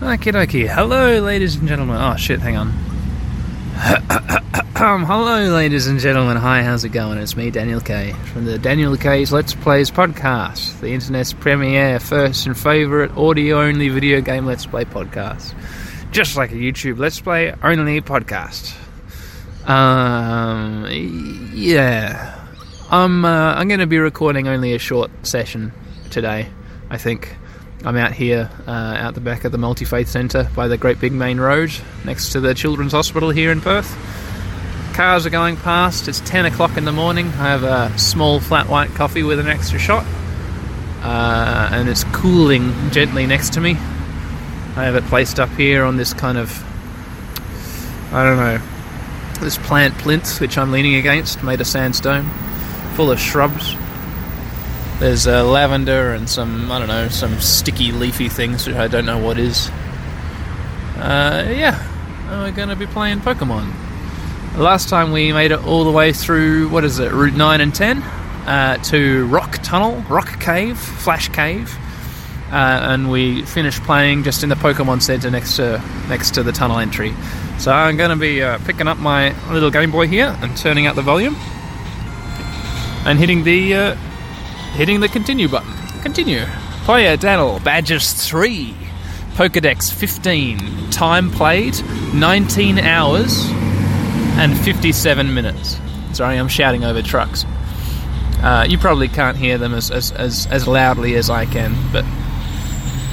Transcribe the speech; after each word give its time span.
Okie 0.00 0.32
dokie. 0.32 0.68
Hello, 0.68 1.18
ladies 1.18 1.56
and 1.56 1.66
gentlemen. 1.66 1.96
Oh, 2.00 2.14
shit, 2.14 2.38
hang 2.38 2.56
on. 2.56 2.68
um, 4.76 5.04
hello, 5.04 5.52
ladies 5.52 5.88
and 5.88 5.98
gentlemen. 5.98 6.36
Hi, 6.36 6.62
how's 6.62 6.84
it 6.84 6.90
going? 6.90 7.18
It's 7.18 7.36
me, 7.36 7.50
Daniel 7.50 7.80
K. 7.80 8.12
from 8.32 8.44
the 8.44 8.60
Daniel 8.60 8.96
K's 8.96 9.32
Let's 9.32 9.54
Plays 9.54 9.90
podcast, 9.90 10.78
the 10.78 10.92
internet's 10.92 11.32
premier, 11.32 11.98
first 11.98 12.46
and 12.46 12.56
favourite 12.56 13.10
audio 13.16 13.60
only 13.60 13.88
video 13.88 14.20
game 14.20 14.46
Let's 14.46 14.66
Play 14.66 14.84
podcast. 14.84 15.52
Just 16.12 16.36
like 16.36 16.52
a 16.52 16.54
YouTube 16.54 16.98
Let's 16.98 17.20
Play 17.20 17.52
only 17.64 18.00
podcast. 18.00 18.76
Um, 19.68 20.86
yeah. 21.52 22.38
I'm, 22.88 23.24
uh, 23.24 23.54
I'm 23.54 23.66
going 23.66 23.80
to 23.80 23.88
be 23.88 23.98
recording 23.98 24.46
only 24.46 24.74
a 24.74 24.78
short 24.78 25.10
session 25.26 25.72
today, 26.10 26.48
I 26.88 26.98
think. 26.98 27.34
I'm 27.84 27.96
out 27.96 28.12
here, 28.12 28.50
uh, 28.66 28.70
out 28.70 29.14
the 29.14 29.20
back 29.20 29.44
of 29.44 29.52
the 29.52 29.58
Multi 29.58 29.84
Faith 29.84 30.08
Centre 30.08 30.50
by 30.56 30.66
the 30.66 30.76
Great 30.76 31.00
Big 31.00 31.12
Main 31.12 31.38
Road, 31.38 31.70
next 32.04 32.32
to 32.32 32.40
the 32.40 32.52
Children's 32.52 32.92
Hospital 32.92 33.30
here 33.30 33.52
in 33.52 33.60
Perth. 33.60 33.96
Cars 34.94 35.24
are 35.26 35.30
going 35.30 35.56
past. 35.56 36.08
It's 36.08 36.18
10 36.20 36.46
o'clock 36.46 36.76
in 36.76 36.84
the 36.84 36.92
morning. 36.92 37.26
I 37.26 37.56
have 37.56 37.62
a 37.62 37.96
small 37.96 38.40
flat 38.40 38.68
white 38.68 38.90
coffee 38.90 39.22
with 39.22 39.38
an 39.38 39.46
extra 39.46 39.78
shot, 39.78 40.04
uh, 41.02 41.68
and 41.72 41.88
it's 41.88 42.02
cooling 42.12 42.72
gently 42.90 43.26
next 43.26 43.52
to 43.52 43.60
me. 43.60 43.76
I 44.76 44.84
have 44.84 44.96
it 44.96 45.04
placed 45.04 45.38
up 45.38 45.50
here 45.50 45.84
on 45.84 45.96
this 45.96 46.12
kind 46.12 46.36
of, 46.36 46.50
I 48.12 48.24
don't 48.24 48.38
know, 48.38 48.60
this 49.40 49.56
plant 49.56 49.96
plinth 49.98 50.40
which 50.40 50.58
I'm 50.58 50.72
leaning 50.72 50.96
against, 50.96 51.44
made 51.44 51.60
of 51.60 51.66
sandstone, 51.68 52.28
full 52.96 53.12
of 53.12 53.20
shrubs. 53.20 53.76
There's 54.98 55.28
uh, 55.28 55.44
lavender 55.44 56.12
and 56.12 56.28
some, 56.28 56.72
I 56.72 56.80
don't 56.80 56.88
know, 56.88 57.08
some 57.08 57.38
sticky 57.40 57.92
leafy 57.92 58.28
things 58.28 58.66
which 58.66 58.74
I 58.74 58.88
don't 58.88 59.06
know 59.06 59.18
what 59.18 59.38
is. 59.38 59.68
Uh, 60.96 61.46
yeah, 61.48 61.78
we're 62.28 62.50
going 62.50 62.68
to 62.68 62.76
be 62.76 62.86
playing 62.86 63.20
Pokemon. 63.20 63.72
Last 64.56 64.88
time 64.88 65.12
we 65.12 65.32
made 65.32 65.52
it 65.52 65.64
all 65.64 65.84
the 65.84 65.92
way 65.92 66.12
through, 66.12 66.68
what 66.70 66.82
is 66.82 66.98
it, 66.98 67.12
Route 67.12 67.34
9 67.34 67.60
and 67.60 67.72
10 67.72 68.02
uh, 68.02 68.76
to 68.78 69.26
Rock 69.26 69.60
Tunnel, 69.62 70.00
Rock 70.08 70.40
Cave, 70.40 70.76
Flash 70.76 71.28
Cave. 71.28 71.72
Uh, 72.50 72.80
and 72.82 73.08
we 73.08 73.42
finished 73.44 73.80
playing 73.84 74.24
just 74.24 74.42
in 74.42 74.48
the 74.48 74.56
Pokemon 74.56 75.02
Center 75.02 75.30
next 75.30 75.56
to 75.56 75.80
next 76.08 76.32
to 76.34 76.42
the 76.42 76.50
tunnel 76.50 76.78
entry. 76.78 77.14
So 77.58 77.70
I'm 77.70 77.96
going 77.98 78.10
to 78.10 78.16
be 78.16 78.42
uh, 78.42 78.58
picking 78.64 78.88
up 78.88 78.98
my 78.98 79.34
little 79.52 79.70
Game 79.70 79.92
Boy 79.92 80.08
here 80.08 80.34
and 80.40 80.56
turning 80.56 80.86
up 80.86 80.96
the 80.96 81.02
volume 81.02 81.36
and 83.04 83.18
hitting 83.18 83.44
the 83.44 83.74
uh, 83.74 83.96
hitting 84.74 85.00
the 85.00 85.08
continue 85.08 85.48
button. 85.48 85.72
Continue. 86.02 86.44
Player 86.84 87.16
Daniel, 87.16 87.60
badges 87.60 88.12
3. 88.12 88.74
Pokedex 89.34 89.92
15. 89.92 90.90
Time 90.90 91.30
played 91.30 91.80
19 92.14 92.78
hours 92.78 93.46
and 94.38 94.56
57 94.58 95.34
minutes. 95.34 95.78
Sorry, 96.12 96.36
I'm 96.36 96.48
shouting 96.48 96.84
over 96.84 97.02
trucks. 97.02 97.44
Uh, 98.42 98.66
you 98.68 98.78
probably 98.78 99.08
can't 99.08 99.36
hear 99.36 99.58
them 99.58 99.74
as, 99.74 99.90
as, 99.90 100.12
as, 100.12 100.46
as 100.46 100.66
loudly 100.66 101.14
as 101.16 101.28
I 101.28 101.44
can, 101.44 101.74
but 101.92 102.04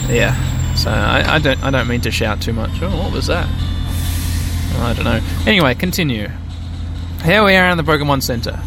yeah. 0.09 0.35
So 0.75 0.91
I, 0.91 1.35
I 1.35 1.39
don't 1.39 1.63
I 1.63 1.71
don't 1.71 1.87
mean 1.87 2.01
to 2.01 2.11
shout 2.11 2.41
too 2.41 2.53
much. 2.53 2.81
Oh, 2.81 2.89
what 2.97 3.11
was 3.11 3.27
that? 3.27 3.47
I 4.77 4.93
don't 4.93 5.05
know. 5.05 5.21
Anyway, 5.45 5.73
continue. 5.75 6.27
Here 7.23 7.43
we 7.43 7.55
are 7.55 7.69
in 7.69 7.77
the 7.77 7.83
Pokemon 7.83 8.21
Center. 8.21 8.59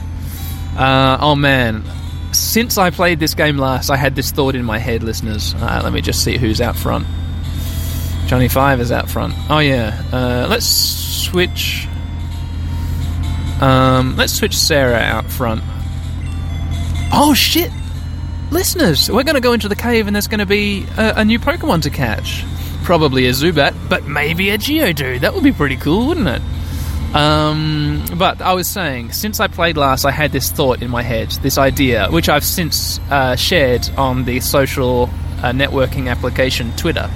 Uh, 0.77 1.19
oh 1.20 1.34
man, 1.36 1.84
since 2.32 2.78
I 2.78 2.90
played 2.90 3.18
this 3.18 3.34
game 3.34 3.58
last, 3.58 3.90
I 3.90 3.96
had 3.96 4.14
this 4.14 4.30
thought 4.30 4.54
in 4.54 4.64
my 4.64 4.78
head, 4.78 5.02
listeners. 5.02 5.54
Uh, 5.54 5.80
let 5.82 5.92
me 5.92 6.00
just 6.00 6.22
see 6.22 6.36
who's 6.36 6.60
out 6.60 6.76
front. 6.76 7.06
Johnny 8.26 8.48
Five 8.48 8.80
is 8.80 8.92
out 8.92 9.10
front. 9.10 9.34
Oh 9.48 9.58
yeah. 9.58 10.02
Uh, 10.12 10.46
let's 10.48 10.66
switch. 10.66 11.86
Um, 13.60 14.16
let's 14.16 14.34
switch 14.34 14.56
Sarah 14.56 14.98
out 14.98 15.24
front. 15.26 15.62
Oh 17.10 17.32
shit! 17.34 17.72
Listeners, 18.50 19.10
we're 19.10 19.24
going 19.24 19.34
to 19.34 19.41
go 19.41 19.53
into 19.53 19.69
the 19.69 19.76
cave 19.76 20.06
and 20.06 20.14
there's 20.14 20.28
going 20.28 20.41
to 20.41 20.47
be 20.47 20.86
a, 20.97 21.14
a 21.16 21.24
new 21.24 21.38
Pokemon 21.38 21.82
to 21.82 21.91
catch. 21.91 22.44
Probably 22.84 23.26
a 23.26 23.30
Zubat, 23.30 23.74
but 23.88 24.06
maybe 24.06 24.50
a 24.50 24.58
Geodude. 24.58 25.20
That 25.20 25.34
would 25.34 25.42
be 25.42 25.53
pretty 25.53 25.76
cool, 25.76 26.06
wouldn't 26.08 26.28
it? 26.28 26.42
Um, 27.14 28.04
but 28.16 28.42
I 28.42 28.52
was 28.52 28.69
saying, 28.69 29.12
since 29.12 29.41
I 29.41 29.48
played 29.48 29.76
last, 29.76 30.04
I 30.04 30.10
had 30.10 30.30
this 30.30 30.50
thought 30.50 30.82
in 30.82 30.91
my 30.91 31.02
head, 31.02 31.30
this 31.42 31.56
idea, 31.56 32.08
which 32.10 32.28
I've 32.28 32.44
since 32.44 32.98
uh, 33.10 33.34
shared 33.34 33.88
on 33.96 34.24
the 34.24 34.41
social 34.41 35.04
uh, 35.04 35.52
networking 35.52 36.10
application 36.10 36.72
Twitter. 36.76 37.10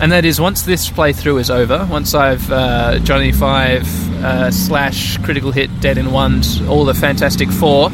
And 0.00 0.12
that 0.12 0.24
is, 0.24 0.40
once 0.40 0.62
this 0.62 0.88
playthrough 0.88 1.40
is 1.40 1.50
over, 1.50 1.86
once 1.90 2.14
I've 2.14 2.50
uh, 2.50 3.00
Johnny 3.00 3.32
Five 3.32 3.84
uh, 4.24 4.50
slash 4.50 5.18
Critical 5.18 5.50
Hit 5.50 5.80
Dead 5.80 5.98
in 5.98 6.12
Ones, 6.12 6.62
all 6.68 6.84
the 6.84 6.94
Fantastic 6.94 7.50
Four 7.50 7.90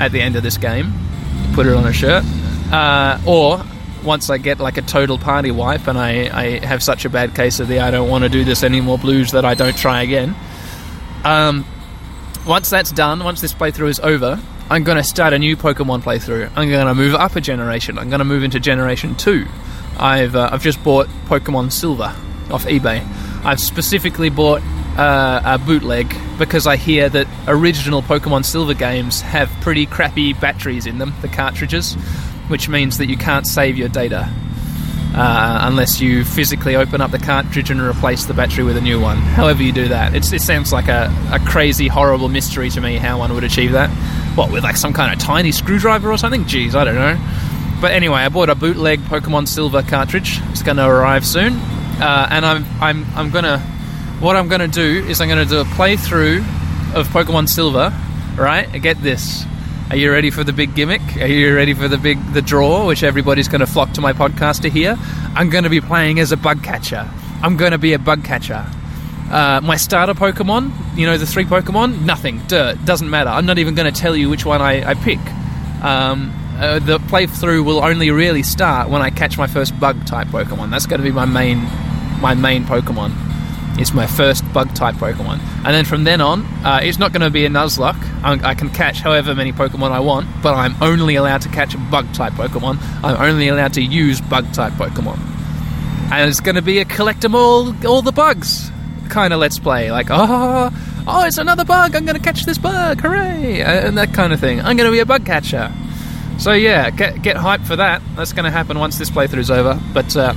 at 0.00 0.12
the 0.12 0.20
end 0.20 0.36
of 0.36 0.42
this 0.42 0.58
game, 0.58 0.92
put 1.54 1.66
it 1.66 1.74
on 1.74 1.86
a 1.86 1.92
shirt, 1.92 2.24
uh, 2.72 3.20
or 3.26 3.64
once 4.04 4.28
I 4.28 4.38
get 4.38 4.58
like 4.58 4.76
a 4.76 4.82
total 4.82 5.18
party 5.18 5.50
wipe 5.50 5.86
and 5.88 5.98
I, 5.98 6.30
I 6.32 6.66
have 6.66 6.82
such 6.82 7.04
a 7.04 7.08
bad 7.08 7.34
case 7.34 7.60
of 7.60 7.68
the 7.68 7.80
I 7.80 7.90
don't 7.90 8.08
want 8.08 8.24
to 8.24 8.30
do 8.30 8.44
this 8.44 8.62
anymore 8.62 8.98
blues 8.98 9.32
that 9.32 9.44
I 9.44 9.54
don't 9.54 9.76
try 9.76 10.02
again. 10.02 10.34
Um, 11.26 11.66
once 12.46 12.70
that's 12.70 12.92
done, 12.92 13.24
once 13.24 13.40
this 13.40 13.52
playthrough 13.52 13.88
is 13.88 13.98
over, 13.98 14.40
I'm 14.70 14.84
going 14.84 14.96
to 14.96 15.02
start 15.02 15.32
a 15.32 15.38
new 15.40 15.56
Pokemon 15.56 16.02
playthrough. 16.02 16.52
I'm 16.54 16.68
going 16.68 16.86
to 16.86 16.94
move 16.94 17.16
up 17.16 17.34
a 17.34 17.40
generation. 17.40 17.98
I'm 17.98 18.08
going 18.10 18.20
to 18.20 18.24
move 18.24 18.44
into 18.44 18.60
Generation 18.60 19.16
2. 19.16 19.44
I've, 19.98 20.36
uh, 20.36 20.50
I've 20.52 20.62
just 20.62 20.84
bought 20.84 21.08
Pokemon 21.26 21.72
Silver 21.72 22.14
off 22.52 22.66
eBay. 22.66 23.04
I've 23.44 23.58
specifically 23.58 24.30
bought 24.30 24.62
uh, 24.96 25.40
a 25.44 25.58
bootleg 25.58 26.14
because 26.38 26.68
I 26.68 26.76
hear 26.76 27.08
that 27.08 27.26
original 27.48 28.02
Pokemon 28.02 28.44
Silver 28.44 28.74
games 28.74 29.20
have 29.22 29.50
pretty 29.62 29.84
crappy 29.86 30.32
batteries 30.32 30.86
in 30.86 30.98
them, 30.98 31.12
the 31.22 31.28
cartridges, 31.28 31.94
which 32.46 32.68
means 32.68 32.98
that 32.98 33.06
you 33.06 33.16
can't 33.16 33.48
save 33.48 33.76
your 33.76 33.88
data 33.88 34.32
uh, 35.14 35.58
unless 35.62 36.00
you 36.00 36.24
physically 36.24 36.76
open 36.76 37.00
up 37.00 37.10
the 37.10 37.18
cartridge 37.18 37.70
and 37.70 37.80
replace 37.80 38.26
the 38.26 38.34
battery 38.34 38.64
with 38.64 38.76
a 38.76 38.80
new 38.80 39.00
one. 39.00 39.16
However, 39.16 39.62
you 39.62 39.72
do 39.72 39.88
that, 39.88 40.14
it's, 40.14 40.32
it 40.32 40.42
sounds 40.42 40.72
like 40.72 40.88
a, 40.88 41.12
a 41.32 41.38
crazy, 41.40 41.88
horrible 41.88 42.28
mystery 42.28 42.70
to 42.70 42.80
me 42.80 42.96
how 42.96 43.18
one 43.18 43.32
would 43.34 43.44
achieve 43.44 43.72
that. 43.72 43.90
What, 44.36 44.50
with 44.52 44.64
like 44.64 44.76
some 44.76 44.92
kind 44.92 45.12
of 45.12 45.18
tiny 45.18 45.52
screwdriver 45.52 46.10
or 46.10 46.18
something? 46.18 46.44
Jeez, 46.44 46.74
I 46.74 46.84
don't 46.84 46.94
know. 46.94 47.16
But 47.80 47.92
anyway, 47.92 48.20
I 48.20 48.28
bought 48.28 48.48
a 48.48 48.54
bootleg 48.54 49.00
Pokemon 49.00 49.48
Silver 49.48 49.82
cartridge. 49.82 50.40
It's 50.50 50.62
going 50.62 50.78
to 50.78 50.86
arrive 50.86 51.26
soon, 51.26 51.54
uh, 51.54 52.28
and 52.30 52.44
I'm 52.44 52.64
I'm 52.80 53.04
I'm 53.14 53.30
gonna 53.30 53.58
what 54.20 54.34
I'm 54.34 54.48
gonna 54.48 54.66
do 54.66 55.04
is 55.06 55.20
I'm 55.20 55.28
gonna 55.28 55.44
do 55.44 55.60
a 55.60 55.64
playthrough 55.64 56.38
of 56.94 57.08
Pokemon 57.08 57.48
Silver. 57.48 57.92
Right? 58.36 58.66
Get 58.82 59.02
this. 59.02 59.44
Are 59.88 59.96
you 59.96 60.10
ready 60.10 60.30
for 60.30 60.42
the 60.42 60.52
big 60.52 60.74
gimmick? 60.74 61.00
Are 61.16 61.28
you 61.28 61.54
ready 61.54 61.72
for 61.72 61.86
the 61.86 61.96
big 61.96 62.18
the 62.32 62.42
draw, 62.42 62.86
which 62.86 63.04
everybody's 63.04 63.46
going 63.46 63.60
to 63.60 63.68
flock 63.68 63.92
to 63.92 64.00
my 64.00 64.12
podcast 64.12 64.62
to 64.62 64.70
hear? 64.70 64.96
I'm 65.36 65.48
going 65.48 65.62
to 65.62 65.70
be 65.70 65.80
playing 65.80 66.18
as 66.18 66.32
a 66.32 66.36
bug 66.36 66.64
catcher. 66.64 67.08
I'm 67.40 67.56
going 67.56 67.70
to 67.70 67.78
be 67.78 67.92
a 67.92 67.98
bug 67.98 68.24
catcher. 68.24 68.66
Uh, 69.30 69.60
my 69.62 69.76
starter 69.76 70.14
Pokemon, 70.14 70.72
you 70.96 71.06
know, 71.06 71.16
the 71.16 71.26
three 71.26 71.44
Pokemon, 71.44 72.04
nothing, 72.04 72.40
dirt, 72.48 72.84
doesn't 72.84 73.08
matter. 73.08 73.30
I'm 73.30 73.46
not 73.46 73.58
even 73.58 73.76
going 73.76 73.92
to 73.92 74.00
tell 74.00 74.16
you 74.16 74.28
which 74.28 74.44
one 74.44 74.60
I, 74.60 74.90
I 74.90 74.94
pick. 74.94 75.20
Um, 75.82 76.32
uh, 76.58 76.80
the 76.80 76.98
playthrough 76.98 77.64
will 77.64 77.84
only 77.84 78.10
really 78.10 78.42
start 78.42 78.88
when 78.88 79.02
I 79.02 79.10
catch 79.10 79.38
my 79.38 79.46
first 79.46 79.78
bug 79.78 80.04
type 80.04 80.28
Pokemon. 80.28 80.70
That's 80.70 80.86
going 80.86 81.00
to 81.00 81.04
be 81.04 81.12
my 81.12 81.26
main 81.26 81.58
my 82.20 82.34
main 82.34 82.64
Pokemon. 82.64 83.25
It's 83.78 83.92
my 83.92 84.06
first 84.06 84.42
bug 84.52 84.74
type 84.74 84.94
Pokemon, 84.96 85.38
and 85.38 85.66
then 85.66 85.84
from 85.84 86.04
then 86.04 86.20
on, 86.20 86.44
uh, 86.64 86.80
it's 86.82 86.98
not 86.98 87.12
going 87.12 87.22
to 87.22 87.30
be 87.30 87.44
a 87.44 87.50
Nuzlocke. 87.50 88.02
I, 88.22 88.50
I 88.50 88.54
can 88.54 88.70
catch 88.70 89.00
however 89.00 89.34
many 89.34 89.52
Pokemon 89.52 89.90
I 89.90 90.00
want, 90.00 90.26
but 90.42 90.54
I'm 90.54 90.74
only 90.82 91.16
allowed 91.16 91.42
to 91.42 91.48
catch 91.48 91.76
bug 91.90 92.12
type 92.14 92.32
Pokemon. 92.34 92.78
I'm 93.04 93.20
only 93.20 93.48
allowed 93.48 93.74
to 93.74 93.82
use 93.82 94.20
bug 94.20 94.52
type 94.52 94.72
Pokemon, 94.74 95.18
and 96.10 96.30
it's 96.30 96.40
going 96.40 96.56
to 96.56 96.62
be 96.62 96.78
a 96.78 96.84
collect 96.84 97.20
them 97.20 97.34
all 97.34 97.74
all 97.86 98.02
the 98.02 98.12
bugs 98.12 98.70
kind 99.08 99.32
of 99.32 99.40
let's 99.40 99.58
play. 99.58 99.90
Like 99.90 100.08
oh 100.10 100.70
oh 101.06 101.24
it's 101.24 101.38
another 101.38 101.64
bug. 101.64 101.94
I'm 101.94 102.04
going 102.04 102.16
to 102.16 102.22
catch 102.22 102.44
this 102.44 102.58
bug, 102.58 103.00
hooray! 103.00 103.62
And 103.62 103.96
that 103.98 104.12
kind 104.12 104.32
of 104.32 104.40
thing. 104.40 104.60
I'm 104.60 104.76
going 104.76 104.88
to 104.88 104.92
be 104.92 105.00
a 105.00 105.06
bug 105.06 105.24
catcher. 105.24 105.72
So 106.38 106.52
yeah, 106.52 106.90
get 106.90 107.22
get 107.22 107.36
hyped 107.36 107.66
for 107.66 107.76
that. 107.76 108.02
That's 108.14 108.32
going 108.32 108.44
to 108.44 108.50
happen 108.50 108.78
once 108.78 108.98
this 108.98 109.10
playthrough's 109.10 109.50
over. 109.50 109.80
But 109.94 110.16
uh, 110.16 110.34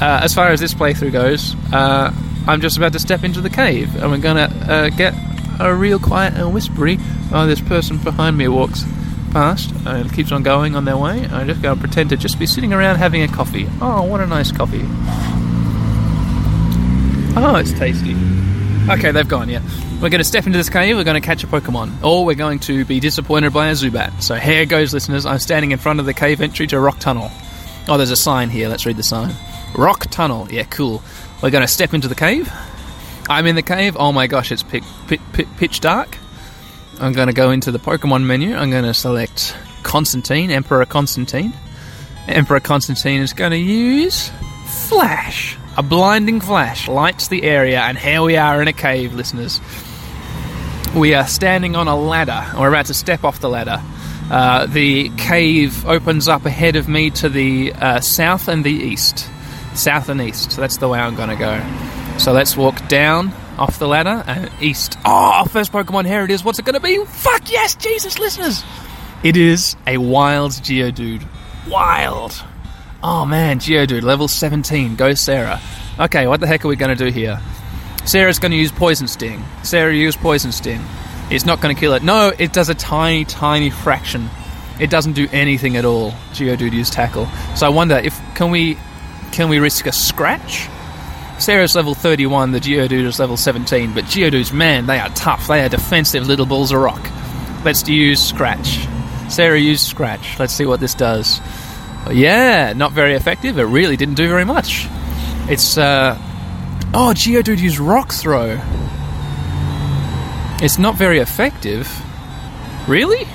uh, 0.00 0.20
as 0.22 0.34
far 0.34 0.48
as 0.48 0.60
this 0.60 0.74
playthrough 0.74 1.12
goes, 1.12 1.54
uh, 1.72 2.12
I'm 2.46 2.60
just 2.60 2.76
about 2.76 2.92
to 2.94 2.98
step 2.98 3.24
into 3.24 3.40
the 3.40 3.50
cave, 3.50 3.94
and 3.96 4.10
we're 4.10 4.20
to 4.20 4.72
uh, 4.72 4.88
get 4.90 5.14
a 5.60 5.74
real 5.74 5.98
quiet 5.98 6.34
and 6.34 6.52
whispery 6.54 6.96
while 6.96 7.46
this 7.46 7.60
person 7.60 7.98
behind 7.98 8.36
me 8.36 8.48
walks 8.48 8.84
past 9.32 9.72
and 9.86 10.12
keeps 10.12 10.32
on 10.32 10.42
going 10.42 10.74
on 10.74 10.84
their 10.84 10.96
way. 10.96 11.26
I'm 11.26 11.46
just 11.46 11.62
going 11.62 11.76
to 11.76 11.80
pretend 11.80 12.10
to 12.10 12.16
just 12.16 12.38
be 12.38 12.46
sitting 12.46 12.72
around 12.72 12.96
having 12.96 13.22
a 13.22 13.28
coffee. 13.28 13.68
Oh, 13.80 14.02
what 14.02 14.20
a 14.20 14.26
nice 14.26 14.50
coffee! 14.50 14.84
Oh, 17.36 17.56
it's 17.56 17.72
tasty. 17.72 18.16
Okay, 18.90 19.12
they've 19.12 19.28
gone, 19.28 19.48
yeah. 19.48 19.62
We're 20.02 20.08
going 20.08 20.18
to 20.18 20.24
step 20.24 20.46
into 20.46 20.58
this 20.58 20.70
cave, 20.70 20.96
we're 20.96 21.04
going 21.04 21.20
to 21.20 21.26
catch 21.26 21.44
a 21.44 21.46
Pokemon, 21.46 22.02
or 22.02 22.24
we're 22.24 22.34
going 22.34 22.58
to 22.60 22.84
be 22.84 22.98
disappointed 22.98 23.52
by 23.52 23.68
a 23.68 23.72
Zubat. 23.72 24.22
So 24.22 24.34
here 24.36 24.66
goes, 24.66 24.92
listeners. 24.94 25.26
I'm 25.26 25.38
standing 25.38 25.72
in 25.72 25.78
front 25.78 26.00
of 26.00 26.06
the 26.06 26.14
cave 26.14 26.40
entry 26.40 26.66
to 26.68 26.80
Rock 26.80 26.98
Tunnel. 26.98 27.30
Oh, 27.86 27.96
there's 27.96 28.10
a 28.10 28.16
sign 28.16 28.50
here. 28.50 28.68
Let's 28.68 28.86
read 28.86 28.96
the 28.96 29.02
sign. 29.02 29.34
Rock 29.76 30.06
tunnel. 30.10 30.48
Yeah, 30.50 30.64
cool. 30.64 31.02
We're 31.42 31.50
going 31.50 31.62
to 31.62 31.68
step 31.68 31.94
into 31.94 32.08
the 32.08 32.14
cave. 32.14 32.52
I'm 33.28 33.46
in 33.46 33.54
the 33.54 33.62
cave. 33.62 33.96
Oh 33.98 34.12
my 34.12 34.26
gosh, 34.26 34.52
it's 34.52 34.62
pitch, 34.62 34.84
pitch, 35.06 35.20
pitch 35.56 35.80
dark. 35.80 36.18
I'm 37.00 37.12
going 37.12 37.28
to 37.28 37.34
go 37.34 37.50
into 37.50 37.70
the 37.70 37.78
Pokemon 37.78 38.24
menu. 38.24 38.54
I'm 38.54 38.70
going 38.70 38.84
to 38.84 38.92
select 38.92 39.56
Constantine, 39.82 40.50
Emperor 40.50 40.84
Constantine. 40.84 41.52
Emperor 42.28 42.60
Constantine 42.60 43.22
is 43.22 43.32
going 43.32 43.52
to 43.52 43.56
use 43.56 44.30
Flash. 44.66 45.56
A 45.76 45.82
blinding 45.82 46.40
flash 46.40 46.88
lights 46.88 47.28
the 47.28 47.42
area, 47.44 47.80
and 47.80 47.96
here 47.96 48.22
we 48.22 48.36
are 48.36 48.60
in 48.60 48.68
a 48.68 48.72
cave, 48.72 49.14
listeners. 49.14 49.60
We 50.94 51.14
are 51.14 51.26
standing 51.26 51.76
on 51.76 51.88
a 51.88 51.96
ladder. 51.96 52.44
We're 52.58 52.68
about 52.68 52.86
to 52.86 52.94
step 52.94 53.24
off 53.24 53.40
the 53.40 53.48
ladder. 53.48 53.80
Uh, 54.30 54.66
the 54.66 55.08
cave 55.10 55.86
opens 55.86 56.28
up 56.28 56.44
ahead 56.44 56.76
of 56.76 56.88
me 56.88 57.10
to 57.10 57.28
the 57.28 57.72
uh, 57.72 58.00
south 58.00 58.48
and 58.48 58.64
the 58.64 58.72
east. 58.72 59.28
South 59.80 60.08
and 60.08 60.20
east. 60.20 60.52
So 60.52 60.60
that's 60.60 60.76
the 60.76 60.88
way 60.88 60.98
I'm 60.98 61.16
going 61.16 61.30
to 61.30 61.36
go. 61.36 61.60
So 62.18 62.32
let's 62.32 62.56
walk 62.56 62.86
down 62.88 63.32
off 63.58 63.78
the 63.78 63.88
ladder 63.88 64.22
and 64.26 64.50
east. 64.60 64.98
Oh, 65.04 65.44
first 65.50 65.72
Pokemon, 65.72 66.06
here 66.06 66.24
it 66.24 66.30
is. 66.30 66.44
What's 66.44 66.58
it 66.58 66.64
going 66.64 66.74
to 66.74 66.80
be? 66.80 67.04
Fuck 67.04 67.50
yes, 67.50 67.74
Jesus, 67.74 68.18
listeners! 68.18 68.62
It 69.22 69.36
is 69.36 69.76
a 69.86 69.98
wild 69.98 70.52
Geodude. 70.52 71.26
Wild. 71.68 72.42
Oh 73.02 73.24
man, 73.24 73.58
Geodude, 73.58 74.02
level 74.02 74.28
17. 74.28 74.96
Go 74.96 75.14
Sarah. 75.14 75.60
Okay, 75.98 76.26
what 76.26 76.40
the 76.40 76.46
heck 76.46 76.64
are 76.64 76.68
we 76.68 76.76
going 76.76 76.96
to 76.96 77.04
do 77.04 77.10
here? 77.10 77.40
Sarah's 78.04 78.38
going 78.38 78.52
to 78.52 78.56
use 78.56 78.72
Poison 78.72 79.06
Sting. 79.06 79.44
Sarah 79.62 79.94
used 79.94 80.18
Poison 80.18 80.52
Sting. 80.52 80.80
It's 81.30 81.44
not 81.44 81.60
going 81.60 81.74
to 81.74 81.78
kill 81.78 81.92
it. 81.94 82.02
No, 82.02 82.32
it 82.38 82.52
does 82.52 82.68
a 82.70 82.74
tiny, 82.74 83.24
tiny 83.24 83.70
fraction. 83.70 84.28
It 84.80 84.90
doesn't 84.90 85.12
do 85.12 85.28
anything 85.32 85.76
at 85.76 85.84
all. 85.84 86.12
Geodude 86.32 86.72
used 86.72 86.92
Tackle. 86.92 87.26
So 87.54 87.66
I 87.66 87.68
wonder 87.68 87.96
if 87.96 88.18
can 88.34 88.50
we 88.50 88.78
can 89.32 89.48
we 89.48 89.58
risk 89.58 89.86
a 89.86 89.92
scratch? 89.92 90.68
Sarah's 91.38 91.74
level 91.74 91.94
31, 91.94 92.52
the 92.52 92.60
Geodude 92.60 93.04
is 93.04 93.18
level 93.18 93.36
17, 93.36 93.94
but 93.94 94.04
Geodudes, 94.04 94.52
man, 94.52 94.86
they 94.86 94.98
are 94.98 95.08
tough. 95.10 95.46
They 95.46 95.62
are 95.64 95.68
defensive 95.68 96.26
little 96.26 96.44
balls 96.44 96.70
of 96.70 96.80
rock. 96.80 97.00
Let's 97.64 97.88
use 97.88 98.22
Scratch. 98.22 98.86
Sarah 99.30 99.58
used 99.58 99.86
Scratch. 99.86 100.38
Let's 100.38 100.52
see 100.52 100.66
what 100.66 100.80
this 100.80 100.94
does. 100.94 101.40
Yeah, 102.10 102.72
not 102.74 102.92
very 102.92 103.14
effective. 103.14 103.58
It 103.58 103.64
really 103.64 103.96
didn't 103.96 104.14
do 104.14 104.28
very 104.28 104.44
much. 104.44 104.86
It's, 105.48 105.78
uh. 105.78 106.18
Oh, 106.92 107.12
Geodude 107.14 107.58
used 107.58 107.78
Rock 107.78 108.12
Throw. 108.12 108.60
It's 110.62 110.78
not 110.78 110.96
very 110.96 111.18
effective. 111.18 111.88
Really? 112.86 113.26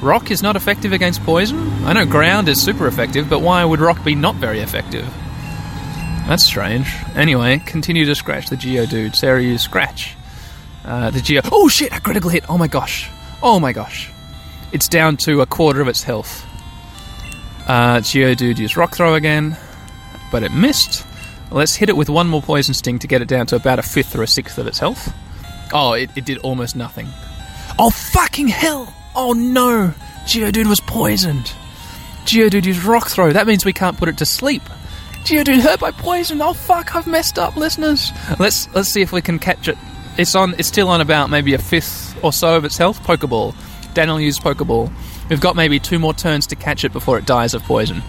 Rock 0.00 0.30
is 0.30 0.42
not 0.42 0.56
effective 0.56 0.92
against 0.92 1.22
poison? 1.22 1.84
I 1.84 1.92
know 1.92 2.04
ground 2.04 2.48
is 2.48 2.60
super 2.62 2.86
effective, 2.86 3.30
but 3.30 3.40
why 3.40 3.64
would 3.64 3.80
rock 3.80 4.04
be 4.04 4.14
not 4.14 4.34
very 4.34 4.60
effective? 4.60 5.08
That's 6.26 6.44
strange. 6.44 6.86
Anyway, 7.14 7.58
continue 7.66 8.04
to 8.06 8.14
scratch 8.14 8.48
the 8.48 8.56
Geodude. 8.56 9.14
Sarah 9.14 9.42
you 9.42 9.58
Scratch. 9.58 10.16
Uh, 10.84 11.10
the 11.10 11.20
Geo. 11.20 11.42
Oh 11.50 11.68
shit! 11.68 11.92
A 11.92 12.00
critical 12.00 12.30
hit! 12.30 12.44
Oh 12.48 12.58
my 12.58 12.66
gosh! 12.66 13.10
Oh 13.42 13.60
my 13.60 13.72
gosh! 13.72 14.10
It's 14.72 14.88
down 14.88 15.16
to 15.18 15.40
a 15.42 15.46
quarter 15.46 15.80
of 15.80 15.88
its 15.88 16.02
health. 16.02 16.46
Uh, 17.68 17.98
Geodude 17.98 18.58
used 18.58 18.76
Rock 18.76 18.96
Throw 18.96 19.14
again, 19.14 19.56
but 20.30 20.42
it 20.42 20.52
missed. 20.52 21.06
Let's 21.50 21.74
hit 21.74 21.88
it 21.88 21.96
with 21.96 22.08
one 22.08 22.28
more 22.28 22.42
Poison 22.42 22.74
Sting 22.74 22.98
to 23.00 23.06
get 23.06 23.20
it 23.22 23.28
down 23.28 23.46
to 23.48 23.56
about 23.56 23.78
a 23.78 23.82
fifth 23.82 24.16
or 24.16 24.22
a 24.22 24.26
sixth 24.26 24.58
of 24.58 24.66
its 24.66 24.78
health. 24.78 25.12
Oh, 25.72 25.92
it, 25.92 26.10
it 26.16 26.24
did 26.24 26.38
almost 26.38 26.74
nothing. 26.74 27.08
Oh, 27.78 27.90
fucking 27.90 28.48
hell! 28.48 28.92
Oh 29.14 29.32
no! 29.34 29.94
Geodude 30.24 30.66
was 30.66 30.80
poisoned! 30.80 31.52
Geodude 32.24 32.64
used 32.64 32.84
Rock 32.84 33.08
Throw. 33.08 33.32
That 33.32 33.46
means 33.46 33.64
we 33.64 33.72
can't 33.72 33.98
put 33.98 34.08
it 34.08 34.18
to 34.18 34.26
sleep. 34.26 34.62
Geodude 35.24 35.60
hurt 35.60 35.80
by 35.80 35.90
poison. 35.92 36.42
Oh 36.42 36.52
fuck! 36.52 36.94
I've 36.96 37.06
messed 37.06 37.38
up, 37.38 37.56
listeners. 37.56 38.10
Let's 38.38 38.72
let's 38.74 38.88
see 38.88 39.02
if 39.02 39.12
we 39.12 39.22
can 39.22 39.38
catch 39.38 39.68
it. 39.68 39.78
It's 40.18 40.34
on. 40.34 40.54
It's 40.58 40.68
still 40.68 40.88
on 40.88 41.00
about 41.00 41.30
maybe 41.30 41.54
a 41.54 41.58
fifth 41.58 42.16
or 42.24 42.32
so 42.32 42.56
of 42.56 42.64
its 42.64 42.76
health. 42.76 43.02
Pokeball. 43.04 43.54
Daniel 43.94 44.20
used 44.20 44.42
Pokeball. 44.42 44.92
We've 45.28 45.40
got 45.40 45.54
maybe 45.54 45.78
two 45.78 45.98
more 45.98 46.12
turns 46.12 46.46
to 46.48 46.56
catch 46.56 46.84
it 46.84 46.92
before 46.92 47.18
it 47.18 47.26
dies 47.26 47.54
of 47.54 47.62
poison. 47.62 48.02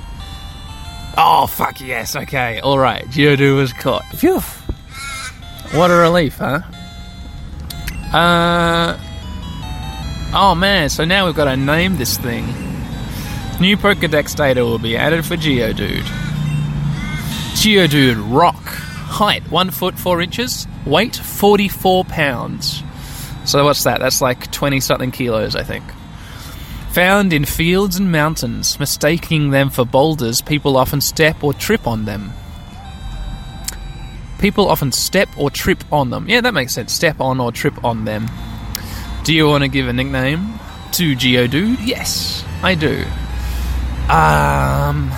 Oh 1.18 1.46
fuck 1.48 1.80
yes! 1.80 2.16
Okay, 2.16 2.60
all 2.62 2.80
right. 2.80 3.06
Geodude 3.06 3.56
was 3.56 3.74
caught. 3.74 4.04
Phew. 4.16 4.40
What 5.78 5.92
a 5.92 5.96
relief, 5.96 6.38
huh? 6.38 6.62
Uh. 8.12 8.98
Oh 10.34 10.56
man! 10.56 10.90
So 10.90 11.06
now 11.06 11.28
we've 11.28 11.36
got 11.36 11.46
to 11.46 11.56
name 11.56 11.98
this 11.98 12.18
thing. 12.18 12.48
New 13.60 13.78
Pokedex 13.78 14.36
data 14.36 14.66
will 14.66 14.80
be 14.80 14.98
added 14.98 15.26
for 15.26 15.36
Geodude. 15.38 16.23
Geodude 17.64 18.22
Rock. 18.30 18.62
Height 18.62 19.50
1 19.50 19.72
foot 19.72 19.98
4 19.98 20.22
inches. 20.22 20.68
Weight 20.86 21.16
44 21.16 22.04
pounds. 22.04 22.84
So 23.46 23.64
what's 23.64 23.86
that? 23.86 24.02
That's 24.02 24.20
like 24.20 24.52
20 24.52 24.82
something 24.82 25.12
kilos, 25.12 25.56
I 25.56 25.64
think. 25.64 25.86
Found 26.92 27.32
in 27.32 27.46
fields 27.46 27.96
and 27.96 28.12
mountains, 28.12 28.78
mistaking 28.82 29.52
them 29.52 29.70
for 29.70 29.86
boulders, 29.86 30.42
people 30.42 30.76
often 30.76 31.00
step 31.00 31.42
or 31.42 31.54
trip 31.54 31.88
on 31.88 32.04
them. 32.04 32.34
People 34.40 34.68
often 34.68 34.92
step 34.92 35.30
or 35.38 35.50
trip 35.50 35.86
on 35.90 36.10
them. 36.10 36.28
Yeah, 36.28 36.42
that 36.42 36.54
makes 36.54 36.74
sense. 36.74 36.92
Step 36.92 37.22
on 37.22 37.40
or 37.40 37.54
trip 37.54 37.82
on 37.86 38.04
them. 38.04 38.28
Do 39.24 39.34
you 39.34 39.48
want 39.48 39.64
to 39.64 39.70
give 39.70 39.88
a 39.88 39.94
nickname 39.94 40.60
to 40.92 41.16
Geodude? 41.16 41.78
Yes, 41.80 42.44
I 42.62 42.76
do. 42.76 43.06
Um, 44.12 45.14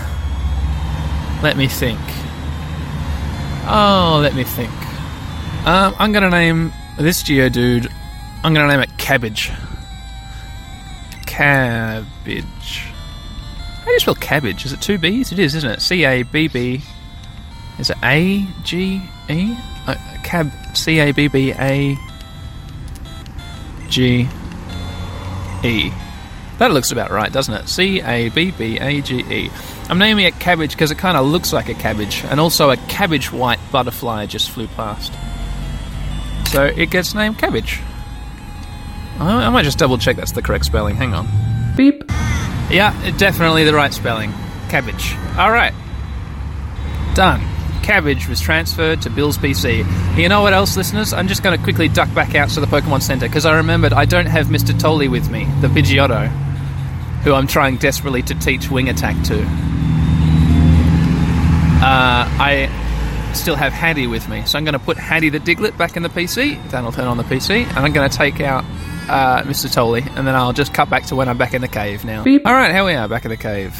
let 1.41 1.57
me 1.57 1.67
think. 1.67 1.99
Oh, 3.67 4.19
let 4.21 4.35
me 4.35 4.43
think. 4.43 4.71
Um, 5.65 5.95
I'm 5.97 6.11
gonna 6.11 6.29
name 6.29 6.71
this 6.99 7.23
Geodude. 7.23 7.91
I'm 8.43 8.53
gonna 8.53 8.67
name 8.67 8.79
it 8.79 8.95
Cabbage. 8.97 9.51
Cabbage. 11.25 12.85
How 13.79 13.85
do 13.85 13.91
you 13.91 13.99
spell 13.99 14.15
cabbage? 14.15 14.65
Is 14.65 14.73
it 14.73 14.81
two 14.81 14.97
B's? 14.97 15.31
It 15.31 15.39
is, 15.39 15.55
isn't 15.55 15.69
it? 15.69 15.81
C 15.81 16.05
A 16.05 16.23
B 16.23 16.47
B. 16.47 16.81
Is 17.79 17.89
it 17.89 17.97
A 18.03 18.47
G 18.63 19.01
E? 19.29 19.57
Uh, 19.87 19.95
cab. 20.23 20.51
C 20.75 20.99
A 20.99 21.11
B 21.11 21.27
B 21.27 21.51
A 21.53 21.97
G 23.89 24.27
E. 25.63 25.91
That 26.59 26.71
looks 26.71 26.91
about 26.91 27.11
right, 27.11 27.31
doesn't 27.31 27.53
it? 27.53 27.67
C 27.67 28.01
A 28.01 28.29
B 28.29 28.51
B 28.51 28.77
A 28.79 29.01
G 29.01 29.19
E. 29.19 29.51
I'm 29.89 29.99
naming 29.99 30.25
it 30.25 30.39
cabbage 30.39 30.71
because 30.71 30.91
it 30.91 30.97
kind 30.97 31.15
of 31.15 31.25
looks 31.25 31.53
like 31.53 31.69
a 31.69 31.73
cabbage, 31.75 32.23
and 32.25 32.39
also 32.39 32.71
a 32.71 32.77
cabbage 32.77 33.31
white 33.31 33.59
butterfly 33.71 34.25
just 34.25 34.49
flew 34.49 34.67
past. 34.67 35.13
So 36.51 36.65
it 36.65 36.89
gets 36.89 37.13
named 37.13 37.37
cabbage. 37.37 37.79
I 39.19 39.45
I 39.45 39.49
might 39.49 39.63
just 39.63 39.77
double 39.77 39.97
check 39.97 40.15
that's 40.15 40.31
the 40.31 40.41
correct 40.41 40.65
spelling. 40.65 40.95
Hang 40.95 41.13
on. 41.13 41.27
Beep. 41.75 42.03
Yeah, 42.69 42.93
definitely 43.17 43.63
the 43.63 43.73
right 43.73 43.93
spelling. 43.93 44.33
Cabbage. 44.69 45.15
Alright. 45.37 45.73
Done. 47.13 47.41
Cabbage 47.83 48.27
was 48.27 48.41
transferred 48.41 49.03
to 49.03 49.11
Bill's 49.11 49.37
PC. 49.37 49.85
You 50.17 50.27
know 50.27 50.41
what 50.41 50.53
else, 50.53 50.75
listeners? 50.75 51.13
I'm 51.13 51.27
just 51.27 51.43
going 51.43 51.55
to 51.55 51.63
quickly 51.63 51.87
duck 51.87 52.11
back 52.15 52.33
out 52.33 52.49
to 52.49 52.59
the 52.59 52.65
Pokemon 52.65 53.03
Center 53.03 53.27
because 53.27 53.45
I 53.45 53.57
remembered 53.57 53.93
I 53.93 54.05
don't 54.05 54.25
have 54.25 54.47
Mr. 54.47 54.77
Tolley 54.77 55.07
with 55.07 55.29
me, 55.29 55.45
the 55.61 55.67
Pidgeotto, 55.67 56.31
who 57.25 57.33
I'm 57.33 57.47
trying 57.47 57.77
desperately 57.77 58.21
to 58.21 58.35
teach 58.35 58.69
Wing 58.69 58.87
Attack 58.87 59.21
to. 59.25 59.41
Uh, 61.81 62.29
I 62.39 63.31
still 63.33 63.55
have 63.55 63.73
Hattie 63.73 64.05
with 64.05 64.29
me, 64.29 64.43
so 64.45 64.59
I'm 64.59 64.63
going 64.63 64.73
to 64.73 64.79
put 64.79 64.95
Hattie 64.95 65.29
the 65.29 65.39
Diglett 65.39 65.75
back 65.75 65.97
in 65.97 66.03
the 66.03 66.09
PC. 66.09 66.69
That'll 66.69 66.91
turn 66.91 67.07
on 67.07 67.17
the 67.17 67.23
PC, 67.23 67.65
and 67.67 67.79
I'm 67.79 67.91
going 67.93 68.07
to 68.07 68.15
take 68.15 68.41
out 68.41 68.63
uh, 69.09 69.41
Mr. 69.41 69.73
Tolley, 69.73 70.03
and 70.15 70.27
then 70.27 70.35
I'll 70.35 70.53
just 70.53 70.71
cut 70.73 70.87
back 70.87 71.07
to 71.07 71.15
when 71.15 71.27
I'm 71.27 71.37
back 71.37 71.55
in 71.55 71.61
the 71.61 71.67
cave 71.67 72.05
now. 72.05 72.19
All 72.45 72.53
right, 72.53 72.71
here 72.71 72.85
we 72.85 72.93
are, 72.93 73.07
back 73.07 73.25
in 73.25 73.31
the 73.31 73.37
cave. 73.37 73.75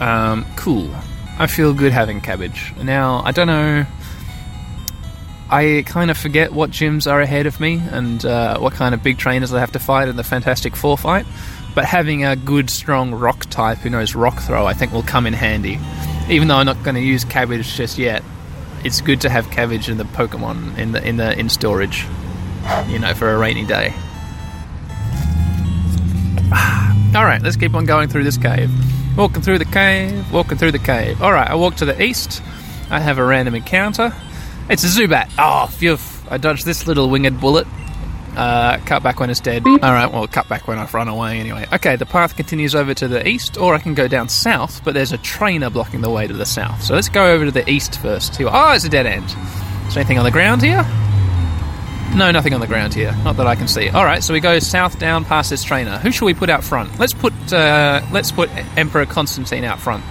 Um, 0.00 0.46
cool. 0.56 0.90
I 1.38 1.48
feel 1.48 1.74
good 1.74 1.92
having 1.92 2.22
cabbage. 2.22 2.72
Now, 2.82 3.20
I 3.22 3.30
don't 3.30 3.46
know. 3.46 3.84
I 5.50 5.84
kind 5.86 6.10
of 6.10 6.16
forget 6.16 6.50
what 6.50 6.70
gyms 6.70 7.10
are 7.10 7.20
ahead 7.20 7.44
of 7.44 7.60
me 7.60 7.80
and 7.90 8.24
uh, 8.24 8.58
what 8.58 8.72
kind 8.72 8.94
of 8.94 9.02
big 9.02 9.18
trainers 9.18 9.52
I 9.52 9.60
have 9.60 9.72
to 9.72 9.78
fight 9.78 10.08
in 10.08 10.16
the 10.16 10.24
Fantastic 10.24 10.74
Four 10.74 10.96
fight. 10.96 11.26
But 11.76 11.84
having 11.84 12.24
a 12.24 12.34
good, 12.36 12.70
strong 12.70 13.12
rock 13.12 13.44
type 13.50 13.76
who 13.78 13.90
knows 13.90 14.14
rock 14.14 14.40
throw, 14.40 14.64
I 14.64 14.72
think 14.72 14.92
will 14.92 15.02
come 15.02 15.26
in 15.26 15.34
handy. 15.34 15.78
Even 16.30 16.48
though 16.48 16.56
I'm 16.56 16.64
not 16.64 16.82
going 16.82 16.94
to 16.94 17.02
use 17.02 17.22
cabbage 17.22 17.76
just 17.76 17.98
yet, 17.98 18.22
it's 18.82 19.02
good 19.02 19.20
to 19.20 19.28
have 19.28 19.50
cabbage 19.50 19.90
in 19.90 19.98
the 19.98 20.04
Pokemon 20.04 20.78
in 20.78 20.92
the 20.92 21.06
in 21.06 21.18
the 21.18 21.38
in 21.38 21.50
storage. 21.50 22.06
You 22.88 22.98
know, 22.98 23.12
for 23.12 23.30
a 23.30 23.36
rainy 23.36 23.66
day. 23.66 23.92
All 27.14 27.24
right, 27.26 27.42
let's 27.42 27.56
keep 27.56 27.74
on 27.74 27.84
going 27.84 28.08
through 28.08 28.24
this 28.24 28.38
cave. 28.38 28.70
Walking 29.14 29.42
through 29.42 29.58
the 29.58 29.66
cave, 29.66 30.32
walking 30.32 30.56
through 30.56 30.72
the 30.72 30.78
cave. 30.78 31.20
All 31.22 31.32
right, 31.32 31.48
I 31.48 31.56
walk 31.56 31.76
to 31.76 31.84
the 31.84 32.02
east. 32.02 32.42
I 32.88 33.00
have 33.00 33.18
a 33.18 33.24
random 33.24 33.54
encounter. 33.54 34.14
It's 34.70 34.82
a 34.82 34.86
Zubat. 34.86 35.30
Oh, 35.38 35.66
phew. 35.66 35.98
I 36.30 36.38
dodged 36.38 36.64
this 36.64 36.86
little 36.86 37.10
winged 37.10 37.38
bullet. 37.38 37.66
Uh, 38.36 38.78
cut 38.84 39.02
back 39.02 39.18
when 39.18 39.30
it's 39.30 39.40
dead. 39.40 39.66
Alright, 39.66 40.12
well, 40.12 40.26
cut 40.26 40.46
back 40.48 40.68
when 40.68 40.78
I've 40.78 40.92
run 40.92 41.08
away 41.08 41.40
anyway. 41.40 41.66
Okay, 41.72 41.96
the 41.96 42.04
path 42.04 42.36
continues 42.36 42.74
over 42.74 42.92
to 42.92 43.08
the 43.08 43.26
east, 43.26 43.56
or 43.56 43.74
I 43.74 43.78
can 43.78 43.94
go 43.94 44.08
down 44.08 44.28
south, 44.28 44.84
but 44.84 44.92
there's 44.92 45.12
a 45.12 45.18
trainer 45.18 45.70
blocking 45.70 46.02
the 46.02 46.10
way 46.10 46.26
to 46.26 46.34
the 46.34 46.44
south. 46.44 46.82
So 46.82 46.94
let's 46.94 47.08
go 47.08 47.32
over 47.32 47.46
to 47.46 47.50
the 47.50 47.68
east 47.68 47.98
first. 47.98 48.34
See 48.34 48.44
what- 48.44 48.52
Oh, 48.54 48.72
it's 48.72 48.84
a 48.84 48.90
dead 48.90 49.06
end. 49.06 49.24
Is 49.24 49.94
there 49.94 50.00
anything 50.02 50.18
on 50.18 50.24
the 50.24 50.30
ground 50.30 50.60
here? 50.62 50.84
No, 52.14 52.30
nothing 52.30 52.52
on 52.54 52.60
the 52.60 52.66
ground 52.66 52.92
here. 52.94 53.14
Not 53.24 53.36
that 53.38 53.46
I 53.46 53.54
can 53.56 53.68
see. 53.68 53.90
Alright, 53.90 54.22
so 54.22 54.32
we 54.34 54.40
go 54.40 54.58
south 54.58 54.98
down 54.98 55.24
past 55.24 55.48
this 55.50 55.62
trainer. 55.64 55.98
Who 55.98 56.12
shall 56.12 56.26
we 56.26 56.34
put 56.34 56.50
out 56.50 56.62
front? 56.62 56.98
Let's 56.98 57.12
put 57.14 57.32
uh, 57.52 58.02
let's 58.12 58.32
put 58.32 58.50
Emperor 58.76 59.06
Constantine 59.06 59.64
out 59.64 59.80
front. 59.80 60.04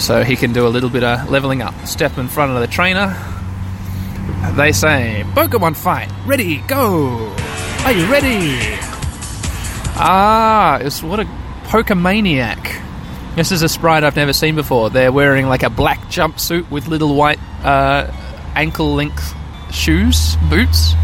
So 0.00 0.24
he 0.24 0.36
can 0.36 0.52
do 0.52 0.66
a 0.66 0.68
little 0.68 0.90
bit 0.90 1.04
of 1.04 1.30
leveling 1.30 1.62
up. 1.62 1.74
Step 1.86 2.18
in 2.18 2.28
front 2.28 2.52
of 2.52 2.60
the 2.60 2.66
trainer. 2.66 3.16
They 4.52 4.72
say, 4.72 5.24
Pokemon 5.34 5.76
fight, 5.76 6.10
ready, 6.26 6.58
go! 6.58 7.34
Are 7.84 7.92
you 7.92 8.06
ready? 8.06 8.56
Ah, 9.96 10.78
it's 10.80 11.02
what 11.02 11.20
a 11.20 11.24
Pokemaniac. 11.64 12.82
This 13.36 13.50
is 13.50 13.62
a 13.62 13.68
sprite 13.68 14.04
I've 14.04 14.16
never 14.16 14.32
seen 14.32 14.54
before. 14.54 14.90
They're 14.90 15.10
wearing 15.12 15.48
like 15.48 15.62
a 15.64 15.70
black 15.70 15.98
jumpsuit 16.02 16.70
with 16.70 16.86
little 16.86 17.14
white 17.14 17.40
uh, 17.64 18.10
ankle 18.54 18.94
length 18.94 19.34
shoes, 19.72 20.36
boots, 20.48 20.94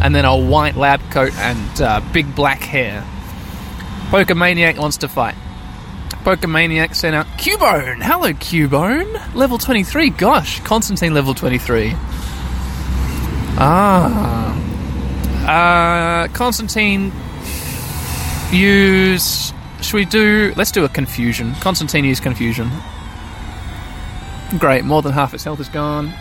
and 0.00 0.14
then 0.14 0.24
a 0.24 0.36
white 0.36 0.76
lab 0.76 1.00
coat 1.10 1.34
and 1.38 1.82
uh, 1.82 2.00
big 2.12 2.34
black 2.34 2.60
hair. 2.60 3.04
Pokemaniac 4.10 4.78
wants 4.78 4.98
to 4.98 5.08
fight. 5.08 5.34
Pokemaniac 6.24 6.94
sent 6.94 7.16
out 7.16 7.26
Cubone. 7.38 8.00
Hello, 8.00 8.32
Cubone. 8.32 9.34
Level 9.34 9.58
23. 9.58 10.10
Gosh, 10.10 10.60
Constantine 10.60 11.14
level 11.14 11.34
23. 11.34 11.94
Ah. 13.58 14.58
Uh, 15.46 16.28
Constantine 16.28 17.12
use. 18.52 19.52
Should 19.80 19.94
we 19.94 20.04
do. 20.04 20.52
Let's 20.56 20.70
do 20.70 20.84
a 20.84 20.88
confusion. 20.88 21.54
Constantine 21.56 22.04
use 22.04 22.20
confusion. 22.20 22.70
Great, 24.58 24.84
more 24.84 25.02
than 25.02 25.12
half 25.12 25.32
its 25.34 25.44
health 25.44 25.60
is 25.60 25.68
gone. 25.68 26.12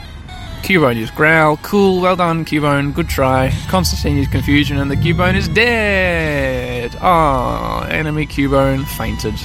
Cubone 0.63 0.95
used 0.95 1.13
growl. 1.15 1.57
Cool, 1.57 2.01
well 2.01 2.15
done, 2.15 2.45
Cubone. 2.45 2.93
Good 2.93 3.09
try. 3.09 3.51
Constantine 3.67 4.17
used 4.17 4.31
confusion, 4.31 4.77
and 4.77 4.89
the 4.89 4.95
Cubone 4.95 5.35
is 5.35 5.47
dead. 5.49 6.95
Ah, 7.01 7.85
enemy 7.87 8.25
Cubone 8.25 8.85
fainted. 8.85 9.35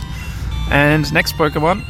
And 0.70 1.12
next 1.12 1.34
Pokemon, 1.34 1.84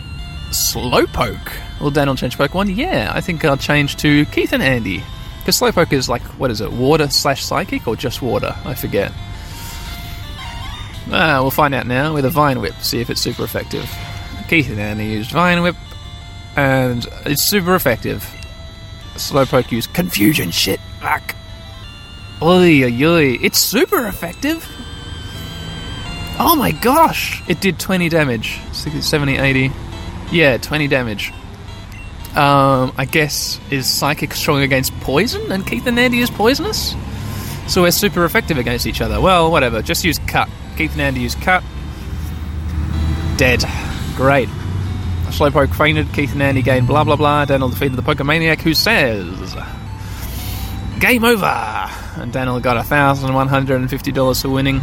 Slowpoke. 0.51 1.53
Will 1.81 1.91
Daniel 1.91 2.17
change 2.17 2.39
Pokemon? 2.39 2.75
Yeah, 2.75 3.11
I 3.15 3.21
think 3.21 3.45
I'll 3.45 3.57
change 3.57 3.97
to 3.97 4.25
Keith 4.27 4.53
and 4.53 4.63
Andy. 4.63 5.03
Because 5.47 5.61
Slowpoke 5.61 5.93
is 5.93 6.09
like, 6.09 6.23
what 6.41 6.51
is 6.51 6.61
it, 6.61 6.73
water 6.73 7.09
slash 7.09 7.45
psychic 7.45 7.87
or 7.87 7.95
just 7.95 8.21
water? 8.21 8.53
I 8.65 8.75
forget. 8.75 9.13
Ah, 11.13 11.39
we'll 11.41 11.53
find 11.53 11.73
out 11.73 11.87
now 11.87 12.15
with 12.15 12.25
a 12.25 12.31
Vine 12.31 12.61
Whip, 12.61 12.75
see 12.81 13.01
if 13.01 13.11
it's 13.11 13.21
super 13.21 13.45
effective. 13.45 13.89
Keith 14.49 14.69
and 14.69 14.81
Annie 14.81 15.13
used 15.13 15.31
Vine 15.31 15.63
Whip, 15.63 15.77
and 16.57 17.07
it's 17.25 17.45
super 17.45 17.77
effective. 17.77 18.29
Slowpoke 19.15 19.71
used 19.71 19.95
Confusion 19.95 20.51
shit. 20.51 20.81
Fuck. 20.99 21.37
Oy, 22.43 22.83
oy, 22.83 23.05
oy. 23.05 23.39
It's 23.41 23.61
super 23.61 24.09
effective. 24.09 24.69
Oh 26.41 26.57
my 26.57 26.73
gosh! 26.73 27.41
It 27.49 27.61
did 27.61 27.79
20 27.79 28.09
damage. 28.09 28.59
60, 28.73 29.01
70, 29.01 29.37
80. 29.37 29.71
Yeah, 30.33 30.57
20 30.57 30.89
damage. 30.89 31.33
Um, 32.37 32.93
I 32.99 33.07
guess, 33.07 33.59
is 33.71 33.87
Psychic 33.87 34.35
strong 34.35 34.61
against 34.61 34.93
poison 35.01 35.51
and 35.51 35.67
Keith 35.67 35.87
and 35.87 35.99
Andy 35.99 36.21
is 36.21 36.29
poisonous? 36.29 36.95
So 37.67 37.83
we're 37.83 37.91
super 37.91 38.27
effective 38.27 38.59
against 38.59 38.87
each 38.87 39.01
other. 39.01 39.21
Well, 39.21 39.51
whatever. 39.51 39.81
Just 39.81 40.05
use 40.05 40.19
Cut. 40.19 40.49
Keith 40.77 40.93
and 40.93 41.01
Andy 41.01 41.21
use 41.21 41.35
Cut. 41.35 41.65
Dead. 43.39 43.65
Great. 44.17 44.49
Slowpoke 45.29 45.75
fainted. 45.75 46.13
Keith 46.13 46.33
and 46.33 46.43
Andy 46.43 46.63
gained 46.63 46.87
blah 46.87 47.05
blah 47.05 47.17
blah. 47.17 47.47
Daniel 47.47 47.71
defeated 47.71 47.97
the 47.97 48.03
Pokemaniac 48.03 48.61
who 48.61 48.75
says. 48.75 49.57
Game 51.01 51.25
over! 51.25 51.91
And 52.17 52.33
Daniel 52.33 52.59
got 52.61 52.83
$1,150 52.83 54.43
for 54.43 54.49
winning. 54.49 54.81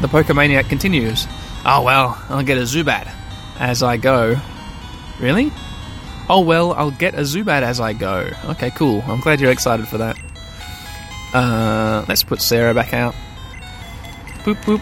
The 0.00 0.08
Pokemaniac 0.08 0.68
continues. 0.68 1.26
Oh 1.66 1.82
well, 1.82 2.22
I'll 2.28 2.42
get 2.42 2.56
a 2.56 2.62
Zubat 2.62 3.12
as 3.58 3.82
I 3.82 3.96
go. 3.96 4.36
Really? 5.18 5.52
Oh 6.32 6.42
well, 6.42 6.74
I'll 6.74 6.92
get 6.92 7.14
a 7.14 7.22
Zubat 7.22 7.62
as 7.62 7.80
I 7.80 7.92
go. 7.92 8.30
Okay, 8.44 8.70
cool. 8.70 9.02
I'm 9.08 9.18
glad 9.18 9.40
you're 9.40 9.50
excited 9.50 9.88
for 9.88 9.98
that. 9.98 10.16
Uh, 11.34 12.04
let's 12.06 12.22
put 12.22 12.40
Sarah 12.40 12.72
back 12.72 12.94
out. 12.94 13.16
Boop 14.44 14.54
boop. 14.62 14.80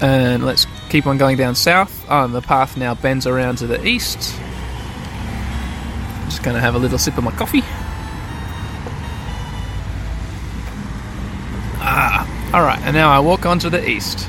And 0.00 0.46
let's 0.46 0.68
keep 0.88 1.08
on 1.08 1.18
going 1.18 1.36
down 1.36 1.56
south. 1.56 2.06
Oh, 2.08 2.26
and 2.26 2.32
the 2.32 2.42
path 2.42 2.76
now 2.76 2.94
bends 2.94 3.26
around 3.26 3.58
to 3.58 3.66
the 3.66 3.84
east. 3.84 4.18
Just 6.26 6.44
gonna 6.44 6.60
have 6.60 6.76
a 6.76 6.78
little 6.78 6.96
sip 6.98 7.18
of 7.18 7.24
my 7.24 7.32
coffee. 7.32 7.62
Ah, 11.80 12.52
alright, 12.54 12.80
and 12.82 12.94
now 12.94 13.10
I 13.10 13.18
walk 13.18 13.46
on 13.46 13.58
to 13.58 13.68
the 13.68 13.84
east. 13.84 14.28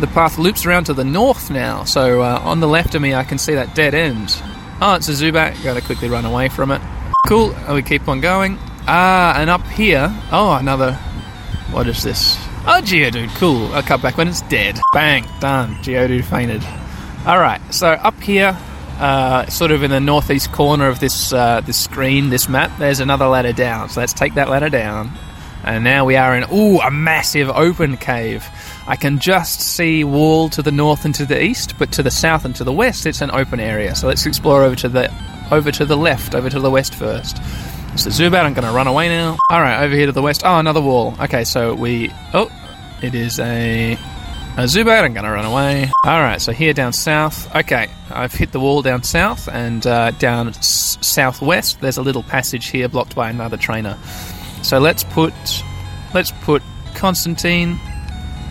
The 0.00 0.06
path 0.08 0.36
loops 0.36 0.66
around 0.66 0.84
to 0.84 0.92
the 0.92 1.02
north 1.02 1.50
now, 1.50 1.84
so 1.84 2.20
uh, 2.20 2.42
on 2.44 2.60
the 2.60 2.68
left 2.68 2.94
of 2.94 3.00
me 3.00 3.14
I 3.14 3.24
can 3.24 3.38
see 3.38 3.54
that 3.54 3.74
dead 3.74 3.94
end. 3.94 4.42
Oh, 4.80 4.94
it's 4.94 5.08
a 5.08 5.12
Zubat, 5.12 5.62
gotta 5.64 5.80
quickly 5.80 6.08
run 6.08 6.24
away 6.24 6.48
from 6.48 6.70
it. 6.70 6.80
Cool, 7.26 7.52
and 7.52 7.74
we 7.74 7.82
keep 7.82 8.06
on 8.06 8.20
going. 8.20 8.58
Ah, 8.86 9.38
and 9.38 9.50
up 9.50 9.66
here, 9.66 10.08
oh, 10.30 10.52
another. 10.52 10.92
What 11.72 11.88
is 11.88 12.02
this? 12.02 12.36
Oh, 12.64 12.80
Geodude, 12.82 13.34
cool. 13.36 13.72
I'll 13.74 13.82
cut 13.82 14.02
back 14.02 14.16
when 14.16 14.28
it's 14.28 14.42
dead. 14.42 14.78
Bang, 14.92 15.26
done. 15.40 15.74
Geodude 15.82 16.24
fainted. 16.24 16.62
Alright, 17.26 17.60
so 17.74 17.88
up 17.88 18.20
here, 18.20 18.56
uh, 19.00 19.46
sort 19.46 19.72
of 19.72 19.82
in 19.82 19.90
the 19.90 20.00
northeast 20.00 20.52
corner 20.52 20.86
of 20.86 21.00
this 21.00 21.32
uh, 21.32 21.60
this 21.60 21.82
screen, 21.82 22.30
this 22.30 22.48
map, 22.48 22.70
there's 22.78 23.00
another 23.00 23.26
ladder 23.26 23.52
down. 23.52 23.88
So 23.88 24.00
let's 24.00 24.12
take 24.12 24.34
that 24.34 24.48
ladder 24.48 24.70
down. 24.70 25.10
And 25.68 25.84
now 25.84 26.06
we 26.06 26.16
are 26.16 26.34
in, 26.34 26.44
ooh, 26.50 26.78
a 26.80 26.90
massive 26.90 27.50
open 27.50 27.98
cave. 27.98 28.48
I 28.86 28.96
can 28.96 29.18
just 29.18 29.60
see 29.60 30.02
wall 30.02 30.48
to 30.48 30.62
the 30.62 30.72
north 30.72 31.04
and 31.04 31.14
to 31.16 31.26
the 31.26 31.42
east, 31.42 31.74
but 31.78 31.92
to 31.92 32.02
the 32.02 32.10
south 32.10 32.46
and 32.46 32.56
to 32.56 32.64
the 32.64 32.72
west, 32.72 33.04
it's 33.04 33.20
an 33.20 33.30
open 33.30 33.60
area. 33.60 33.94
So 33.94 34.08
let's 34.08 34.24
explore 34.24 34.64
over 34.64 34.74
to 34.76 34.88
the 34.88 35.12
over 35.50 35.70
to 35.70 35.84
the 35.84 35.96
left, 35.96 36.34
over 36.34 36.48
to 36.48 36.58
the 36.58 36.70
west 36.70 36.94
first. 36.94 37.36
The 37.36 38.10
Zubat. 38.10 38.44
I'm 38.44 38.54
going 38.54 38.66
to 38.66 38.72
run 38.72 38.86
away 38.86 39.08
now. 39.08 39.36
All 39.50 39.60
right, 39.60 39.82
over 39.82 39.94
here 39.94 40.06
to 40.06 40.12
the 40.12 40.22
west. 40.22 40.42
Oh, 40.44 40.58
another 40.58 40.80
wall. 40.80 41.14
Okay, 41.20 41.44
so 41.44 41.74
we. 41.74 42.10
Oh, 42.32 42.48
it 43.02 43.14
is 43.14 43.38
a 43.38 43.92
a 43.92 44.62
Zubat. 44.62 45.04
I'm 45.04 45.12
going 45.12 45.24
to 45.24 45.30
run 45.30 45.44
away. 45.44 45.90
All 46.06 46.20
right, 46.20 46.40
so 46.40 46.52
here 46.52 46.72
down 46.72 46.92
south. 46.94 47.54
Okay, 47.54 47.88
I've 48.10 48.32
hit 48.32 48.52
the 48.52 48.60
wall 48.60 48.80
down 48.82 49.02
south, 49.02 49.48
and 49.48 49.86
uh, 49.86 50.12
down 50.12 50.48
s- 50.48 50.96
southwest, 51.02 51.80
there's 51.80 51.98
a 51.98 52.02
little 52.02 52.22
passage 52.22 52.68
here 52.68 52.88
blocked 52.88 53.14
by 53.14 53.28
another 53.28 53.56
trainer. 53.56 53.98
So 54.68 54.78
let's 54.78 55.02
put 55.02 55.32
let's 56.12 56.30
put 56.42 56.62
Constantine 56.94 57.80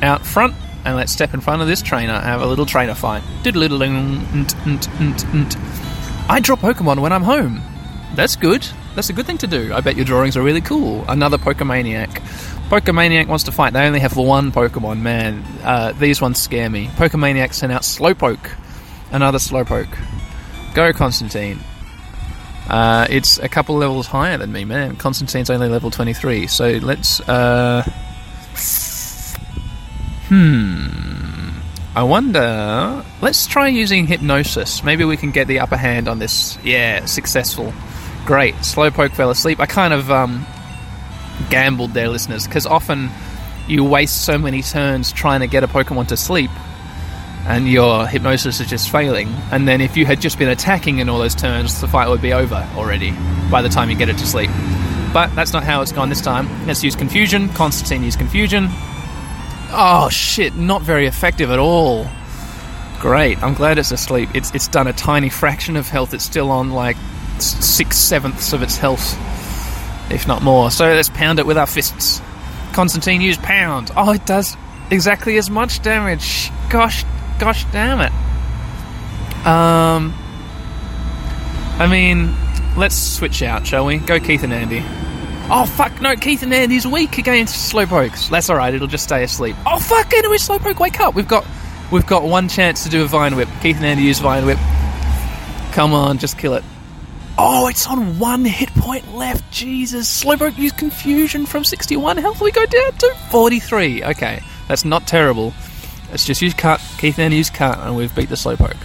out 0.01 0.25
front, 0.25 0.55
and 0.83 0.95
let's 0.95 1.11
step 1.11 1.35
in 1.35 1.41
front 1.41 1.61
of 1.61 1.67
this 1.67 1.83
trainer 1.83 2.13
and 2.13 2.23
have 2.23 2.41
a 2.41 2.47
little 2.47 2.65
trainer 2.65 2.95
fight. 2.95 3.21
I 6.27 6.39
draw 6.41 6.55
Pokemon 6.55 7.01
when 7.01 7.13
I'm 7.13 7.21
home. 7.21 7.61
That's 8.15 8.35
good. 8.35 8.67
That's 8.95 9.11
a 9.11 9.13
good 9.13 9.27
thing 9.27 9.37
to 9.37 9.45
do. 9.45 9.71
I 9.71 9.81
bet 9.81 9.95
your 9.95 10.05
drawings 10.05 10.35
are 10.35 10.41
really 10.41 10.61
cool. 10.61 11.05
Another 11.07 11.37
Pokemaniac. 11.37 12.09
Pokemaniac 12.69 13.27
wants 13.27 13.43
to 13.43 13.51
fight. 13.51 13.73
They 13.73 13.85
only 13.85 13.99
have 13.99 14.17
one 14.17 14.51
Pokemon, 14.51 15.01
man. 15.01 15.43
Uh, 15.63 15.91
these 15.91 16.19
ones 16.19 16.41
scare 16.41 16.67
me. 16.67 16.87
Pokemaniac 16.87 17.53
sent 17.53 17.71
out 17.71 17.83
Slowpoke. 17.83 18.49
Another 19.11 19.37
Slowpoke. 19.37 19.95
Go, 20.73 20.93
Constantine. 20.93 21.59
Uh, 22.67 23.07
it's 23.09 23.39
a 23.39 23.47
couple 23.47 23.75
levels 23.75 24.07
higher 24.07 24.37
than 24.37 24.51
me, 24.51 24.65
man. 24.65 24.95
Constantine's 24.97 25.49
only 25.49 25.69
level 25.69 25.91
23. 25.91 26.47
So 26.47 26.69
let's. 26.81 27.21
Uh... 27.21 27.83
Hmm. 30.27 31.59
I 31.95 32.03
wonder. 32.03 33.03
Let's 33.21 33.47
try 33.47 33.69
using 33.69 34.05
hypnosis. 34.05 34.83
Maybe 34.83 35.03
we 35.05 35.17
can 35.17 35.31
get 35.31 35.47
the 35.47 35.59
upper 35.59 35.77
hand 35.77 36.07
on 36.07 36.19
this. 36.19 36.57
Yeah, 36.63 37.05
successful. 37.05 37.73
Great. 38.25 38.55
Slowpoke 38.55 39.13
fell 39.13 39.31
asleep. 39.31 39.59
I 39.59 39.65
kind 39.65 39.93
of 39.93 40.11
um, 40.11 40.45
gambled 41.49 41.91
there, 41.91 42.09
listeners, 42.09 42.45
because 42.45 42.65
often 42.65 43.09
you 43.67 43.83
waste 43.83 44.25
so 44.25 44.37
many 44.37 44.61
turns 44.61 45.11
trying 45.11 45.41
to 45.41 45.47
get 45.47 45.63
a 45.63 45.67
Pokemon 45.67 46.07
to 46.09 46.17
sleep, 46.17 46.51
and 47.47 47.67
your 47.67 48.05
hypnosis 48.05 48.59
is 48.59 48.67
just 48.67 48.89
failing. 48.91 49.29
And 49.51 49.67
then 49.67 49.81
if 49.81 49.95
you 49.95 50.05
had 50.05 50.19
just 50.21 50.37
been 50.37 50.49
attacking 50.49 50.99
in 50.99 51.09
all 51.09 51.17
those 51.19 51.35
turns, 51.35 51.79
the 51.81 51.87
fight 51.87 52.09
would 52.09 52.21
be 52.21 52.33
over 52.33 52.67
already 52.75 53.13
by 53.49 53.61
the 53.61 53.69
time 53.69 53.89
you 53.89 53.95
get 53.95 54.09
it 54.09 54.17
to 54.17 54.27
sleep. 54.27 54.49
But 55.13 55.33
that's 55.35 55.53
not 55.53 55.63
how 55.63 55.81
it's 55.81 55.91
gone 55.93 56.09
this 56.09 56.21
time. 56.21 56.47
Let's 56.67 56.83
use 56.83 56.95
Confusion. 56.95 57.49
Constantine 57.49 58.03
used 58.03 58.19
Confusion. 58.19 58.67
Oh 59.69 60.09
shit, 60.11 60.55
not 60.55 60.81
very 60.81 61.07
effective 61.07 61.49
at 61.49 61.59
all. 61.59 62.07
Great, 62.99 63.41
I'm 63.41 63.53
glad 63.53 63.77
it's 63.77 63.91
asleep. 63.91 64.29
It's 64.33 64.51
it's 64.53 64.67
done 64.67 64.87
a 64.87 64.93
tiny 64.93 65.29
fraction 65.29 65.77
of 65.77 65.87
health. 65.87 66.13
It's 66.13 66.23
still 66.23 66.51
on 66.51 66.71
like 66.71 66.97
six 67.39 67.97
sevenths 67.97 68.53
of 68.53 68.61
its 68.61 68.77
health. 68.77 69.15
if 70.11 70.27
not 70.27 70.41
more. 70.41 70.71
So 70.71 70.85
let's 70.85 71.09
pound 71.09 71.39
it 71.39 71.45
with 71.45 71.57
our 71.57 71.67
fists. 71.67 72.21
Constantine 72.73 73.21
used 73.21 73.41
pound. 73.41 73.91
Oh, 73.95 74.13
it 74.13 74.25
does 74.25 74.55
exactly 74.91 75.37
as 75.37 75.49
much 75.49 75.81
damage. 75.81 76.51
Gosh, 76.69 77.03
gosh 77.39 77.65
damn 77.71 77.99
it. 78.01 78.11
Um, 79.45 80.13
I 81.79 81.87
mean, 81.89 82.35
let's 82.75 82.95
switch 82.95 83.41
out, 83.43 83.65
shall 83.65 83.85
we? 83.85 83.97
Go 83.97 84.19
Keith 84.19 84.43
and 84.43 84.53
Andy. 84.53 84.83
Oh 85.49 85.65
fuck, 85.65 86.01
no, 86.01 86.15
Keith 86.15 86.43
and 86.43 86.53
Andy's 86.53 86.85
weak 86.85 87.17
against 87.17 87.71
slowpokes. 87.71 88.29
That's 88.29 88.49
alright, 88.49 88.73
it'll 88.73 88.87
just 88.87 89.05
stay 89.05 89.23
asleep. 89.23 89.55
Oh 89.65 89.79
fuck, 89.79 90.13
enemy 90.13 90.37
slowpoke, 90.37 90.79
wake 90.79 90.99
up! 90.99 91.15
We've 91.15 91.27
got 91.27 91.45
we've 91.91 92.05
got 92.05 92.23
one 92.23 92.49
chance 92.49 92.83
to 92.83 92.89
do 92.89 93.03
a 93.03 93.07
vine 93.07 93.35
whip. 93.35 93.47
Keith 93.61 93.77
and 93.77 93.85
Andy 93.85 94.03
use 94.03 94.19
vine 94.19 94.45
whip. 94.45 94.57
Come 95.71 95.93
on, 95.93 96.17
just 96.17 96.37
kill 96.37 96.55
it. 96.55 96.63
Oh, 97.37 97.67
it's 97.67 97.85
on 97.87 98.17
one 98.17 98.43
hit 98.43 98.73
point 98.73 99.13
left. 99.13 99.49
Jesus. 99.51 100.23
Slowpoke 100.23 100.57
used 100.57 100.77
confusion 100.77 101.45
from 101.45 101.63
61 101.63 102.17
health. 102.17 102.41
We 102.41 102.51
go 102.51 102.65
down 102.65 102.93
to 102.93 103.15
43. 103.29 104.03
Okay, 104.05 104.41
that's 104.67 104.83
not 104.83 105.05
terrible. 105.07 105.53
Let's 106.09 106.25
just 106.25 106.41
use 106.41 106.53
cut. 106.53 106.81
Keith 106.97 107.19
and 107.19 107.33
use 107.33 107.49
cut, 107.49 107.79
and 107.79 107.95
we've 107.95 108.13
beat 108.15 108.29
the 108.29 108.35
Slowpoke. 108.35 108.77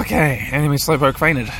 Okay, 0.00 0.48
enemy 0.50 0.76
Slowpoke 0.76 1.18
fainted. 1.18 1.50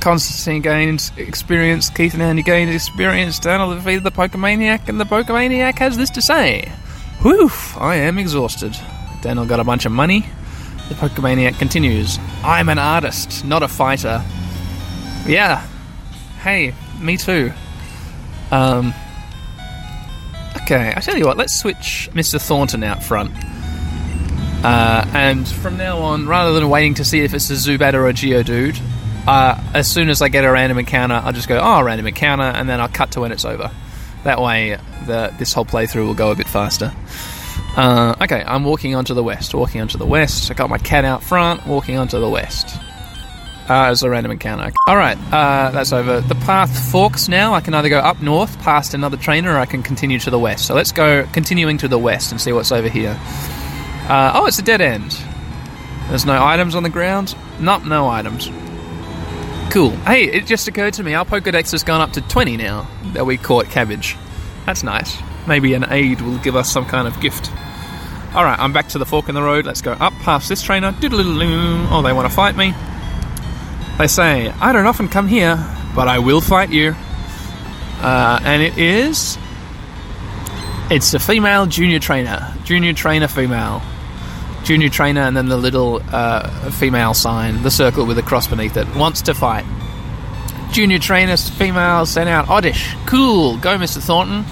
Constantine 0.00 0.62
gains 0.62 1.12
experience. 1.16 1.88
Keith 1.88 2.12
and 2.12 2.22
Andy 2.22 2.42
gained 2.42 2.70
experience. 2.70 3.38
Daniel 3.38 3.74
defeated 3.74 4.02
the 4.02 4.10
Pokemaniac, 4.10 4.88
and 4.88 5.00
the 5.00 5.04
Pokemaniac 5.04 5.78
has 5.78 5.96
this 5.96 6.10
to 6.10 6.20
say 6.20 6.70
Whew, 7.22 7.50
I 7.78 7.96
am 7.96 8.18
exhausted. 8.18 8.76
Daniel 9.22 9.46
got 9.46 9.60
a 9.60 9.64
bunch 9.64 9.86
of 9.86 9.92
money. 9.92 10.26
The 10.88 10.96
Pokemaniac 10.96 11.58
continues 11.58 12.18
I'm 12.42 12.68
an 12.68 12.78
artist, 12.78 13.44
not 13.44 13.62
a 13.62 13.68
fighter. 13.68 14.22
Yeah. 15.24 15.64
Hey, 16.42 16.74
me 17.00 17.16
too. 17.16 17.52
Um. 18.50 18.92
Okay, 20.64 20.92
I 20.96 21.00
tell 21.00 21.16
you 21.16 21.26
what, 21.26 21.36
let's 21.36 21.58
switch 21.58 22.08
Mr. 22.12 22.40
Thornton 22.40 22.84
out 22.84 23.02
front. 23.02 23.32
Uh, 24.64 25.04
and 25.12 25.46
from 25.46 25.76
now 25.76 25.98
on, 25.98 26.28
rather 26.28 26.52
than 26.52 26.68
waiting 26.68 26.94
to 26.94 27.04
see 27.04 27.20
if 27.20 27.34
it's 27.34 27.50
a 27.50 27.54
Zubat 27.54 27.94
or 27.94 28.08
a 28.08 28.12
Geodude, 28.12 28.80
uh, 29.26 29.60
as 29.74 29.90
soon 29.90 30.08
as 30.08 30.22
I 30.22 30.28
get 30.28 30.44
a 30.44 30.52
random 30.52 30.78
encounter, 30.78 31.16
I'll 31.16 31.32
just 31.32 31.48
go, 31.48 31.58
oh, 31.60 31.82
random 31.82 32.06
encounter, 32.06 32.44
and 32.44 32.68
then 32.68 32.80
I'll 32.80 32.88
cut 32.88 33.12
to 33.12 33.20
when 33.20 33.32
it's 33.32 33.44
over. 33.44 33.72
That 34.24 34.40
way, 34.40 34.78
the, 35.06 35.34
this 35.38 35.52
whole 35.52 35.64
playthrough 35.64 36.06
will 36.06 36.14
go 36.14 36.30
a 36.30 36.36
bit 36.36 36.46
faster. 36.46 36.92
Uh, 37.76 38.14
okay, 38.20 38.44
I'm 38.46 38.64
walking 38.64 38.94
onto 38.94 39.14
the 39.14 39.22
west. 39.22 39.54
Walking 39.54 39.80
onto 39.80 39.98
the 39.98 40.06
west. 40.06 40.50
I 40.50 40.54
got 40.54 40.70
my 40.70 40.78
cat 40.78 41.04
out 41.04 41.24
front. 41.24 41.66
Walking 41.66 41.96
onto 41.96 42.20
the 42.20 42.28
west. 42.28 42.78
Uh, 43.72 43.86
as 43.86 44.02
a 44.02 44.10
random 44.10 44.30
encounter. 44.30 44.70
Alright, 44.86 45.16
uh, 45.32 45.70
that's 45.70 45.94
over. 45.94 46.20
The 46.20 46.34
path 46.34 46.90
forks 46.90 47.26
now. 47.26 47.54
I 47.54 47.62
can 47.62 47.72
either 47.72 47.88
go 47.88 48.00
up 48.00 48.20
north 48.20 48.58
past 48.58 48.92
another 48.92 49.16
trainer 49.16 49.54
or 49.54 49.56
I 49.56 49.64
can 49.64 49.82
continue 49.82 50.18
to 50.18 50.28
the 50.28 50.38
west. 50.38 50.66
So 50.66 50.74
let's 50.74 50.92
go 50.92 51.26
continuing 51.32 51.78
to 51.78 51.88
the 51.88 51.98
west 51.98 52.32
and 52.32 52.38
see 52.38 52.52
what's 52.52 52.70
over 52.70 52.90
here. 52.90 53.18
Uh, 54.10 54.32
oh, 54.34 54.44
it's 54.44 54.58
a 54.58 54.62
dead 54.62 54.82
end. 54.82 55.18
There's 56.10 56.26
no 56.26 56.44
items 56.44 56.74
on 56.74 56.82
the 56.82 56.90
ground? 56.90 57.34
Nope, 57.60 57.86
no 57.86 58.08
items. 58.08 58.50
Cool. 59.72 59.92
Hey, 60.04 60.24
it 60.24 60.44
just 60.44 60.68
occurred 60.68 60.92
to 60.94 61.02
me 61.02 61.14
our 61.14 61.24
Pokedex 61.24 61.72
has 61.72 61.82
gone 61.82 62.02
up 62.02 62.12
to 62.12 62.20
20 62.20 62.58
now 62.58 62.86
that 63.14 63.24
we 63.24 63.38
caught 63.38 63.70
cabbage. 63.70 64.18
That's 64.66 64.82
nice. 64.82 65.16
Maybe 65.46 65.72
an 65.72 65.86
aid 65.90 66.20
will 66.20 66.36
give 66.36 66.56
us 66.56 66.70
some 66.70 66.84
kind 66.84 67.08
of 67.08 67.18
gift. 67.22 67.50
Alright, 68.34 68.58
I'm 68.58 68.74
back 68.74 68.88
to 68.88 68.98
the 68.98 69.06
fork 69.06 69.30
in 69.30 69.34
the 69.34 69.42
road. 69.42 69.64
Let's 69.64 69.80
go 69.80 69.92
up 69.92 70.12
past 70.20 70.50
this 70.50 70.60
trainer. 70.60 70.94
Oh, 70.94 72.02
they 72.02 72.12
want 72.12 72.28
to 72.28 72.34
fight 72.34 72.54
me. 72.54 72.74
They 74.02 74.08
say, 74.08 74.48
I 74.48 74.72
don't 74.72 74.86
often 74.86 75.06
come 75.06 75.28
here, 75.28 75.64
but 75.94 76.08
I 76.08 76.18
will 76.18 76.40
fight 76.40 76.70
you. 76.70 76.96
Uh, 78.00 78.40
and 78.42 78.60
it 78.60 78.76
is. 78.76 79.38
It's 80.90 81.14
a 81.14 81.20
female 81.20 81.66
junior 81.66 82.00
trainer. 82.00 82.52
Junior 82.64 82.94
trainer 82.94 83.28
female. 83.28 83.80
Junior 84.64 84.88
trainer, 84.88 85.20
and 85.20 85.36
then 85.36 85.46
the 85.46 85.56
little 85.56 86.02
uh, 86.10 86.72
female 86.72 87.14
sign, 87.14 87.62
the 87.62 87.70
circle 87.70 88.04
with 88.04 88.18
a 88.18 88.24
cross 88.24 88.48
beneath 88.48 88.76
it. 88.76 88.92
Wants 88.96 89.22
to 89.22 89.34
fight. 89.34 89.64
Junior 90.72 90.98
trainer 90.98 91.36
female 91.36 92.04
sent 92.04 92.28
out 92.28 92.48
Oddish. 92.48 92.96
Cool. 93.06 93.56
Go, 93.58 93.78
Mr. 93.78 94.02
Thornton. 94.02 94.44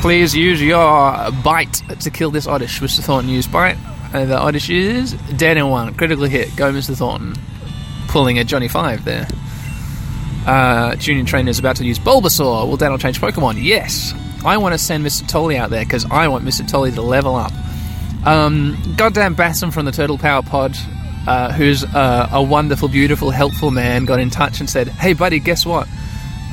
Please 0.00 0.34
use 0.34 0.60
your 0.60 1.30
bite 1.44 1.74
to 2.00 2.10
kill 2.10 2.32
this 2.32 2.48
Oddish. 2.48 2.80
Mr. 2.80 2.98
Thornton 2.98 3.30
used 3.30 3.52
bite. 3.52 3.76
And 4.12 4.28
the 4.28 4.38
Oddish 4.38 4.70
is 4.70 5.12
dead 5.36 5.56
in 5.56 5.68
one. 5.68 5.94
Critical 5.94 6.24
hit. 6.24 6.56
Go, 6.56 6.72
Mr. 6.72 6.96
Thornton. 6.96 7.36
Pulling 8.14 8.38
a 8.38 8.44
Johnny 8.44 8.68
5 8.68 9.04
there. 9.04 9.26
Uh, 10.46 10.94
Junior 10.94 11.24
Trainer 11.24 11.50
is 11.50 11.58
about 11.58 11.74
to 11.78 11.84
use 11.84 11.98
Bulbasaur. 11.98 12.68
Will 12.68 12.76
Daniel 12.76 12.96
change 12.96 13.20
Pokemon? 13.20 13.60
Yes. 13.60 14.14
I 14.44 14.56
want 14.56 14.72
to 14.72 14.78
send 14.78 15.04
Mr. 15.04 15.26
Tolley 15.26 15.56
out 15.56 15.70
there 15.70 15.84
because 15.84 16.08
I 16.08 16.28
want 16.28 16.44
Mr. 16.44 16.64
Tolley 16.64 16.92
to 16.92 17.02
level 17.02 17.34
up. 17.34 17.50
Um, 18.24 18.80
goddamn 18.96 19.34
Bassam 19.34 19.72
from 19.72 19.84
the 19.84 19.90
Turtle 19.90 20.16
Power 20.16 20.42
Pod, 20.42 20.76
uh, 21.26 21.52
who's 21.54 21.82
uh, 21.82 22.28
a 22.30 22.40
wonderful, 22.40 22.86
beautiful, 22.86 23.32
helpful 23.32 23.72
man, 23.72 24.04
got 24.04 24.20
in 24.20 24.30
touch 24.30 24.60
and 24.60 24.70
said, 24.70 24.86
Hey, 24.86 25.12
buddy, 25.14 25.40
guess 25.40 25.66
what? 25.66 25.88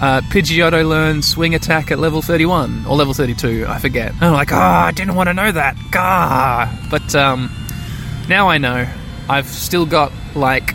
Uh, 0.02 0.22
Pidgeotto 0.32 0.84
learned 0.90 1.24
swing 1.24 1.54
attack 1.54 1.92
at 1.92 2.00
level 2.00 2.24
31 2.24 2.88
or 2.88 2.96
level 2.96 3.14
32, 3.14 3.68
I 3.68 3.78
forget. 3.78 4.14
And 4.14 4.24
I'm 4.24 4.34
like, 4.34 4.52
oh, 4.52 4.58
I 4.58 4.90
didn't 4.94 5.14
want 5.14 5.30
to 5.30 5.36
know 5.36 5.52
that. 5.52 5.78
Gah. 5.92 6.76
But 6.90 7.14
um, 7.14 7.52
now 8.28 8.50
I 8.50 8.58
know. 8.58 8.88
I've 9.30 9.46
still 9.46 9.86
got 9.86 10.12
like 10.34 10.74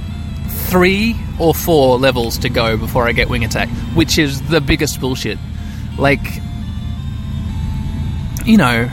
three 0.70 1.16
or 1.38 1.54
four 1.54 1.98
levels 1.98 2.38
to 2.38 2.48
go 2.48 2.76
before 2.76 3.06
I 3.06 3.12
get 3.12 3.28
wing 3.28 3.44
attack, 3.44 3.68
which 3.94 4.18
is 4.18 4.42
the 4.48 4.60
biggest 4.60 5.00
bullshit. 5.00 5.38
Like, 5.98 6.24
you 8.44 8.56
know, 8.56 8.86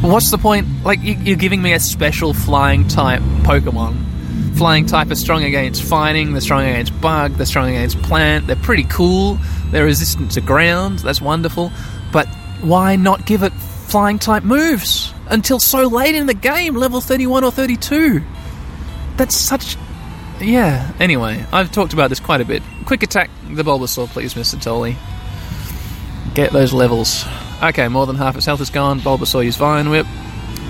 what's 0.00 0.30
the 0.30 0.38
point? 0.38 0.66
Like, 0.84 1.00
you're 1.02 1.36
giving 1.36 1.62
me 1.62 1.72
a 1.72 1.80
special 1.80 2.34
flying 2.34 2.88
type 2.88 3.22
Pokemon 3.42 4.12
Flying 4.54 4.84
type 4.86 5.10
are 5.10 5.16
strong 5.16 5.44
against 5.44 5.82
fighting, 5.82 6.32
they're 6.32 6.40
strong 6.40 6.64
against 6.64 6.98
bug, 7.00 7.32
they're 7.32 7.46
strong 7.46 7.70
against 7.70 8.00
plant, 8.02 8.46
they're 8.46 8.54
pretty 8.56 8.84
cool, 8.84 9.38
they're 9.70 9.86
resistant 9.86 10.30
to 10.32 10.40
ground, 10.40 10.98
that's 11.00 11.20
wonderful. 11.20 11.72
But 12.12 12.28
why 12.60 12.96
not 12.96 13.24
give 13.24 13.42
it 13.42 13.52
flying 13.52 14.18
type 14.18 14.44
moves 14.44 15.12
until 15.28 15.58
so 15.58 15.88
late 15.88 16.14
in 16.14 16.26
the 16.26 16.34
game, 16.34 16.76
level 16.76 17.00
31 17.00 17.44
or 17.44 17.50
32? 17.50 18.22
That's 19.16 19.34
such. 19.34 19.76
Yeah, 20.42 20.92
anyway, 20.98 21.46
I've 21.52 21.70
talked 21.70 21.92
about 21.92 22.08
this 22.08 22.18
quite 22.18 22.40
a 22.40 22.44
bit. 22.44 22.62
Quick 22.84 23.04
attack 23.04 23.30
the 23.48 23.62
Bulbasaur, 23.62 24.08
please, 24.08 24.34
Mr. 24.34 24.60
Tolley. 24.60 24.96
Get 26.34 26.52
those 26.52 26.72
levels. 26.72 27.24
Okay, 27.62 27.86
more 27.86 28.06
than 28.06 28.16
half 28.16 28.36
its 28.36 28.46
health 28.46 28.60
is 28.60 28.70
gone. 28.70 29.00
Bulbasaur 29.00 29.44
use 29.44 29.56
Vine 29.56 29.88
Whip. 29.88 30.06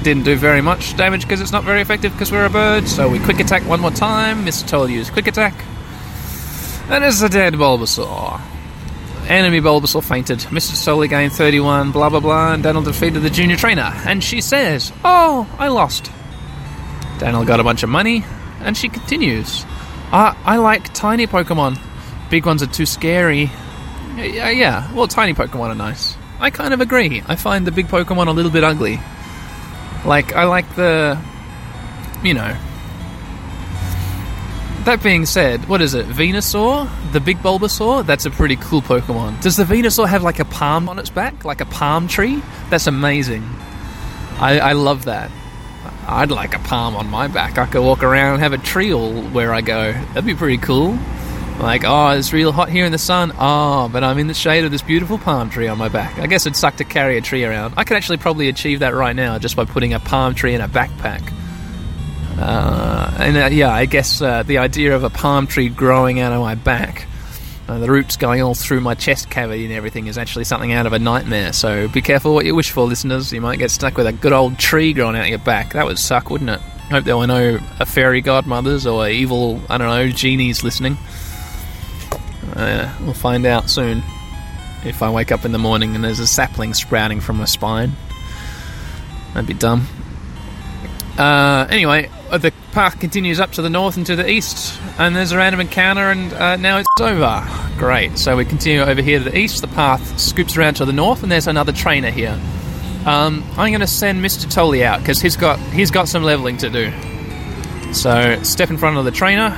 Didn't 0.03 0.25
do 0.25 0.37
very 0.37 0.61
much 0.61 0.97
damage 0.97 1.23
because 1.23 1.41
it's 1.41 1.53
not 1.53 1.65
very 1.65 1.81
effective 1.81 2.13
because 2.13 2.31
we're 2.31 2.45
a 2.45 2.51
bird, 2.51 2.87
so 2.87 3.09
we 3.09 3.19
quick 3.19 3.41
attack 3.41 3.63
one 3.67 3.81
more 3.81 3.91
time. 3.91 4.45
Mr. 4.45 4.67
Toll 4.69 4.91
used 4.91 5.13
quick 5.13 5.27
attack. 5.27 5.55
And 6.91 7.03
it's 7.03 7.23
a 7.23 7.29
dead 7.29 7.55
Bulbasaur. 7.55 8.41
Enemy 9.29 9.61
Bulbasaur 9.61 10.05
fainted. 10.05 10.39
Mr. 10.41 10.85
Toll 10.85 11.07
gained 11.07 11.33
31, 11.33 11.93
blah 11.93 12.11
blah 12.11 12.21
blah, 12.21 12.53
and 12.53 12.63
Daniel 12.63 12.83
defeated 12.83 13.21
the 13.21 13.31
junior 13.31 13.57
trainer. 13.57 13.91
And 14.05 14.23
she 14.23 14.43
says, 14.43 14.93
Oh, 15.03 15.49
I 15.59 15.69
lost. 15.69 16.11
Daniel 17.19 17.45
got 17.45 17.61
a 17.61 17.65
bunch 17.65 17.85
of 17.85 17.89
money, 17.89 18.25
and 18.65 18.77
she 18.77 18.89
continues. 18.89 19.65
I, 20.13 20.37
I 20.45 20.57
like 20.59 20.93
tiny 20.95 21.27
Pokemon. 21.27 21.79
Big 22.31 22.47
ones 22.47 22.63
are 22.63 22.67
too 22.67 22.87
scary. 22.87 23.51
Yeah, 24.17 24.51
yeah, 24.51 24.93
well, 24.95 25.09
tiny 25.09 25.35
Pokemon 25.35 25.71
are 25.71 25.75
nice. 25.75 26.17
I 26.39 26.51
kind 26.51 26.75
of 26.75 26.81
agree. 26.81 27.23
I 27.27 27.37
find 27.37 27.67
the 27.67 27.71
big 27.71 27.87
Pokemon 27.87 28.27
a 28.27 28.33
little 28.33 28.51
bit 28.51 28.65
ugly. 28.65 29.01
Like, 30.05 30.35
I 30.35 30.45
like 30.45 30.75
the. 30.75 31.19
You 32.23 32.35
know. 32.35 32.57
That 34.85 35.01
being 35.01 35.27
said, 35.27 35.69
what 35.69 35.81
is 35.81 35.95
it? 35.95 36.07
Venusaur? 36.07 36.91
The 37.13 37.21
big 37.21 37.39
Bulbasaur? 37.39 38.05
That's 38.05 38.27
a 38.27 38.31
pretty 38.31 38.57
cool 38.57 38.83
Pokemon. 38.83 39.41
Does 39.41 39.57
the 39.57 39.63
Venusaur 39.63 40.09
have 40.09 40.25
like 40.25 40.41
a 40.41 40.45
palm 40.45 40.89
on 40.89 40.99
its 40.99 41.09
back? 41.09 41.45
Like 41.45 41.61
a 41.61 41.67
palm 41.67 42.09
tree? 42.09 42.43
That's 42.69 42.89
amazing. 42.89 43.45
I, 44.41 44.59
I 44.59 44.73
love 44.73 45.05
that. 45.05 45.31
I'd 46.17 46.31
like 46.31 46.55
a 46.55 46.59
palm 46.61 46.97
on 46.97 47.09
my 47.09 47.29
back. 47.29 47.59
I 47.59 47.67
could 47.67 47.83
walk 47.83 48.03
around 48.03 48.35
and 48.35 48.43
have 48.43 48.53
a 48.53 48.59
tree 48.59 48.93
all 48.93 49.13
where 49.31 49.53
I 49.53 49.61
go. 49.61 49.93
That'd 49.93 50.27
be 50.27 50.35
pretty 50.35 50.59
cool. 50.59 50.99
Like, 51.59 51.85
oh, 51.85 52.09
it's 52.09 52.33
real 52.33 52.51
hot 52.51 52.71
here 52.71 52.85
in 52.85 52.93
the 52.93 52.99
sun. 52.99 53.33
Oh, 53.39 53.89
but 53.89 54.03
I'm 54.03 54.19
in 54.19 54.27
the 54.27 54.35
shade 54.35 54.65
of 54.65 54.71
this 54.71 54.83
beautiful 54.83 55.19
palm 55.19 55.51
tree 55.51 55.69
on 55.69 55.79
my 55.79 55.89
back. 55.89 56.19
I 56.19 56.27
guess 56.27 56.47
it'd 56.47 56.57
suck 56.57 56.77
to 56.77 56.85
carry 56.85 57.19
a 57.19 57.21
tree 57.21 57.45
around. 57.45 57.75
I 57.77 57.85
could 57.85 57.97
actually 57.97 58.19
probably 58.19 58.49
achieve 58.49 58.81
that 58.81 58.95
right 58.95 59.15
now 59.15 59.39
just 59.39 59.55
by 59.55 59.65
putting 59.65 59.95
a 59.95 60.01
palm 60.01 60.35
tree 60.35 60.55
in 60.55 60.61
a 60.61 60.69
backpack. 60.69 61.33
Uh, 62.39 63.15
and 63.19 63.37
uh, 63.37 63.49
yeah, 63.53 63.71
I 63.71 63.85
guess 63.85 64.21
uh, 64.21 64.43
the 64.43 64.59
idea 64.59 64.97
of 64.97 65.05
a 65.05 65.11
palm 65.11 65.47
tree 65.47 65.69
growing 65.69 66.19
out 66.19 66.33
of 66.33 66.41
my 66.41 66.55
back, 66.55 67.07
uh, 67.69 67.79
the 67.79 67.91
roots 67.91 68.17
going 68.17 68.43
all 68.43 68.55
through 68.55 68.81
my 68.81 68.95
chest 68.95 69.31
cavity 69.31 69.65
and 69.65 69.73
everything, 69.73 70.07
is 70.07 70.19
actually 70.19 70.45
something 70.45 70.73
out 70.73 70.87
of 70.87 70.93
a 70.93 70.99
nightmare. 70.99 71.53
So 71.53 71.89
be 71.89 72.03
careful 72.03 72.35
what 72.35 72.45
you 72.45 72.55
wish 72.55 72.71
for, 72.71 72.85
listeners. 72.85 73.33
You 73.33 73.41
might 73.41 73.59
get 73.59 73.71
stuck 73.71 73.97
with 73.97 74.07
a 74.07 74.13
good 74.13 74.33
old 74.33 74.59
tree 74.59 74.93
growing 74.93 75.17
out 75.17 75.23
of 75.23 75.29
your 75.29 75.39
back. 75.39 75.73
That 75.73 75.87
would 75.87 75.99
suck, 75.99 76.31
wouldn't 76.31 76.51
it? 76.51 76.61
Hope 76.91 77.05
there 77.05 77.17
were 77.17 77.27
no 77.27 77.59
fairy 77.87 78.21
godmothers 78.21 78.87
or 78.87 79.09
evil, 79.09 79.61
I 79.71 79.79
don't 79.79 79.89
know, 79.89 80.11
genies 80.11 80.63
listening. 80.63 80.99
Uh, 82.55 82.95
we'll 83.01 83.15
find 83.15 83.47
out 83.47 83.71
soon. 83.71 84.03
If 84.85 85.01
I 85.01 85.11
wake 85.11 85.31
up 85.33 85.45
in 85.45 85.53
the 85.53 85.59
morning 85.59 85.95
and 85.95 86.05
there's 86.05 86.19
a 86.19 86.27
sapling 86.27 86.75
sprouting 86.75 87.21
from 87.21 87.39
my 87.39 87.45
spine, 87.45 87.93
that'd 89.33 89.47
be 89.47 89.55
dumb. 89.55 89.87
Uh, 91.17 91.67
anyway, 91.71 92.09
uh, 92.09 92.22
the 92.39 92.53
path 92.73 92.99
continues 92.99 93.39
up 93.39 93.53
to 93.53 93.63
the 93.63 93.69
north 93.69 93.97
and 93.99 94.07
to 94.07 94.17
the 94.17 94.29
east, 94.29 94.81
and 94.99 95.15
there's 95.15 95.33
a 95.33 95.37
random 95.37 95.61
encounter, 95.61 96.11
and 96.11 96.33
uh, 96.33 96.57
now 96.57 96.79
it's 96.79 96.89
over. 97.01 97.47
Great. 97.77 98.19
So 98.19 98.37
we 98.37 98.45
continue 98.45 98.81
over 98.81 99.03
here 99.03 99.19
to 99.19 99.25
the 99.25 99.37
east. 99.37 99.61
The 99.61 99.69
path 99.69 100.19
scoops 100.19 100.57
around 100.57 100.75
to 100.75 100.87
the 100.87 100.93
north, 100.93 101.23
and 101.23 101.31
there's 101.31 101.47
another 101.47 101.73
trainer 101.73 102.11
here. 102.11 102.41
Um, 103.05 103.45
I'm 103.59 103.71
going 103.71 103.81
to 103.81 103.87
send 103.87 104.25
Mr. 104.25 104.51
Tolley 104.51 104.85
out 104.85 105.01
because 105.01 105.21
he's 105.21 105.37
got 105.37 105.59
he's 105.59 105.91
got 105.91 106.09
some 106.09 106.23
leveling 106.23 106.57
to 106.59 106.71
do. 106.71 106.93
So 107.93 108.43
step 108.43 108.71
in 108.71 108.79
front 108.79 108.97
of 108.97 109.05
the 109.05 109.11
trainer. 109.11 109.51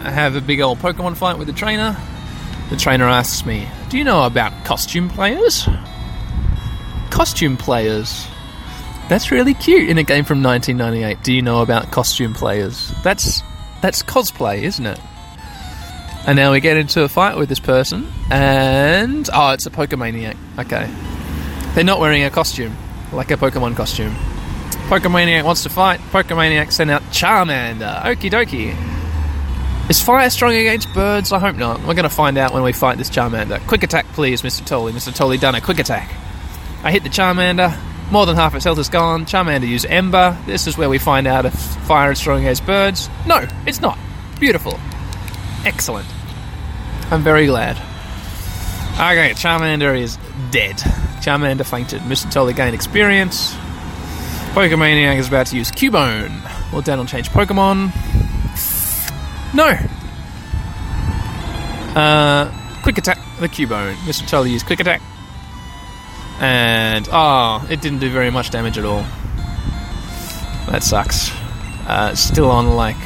I 0.00 0.10
have 0.10 0.36
a 0.36 0.40
big 0.40 0.60
old 0.60 0.78
Pokemon 0.80 1.16
fight 1.16 1.38
with 1.38 1.46
the 1.46 1.54
trainer. 1.54 1.96
The 2.70 2.76
trainer 2.76 3.04
asks 3.04 3.46
me, 3.46 3.68
"Do 3.88 3.96
you 3.96 4.04
know 4.04 4.24
about 4.24 4.52
costume 4.64 5.08
players?" 5.08 5.68
Costume 7.10 7.56
players. 7.56 8.26
That's 9.08 9.30
really 9.30 9.54
cute 9.54 9.88
in 9.88 9.96
a 9.96 10.02
game 10.02 10.24
from 10.24 10.42
1998. 10.42 11.24
Do 11.24 11.32
you 11.32 11.40
know 11.40 11.62
about 11.62 11.90
costume 11.90 12.34
players? 12.34 12.92
That's 13.02 13.42
that's 13.80 14.02
cosplay, 14.02 14.62
isn't 14.62 14.84
it? 14.84 15.00
And 16.26 16.36
now 16.36 16.52
we 16.52 16.60
get 16.60 16.76
into 16.76 17.02
a 17.04 17.08
fight 17.08 17.38
with 17.38 17.48
this 17.48 17.60
person, 17.60 18.06
and 18.30 19.28
oh, 19.32 19.52
it's 19.52 19.64
a 19.64 19.70
Pokemaniac. 19.70 20.36
Okay, 20.58 20.92
they're 21.74 21.84
not 21.84 22.00
wearing 22.00 22.24
a 22.24 22.30
costume 22.30 22.76
like 23.12 23.30
a 23.30 23.36
Pokemon 23.36 23.76
costume. 23.76 24.14
Pokemaniac 24.88 25.44
wants 25.44 25.62
to 25.62 25.70
fight. 25.70 26.00
Pokemaniac 26.10 26.70
sent 26.70 26.90
out 26.90 27.02
Charmander. 27.04 28.02
Okie 28.02 28.30
dokie. 28.30 28.76
Is 29.88 30.02
fire 30.02 30.28
strong 30.28 30.52
against 30.54 30.92
birds? 30.92 31.32
I 31.32 31.38
hope 31.38 31.56
not. 31.56 31.78
We're 31.80 31.94
going 31.94 32.02
to 32.02 32.10
find 32.10 32.36
out 32.36 32.52
when 32.52 32.62
we 32.62 32.74
fight 32.74 32.98
this 32.98 33.08
Charmander. 33.08 33.66
Quick 33.66 33.82
attack, 33.82 34.04
please, 34.08 34.42
Mr. 34.42 34.66
Tolley. 34.66 34.92
Mr. 34.92 35.14
Tolley 35.14 35.38
done 35.38 35.54
a 35.54 35.62
quick 35.62 35.78
attack. 35.78 36.10
I 36.82 36.90
hit 36.90 37.04
the 37.04 37.08
Charmander. 37.08 37.74
More 38.10 38.24
than 38.24 38.36
half 38.36 38.54
its 38.54 38.64
health 38.64 38.78
is 38.78 38.88
gone. 38.88 39.26
Charmander 39.26 39.68
used 39.68 39.84
Ember. 39.86 40.36
This 40.46 40.66
is 40.66 40.78
where 40.78 40.88
we 40.88 40.98
find 40.98 41.26
out 41.26 41.44
if 41.44 41.54
fire 41.54 42.10
is 42.12 42.18
strong 42.18 42.40
against 42.40 42.64
birds. 42.64 43.10
No, 43.26 43.46
it's 43.66 43.80
not. 43.80 43.98
Beautiful. 44.40 44.78
Excellent. 45.64 46.06
I'm 47.10 47.22
very 47.22 47.46
glad. 47.46 47.76
Okay, 48.94 49.32
Charmander 49.34 49.98
is 49.98 50.18
dead. 50.50 50.76
Charmander 51.20 51.66
fainted. 51.66 52.00
Mr. 52.02 52.30
Tolley 52.30 52.54
gained 52.54 52.74
experience. 52.74 53.54
Pokemaniac 54.54 55.18
is 55.18 55.28
about 55.28 55.46
to 55.48 55.56
use 55.56 55.70
Cubone. 55.70 56.72
Will 56.72 56.80
Daniel 56.80 57.06
change 57.06 57.28
Pokemon? 57.28 57.92
No. 59.54 59.68
Uh, 61.94 62.50
quick 62.82 62.96
attack 62.98 63.18
the 63.38 63.48
Cubone. 63.48 63.94
Mr. 64.06 64.26
Tolley 64.26 64.50
used 64.50 64.66
quick 64.66 64.80
attack. 64.80 65.02
And, 66.40 67.08
oh, 67.10 67.66
it 67.68 67.80
didn't 67.80 67.98
do 67.98 68.10
very 68.10 68.30
much 68.30 68.50
damage 68.50 68.78
at 68.78 68.84
all. 68.84 69.04
That 70.70 70.82
sucks. 70.82 71.30
Uh, 71.86 72.14
still 72.14 72.50
on 72.50 72.76
like 72.76 72.96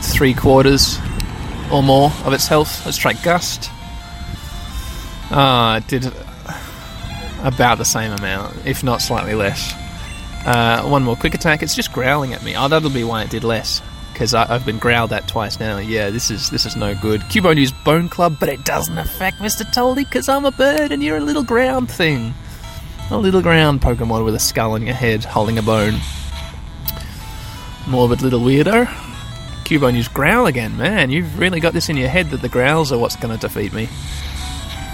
three 0.00 0.34
quarters 0.34 0.98
or 1.72 1.82
more 1.82 2.12
of 2.24 2.32
its 2.32 2.46
health. 2.46 2.84
Let's 2.84 2.98
try 2.98 3.14
Gust. 3.14 3.70
Ah, 5.30 5.78
it 5.78 5.86
did 5.88 6.12
about 7.42 7.78
the 7.78 7.84
same 7.84 8.12
amount, 8.12 8.66
if 8.66 8.82
not 8.82 9.00
slightly 9.00 9.34
less. 9.34 9.74
Uh, 10.46 10.82
one 10.82 11.02
more 11.02 11.16
quick 11.16 11.34
attack. 11.34 11.62
It's 11.62 11.74
just 11.74 11.92
growling 11.92 12.32
at 12.34 12.42
me. 12.42 12.56
Oh, 12.56 12.68
that'll 12.68 12.90
be 12.90 13.04
why 13.04 13.22
it 13.22 13.30
did 13.30 13.44
less. 13.44 13.82
Because 14.18 14.34
I've 14.34 14.66
been 14.66 14.80
growled 14.80 15.12
at 15.12 15.28
twice 15.28 15.60
now. 15.60 15.78
Yeah, 15.78 16.10
this 16.10 16.28
is 16.28 16.50
this 16.50 16.66
is 16.66 16.74
no 16.74 16.92
good. 16.92 17.20
Cubone 17.20 17.56
used 17.56 17.72
Bone 17.84 18.08
Club, 18.08 18.38
but 18.40 18.48
it 18.48 18.64
doesn't 18.64 18.98
affect 18.98 19.36
Mr. 19.36 19.62
Tolley 19.72 20.02
because 20.02 20.28
I'm 20.28 20.44
a 20.44 20.50
bird 20.50 20.90
and 20.90 21.04
you're 21.04 21.18
a 21.18 21.20
little 21.20 21.44
ground 21.44 21.88
thing. 21.88 22.34
A 23.12 23.16
little 23.16 23.40
ground 23.40 23.80
Pokemon 23.80 24.24
with 24.24 24.34
a 24.34 24.40
skull 24.40 24.72
on 24.72 24.82
your 24.82 24.96
head 24.96 25.24
holding 25.24 25.56
a 25.56 25.62
bone. 25.62 26.00
Morbid 27.86 28.20
little 28.20 28.40
weirdo. 28.40 28.86
Cubone 29.62 29.94
used 29.94 30.12
Growl 30.12 30.46
again. 30.46 30.76
Man, 30.76 31.10
you've 31.10 31.38
really 31.38 31.60
got 31.60 31.72
this 31.72 31.88
in 31.88 31.96
your 31.96 32.08
head 32.08 32.30
that 32.30 32.42
the 32.42 32.48
growls 32.48 32.90
are 32.90 32.98
what's 32.98 33.14
going 33.14 33.38
to 33.38 33.46
defeat 33.46 33.72
me. 33.72 33.86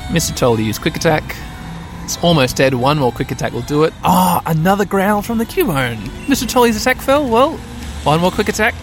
Mr. 0.08 0.36
Tolley 0.36 0.64
used 0.64 0.82
Quick 0.82 0.96
Attack. 0.96 1.34
It's 2.02 2.22
almost 2.22 2.56
dead. 2.58 2.74
One 2.74 2.98
more 2.98 3.10
quick 3.10 3.30
attack 3.30 3.54
will 3.54 3.62
do 3.62 3.84
it. 3.84 3.94
Ah, 4.04 4.42
oh, 4.44 4.50
another 4.50 4.84
growl 4.84 5.22
from 5.22 5.38
the 5.38 5.46
Cubone. 5.46 5.96
Mr. 6.26 6.46
Tolley's 6.46 6.76
attack 6.76 7.00
fell. 7.00 7.26
Well, 7.26 7.56
one 8.04 8.20
more 8.20 8.30
quick 8.30 8.50
attack. 8.50 8.74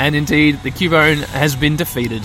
And 0.00 0.16
indeed, 0.16 0.62
the 0.62 0.70
Cubone 0.70 1.22
has 1.24 1.54
been 1.54 1.76
defeated. 1.76 2.22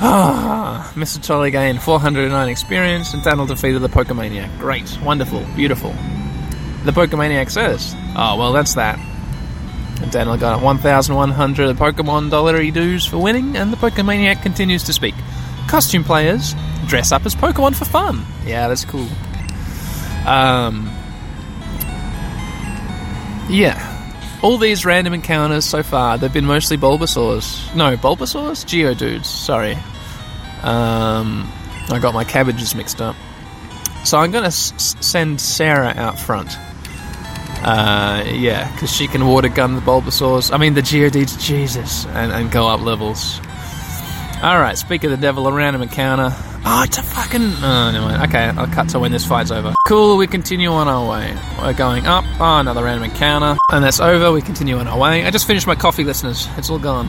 Ah, 0.00 0.90
Mr. 0.96 1.22
Tolley 1.22 1.52
gained 1.52 1.80
409 1.80 2.48
experience 2.48 3.14
and 3.14 3.22
Daniel 3.22 3.46
defeated 3.46 3.78
the 3.78 3.88
Pokemaniac. 3.88 4.58
Great, 4.58 4.98
wonderful, 5.00 5.46
beautiful. 5.54 5.90
The 6.84 6.90
Pokemaniac 6.90 7.48
says, 7.48 7.94
Oh, 8.16 8.36
well, 8.36 8.52
that's 8.52 8.74
that. 8.74 8.98
And 10.02 10.10
Daniel 10.10 10.36
got 10.36 10.60
1,100 10.60 11.76
Pokemon 11.76 12.30
dollar 12.30 12.60
dues 12.72 13.06
for 13.06 13.18
winning, 13.18 13.56
and 13.56 13.72
the 13.72 13.76
Pokemaniac 13.76 14.42
continues 14.42 14.82
to 14.82 14.92
speak. 14.92 15.14
Costume 15.68 16.02
players 16.02 16.56
dress 16.88 17.12
up 17.12 17.24
as 17.24 17.36
Pokemon 17.36 17.76
for 17.76 17.84
fun. 17.84 18.26
Yeah, 18.44 18.66
that's 18.66 18.84
cool. 18.84 19.06
Um, 20.26 20.92
yeah. 23.48 23.97
All 24.42 24.56
these 24.56 24.84
random 24.84 25.14
encounters 25.14 25.64
so 25.64 25.82
far, 25.82 26.16
they've 26.16 26.32
been 26.32 26.44
mostly 26.44 26.76
Bulbasaurs. 26.76 27.74
No, 27.74 27.96
Bulbasaurs? 27.96 28.64
Geodudes, 28.64 29.24
sorry. 29.26 29.74
Um, 30.62 31.50
I 31.90 31.98
got 32.00 32.14
my 32.14 32.22
cabbages 32.24 32.74
mixed 32.74 33.00
up. 33.00 33.16
So 34.04 34.18
I'm 34.18 34.30
going 34.30 34.44
to 34.44 34.48
s- 34.48 34.94
send 35.00 35.40
Sarah 35.40 35.92
out 35.96 36.18
front. 36.20 36.56
Uh, 37.64 38.22
yeah, 38.28 38.70
because 38.72 38.94
she 38.94 39.08
can 39.08 39.26
water 39.26 39.48
gun 39.48 39.74
the 39.74 39.80
Bulbasaurs. 39.80 40.54
I 40.54 40.58
mean, 40.58 40.74
the 40.74 40.82
Geodudes, 40.82 41.40
Jesus, 41.42 42.06
and, 42.06 42.30
and 42.30 42.50
go 42.52 42.68
up 42.68 42.80
levels. 42.80 43.40
Alright, 44.36 44.78
speak 44.78 45.02
of 45.02 45.10
the 45.10 45.16
devil, 45.16 45.48
a 45.48 45.52
random 45.52 45.82
encounter. 45.82 46.32
Oh, 46.64 46.82
it's 46.84 46.98
a 46.98 47.02
fucking. 47.02 47.40
Oh, 47.40 47.90
never 47.92 48.06
mind. 48.06 48.22
Okay, 48.28 48.44
I'll 48.44 48.66
cut 48.66 48.88
to 48.90 48.98
when 48.98 49.12
this 49.12 49.24
fight's 49.24 49.50
over. 49.50 49.72
Cool, 49.86 50.16
we 50.16 50.26
continue 50.26 50.70
on 50.70 50.88
our 50.88 51.08
way. 51.08 51.36
We're 51.60 51.72
going 51.72 52.06
up. 52.06 52.24
Oh, 52.40 52.58
another 52.58 52.84
random 52.84 53.10
encounter. 53.10 53.56
And 53.72 53.84
that's 53.84 54.00
over. 54.00 54.32
We 54.32 54.42
continue 54.42 54.76
on 54.76 54.86
our 54.86 54.98
way. 54.98 55.24
I 55.24 55.30
just 55.30 55.46
finished 55.46 55.66
my 55.66 55.74
coffee, 55.74 56.04
listeners. 56.04 56.46
It's 56.56 56.68
all 56.68 56.78
gone. 56.78 57.08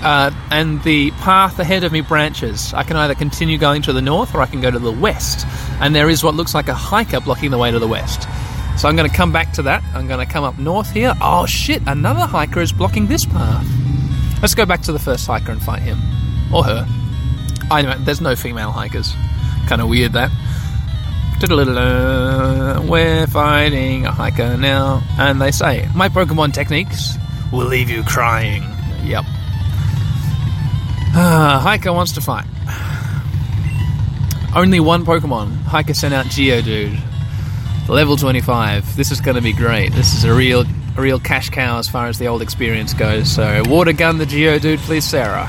Uh, 0.00 0.30
and 0.52 0.80
the 0.84 1.10
path 1.12 1.58
ahead 1.58 1.82
of 1.82 1.90
me 1.90 2.02
branches. 2.02 2.72
I 2.72 2.84
can 2.84 2.96
either 2.96 3.14
continue 3.14 3.58
going 3.58 3.82
to 3.82 3.92
the 3.92 4.02
north 4.02 4.34
or 4.34 4.40
I 4.40 4.46
can 4.46 4.60
go 4.60 4.70
to 4.70 4.78
the 4.78 4.92
west. 4.92 5.44
And 5.80 5.94
there 5.94 6.08
is 6.08 6.22
what 6.22 6.34
looks 6.34 6.54
like 6.54 6.68
a 6.68 6.74
hiker 6.74 7.20
blocking 7.20 7.50
the 7.50 7.58
way 7.58 7.70
to 7.70 7.78
the 7.78 7.88
west. 7.88 8.28
So 8.78 8.88
I'm 8.88 8.94
going 8.94 9.10
to 9.10 9.16
come 9.16 9.32
back 9.32 9.52
to 9.54 9.62
that. 9.62 9.82
I'm 9.94 10.06
going 10.06 10.24
to 10.24 10.32
come 10.32 10.44
up 10.44 10.56
north 10.56 10.92
here. 10.92 11.14
Oh 11.20 11.46
shit, 11.46 11.82
another 11.86 12.26
hiker 12.26 12.60
is 12.60 12.70
blocking 12.70 13.08
this 13.08 13.26
path. 13.26 13.66
Let's 14.40 14.54
go 14.54 14.64
back 14.64 14.82
to 14.82 14.92
the 14.92 15.00
first 15.00 15.26
hiker 15.26 15.50
and 15.50 15.60
fight 15.60 15.82
him. 15.82 15.98
Or 16.54 16.62
her. 16.62 16.86
I 17.70 17.82
know, 17.82 17.98
there's 17.98 18.20
no 18.20 18.34
female 18.36 18.70
hikers. 18.72 19.14
Kind 19.66 19.82
of 19.82 19.88
weird 19.88 20.12
that. 20.14 20.30
We're 22.88 23.26
fighting 23.28 24.06
a 24.06 24.10
hiker 24.10 24.56
now. 24.56 25.02
And 25.18 25.40
they 25.40 25.52
say, 25.52 25.88
My 25.94 26.08
Pokemon 26.08 26.52
techniques 26.52 27.14
will 27.52 27.66
leave 27.66 27.88
you 27.88 28.02
crying. 28.02 28.62
Yep. 29.04 29.24
Ah, 31.14 31.60
hiker 31.62 31.92
wants 31.92 32.12
to 32.12 32.20
fight. 32.20 32.46
Only 34.56 34.80
one 34.80 35.04
Pokemon. 35.04 35.62
Hiker 35.62 35.94
sent 35.94 36.14
out 36.14 36.26
Geodude. 36.26 36.98
Level 37.88 38.16
25. 38.16 38.96
This 38.96 39.10
is 39.12 39.20
going 39.20 39.36
to 39.36 39.42
be 39.42 39.52
great. 39.52 39.92
This 39.92 40.14
is 40.14 40.24
a 40.24 40.34
real, 40.34 40.64
a 40.96 41.00
real 41.00 41.20
cash 41.20 41.50
cow 41.50 41.78
as 41.78 41.88
far 41.88 42.08
as 42.08 42.18
the 42.18 42.26
old 42.26 42.42
experience 42.42 42.94
goes. 42.94 43.30
So, 43.30 43.62
water 43.66 43.92
gun 43.92 44.18
the 44.18 44.26
Geodude, 44.26 44.78
please, 44.78 45.04
Sarah. 45.04 45.48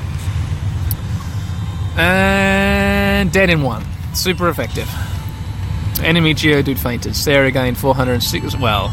And 1.99 3.31
dead 3.31 3.49
in 3.49 3.61
one. 3.61 3.85
Super 4.13 4.47
effective. 4.47 4.89
Enemy 6.01 6.33
Geodude 6.33 6.79
fainted. 6.79 7.15
Sarah 7.15 7.51
gained 7.51 7.77
406. 7.77 8.57
Well, 8.57 8.89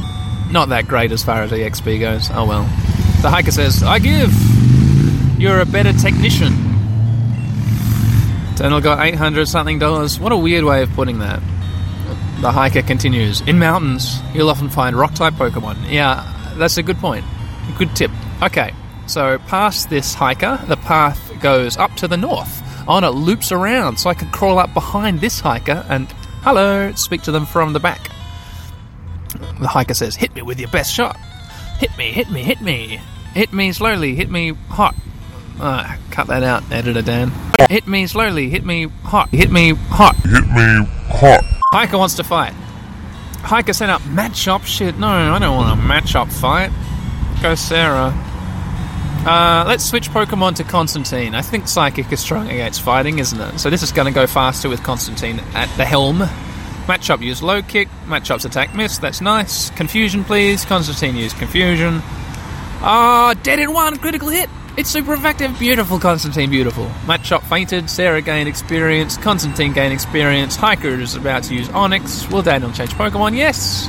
not 0.51 0.71
that 0.71 0.89
great 0.89 1.13
as 1.13 1.23
far 1.23 1.43
as 1.43 1.51
the 1.51 1.59
XP 1.59 2.01
goes. 2.01 2.29
Oh 2.33 2.45
well. 2.47 2.65
The 3.23 3.31
hiker 3.31 3.53
says, 3.53 3.83
I 3.85 4.01
give! 4.01 4.33
You're 5.41 5.61
a 5.61 5.67
better 5.67 5.93
technician. 5.93 6.55
Daniel 8.57 8.81
got 8.81 9.07
800 9.07 9.47
something 9.47 9.79
dollars. 9.79 10.19
What 10.19 10.33
a 10.33 10.37
weird 10.37 10.65
way 10.65 10.83
of 10.83 10.91
putting 10.95 11.21
that. 11.21 11.41
The 12.41 12.51
hiker 12.51 12.83
continues. 12.83 13.41
In 13.43 13.59
mountains, 13.59 14.21
you'll 14.35 14.51
often 14.51 14.69
find 14.69 14.97
rock 14.97 15.15
type 15.15 15.35
Pokemon. 15.35 15.91
Yeah, 15.91 16.55
that's 16.57 16.77
a 16.77 16.83
good 16.83 16.97
point. 16.99 17.25
Good 17.79 17.95
tip. 17.95 18.11
Okay, 18.43 18.75
so 19.07 19.39
past 19.47 19.91
this 19.91 20.15
hiker, 20.15 20.61
the 20.67 20.77
path 20.77 21.33
goes 21.41 21.77
up 21.77 21.95
to 21.97 22.09
the 22.09 22.17
north. 22.17 22.63
On 22.89 23.03
it 23.03 23.11
loops 23.11 23.51
around, 23.51 23.99
so 23.99 24.11
I 24.11 24.15
can 24.15 24.31
crawl 24.31 24.59
up 24.59 24.73
behind 24.73 25.21
this 25.21 25.41
hiker 25.41 25.85
and, 25.89 26.11
hello, 26.43 26.93
speak 26.93 27.23
to 27.23 27.33
them 27.33 27.47
from 27.47 27.73
the 27.73 27.81
back. 27.81 28.11
The 29.61 29.69
hiker 29.69 29.95
says, 29.95 30.17
Hit 30.17 30.35
me 30.35 30.43
with 30.43 30.61
your 30.61 30.71
best 30.71 30.95
shot. 30.95 31.17
Hit 31.79 31.97
me, 31.99 32.13
hit 32.13 32.31
me, 32.31 32.43
hit 32.43 32.61
me. 32.61 33.01
Hit 33.35 33.53
me 33.53 33.73
slowly, 33.73 34.15
hit 34.15 34.31
me 34.31 34.53
hot. 34.69 34.95
Ah, 35.59 35.99
cut 36.11 36.27
that 36.29 36.43
out, 36.43 36.63
editor 36.71 37.03
Dan. 37.03 37.33
Hit 37.69 37.87
me 37.87 38.07
slowly, 38.07 38.51
hit 38.51 38.65
me 38.65 38.85
hot, 39.03 39.29
hit 39.31 39.51
me 39.51 39.75
hot. 39.75 40.15
Hit 40.17 40.47
me 40.47 40.87
hot. 41.09 41.43
Hiker 41.73 41.99
wants 41.99 42.15
to 42.15 42.25
fight. 42.25 42.53
Hiker 43.43 43.73
sent 43.73 43.91
up 43.91 44.01
Machop 44.03 44.65
shit. 44.65 44.99
No, 44.99 45.09
I 45.09 45.39
don't 45.39 45.57
want 45.57 45.79
a 45.79 45.83
Machop 45.83 46.33
fight. 46.33 46.71
Go 47.43 47.55
Sarah. 47.55 48.13
Uh, 49.27 49.65
let's 49.67 49.85
switch 49.85 50.09
Pokemon 50.11 50.55
to 50.55 50.63
Constantine. 50.63 51.35
I 51.35 51.43
think 51.43 51.67
Psychic 51.67 52.13
is 52.13 52.21
strong 52.21 52.49
against 52.49 52.81
fighting, 52.81 53.19
isn't 53.19 53.41
it? 53.41 53.59
So 53.59 53.71
this 53.71 53.83
is 53.83 53.91
going 53.91 54.07
to 54.07 54.15
go 54.15 54.29
faster 54.29 54.69
with 54.69 54.85
Constantine 54.85 55.41
at 55.53 55.69
the 55.77 55.85
helm. 55.85 56.19
Machop 56.87 57.21
use 57.21 57.43
low 57.43 57.61
kick. 57.61 57.89
Machop's 58.07 58.45
attack 58.45 58.73
miss. 58.77 58.99
That's 58.99 59.21
nice. 59.21 59.71
Confusion, 59.71 60.23
please. 60.23 60.65
Constantine 60.65 61.17
use 61.17 61.33
confusion. 61.33 62.03
Ah, 62.83 63.35
dead 63.43 63.59
in 63.59 63.73
one. 63.73 63.97
Critical 63.97 64.29
hit. 64.29 64.49
It's 64.77 64.91
super 64.91 65.15
effective. 65.15 65.59
Beautiful, 65.59 65.99
Constantine. 65.99 66.49
Beautiful. 66.49 66.87
Machop 67.07 67.43
fainted. 67.49 67.91
Sarah 67.91 68.23
gained 68.23 68.49
experience. 68.49 69.17
Constantine 69.17 69.73
gained 69.73 69.93
experience. 69.93 70.55
Hiker 70.55 71.01
is 71.01 71.17
about 71.17 71.43
to 71.45 71.55
use 71.57 71.69
Onix. 71.71 72.31
Will 72.31 72.43
Daniel 72.43 72.71
change 72.71 72.93
Pokemon? 72.93 73.37
Yes. 73.37 73.89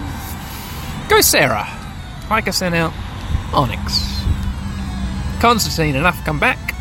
Go 1.09 1.21
Sarah. 1.21 1.65
Hiker 2.27 2.51
sent 2.51 2.73
out 2.73 2.91
Onix. 3.51 4.16
Constantine, 5.39 5.95
enough, 5.95 6.23
come 6.25 6.39
back. 6.39 6.73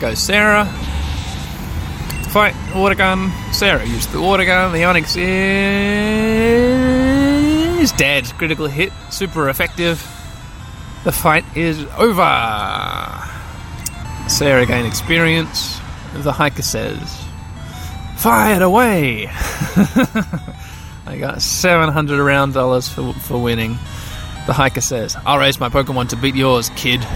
Go 0.00 0.14
Sarah. 0.14 0.66
Fight, 2.30 2.54
water 2.74 2.94
gun. 2.94 3.32
Sarah 3.52 3.84
used 3.84 4.12
the 4.12 4.20
water 4.20 4.44
gun. 4.44 4.72
The 4.72 4.82
Onix 4.82 5.16
is 7.80 7.92
dead. 7.92 8.26
Critical 8.38 8.66
hit, 8.66 8.92
super 9.10 9.48
effective. 9.48 9.98
The 11.04 11.12
fight 11.12 11.44
is 11.56 11.84
over. 11.96 13.28
Sarah 14.28 14.66
gain 14.66 14.84
experience. 14.84 15.80
The 16.14 16.32
hiker 16.32 16.62
says, 16.62 17.24
Fired 18.18 18.62
away! 18.62 19.26
I 21.06 21.16
got 21.18 21.40
700 21.40 22.22
round 22.22 22.54
dollars 22.54 22.88
for, 22.88 23.12
for 23.14 23.42
winning. 23.42 23.78
The 24.46 24.52
hiker 24.52 24.80
says, 24.80 25.16
I'll 25.24 25.38
raise 25.38 25.58
my 25.60 25.68
Pokemon 25.68 26.10
to 26.10 26.16
beat 26.16 26.34
yours, 26.34 26.70
kid. 26.70 27.06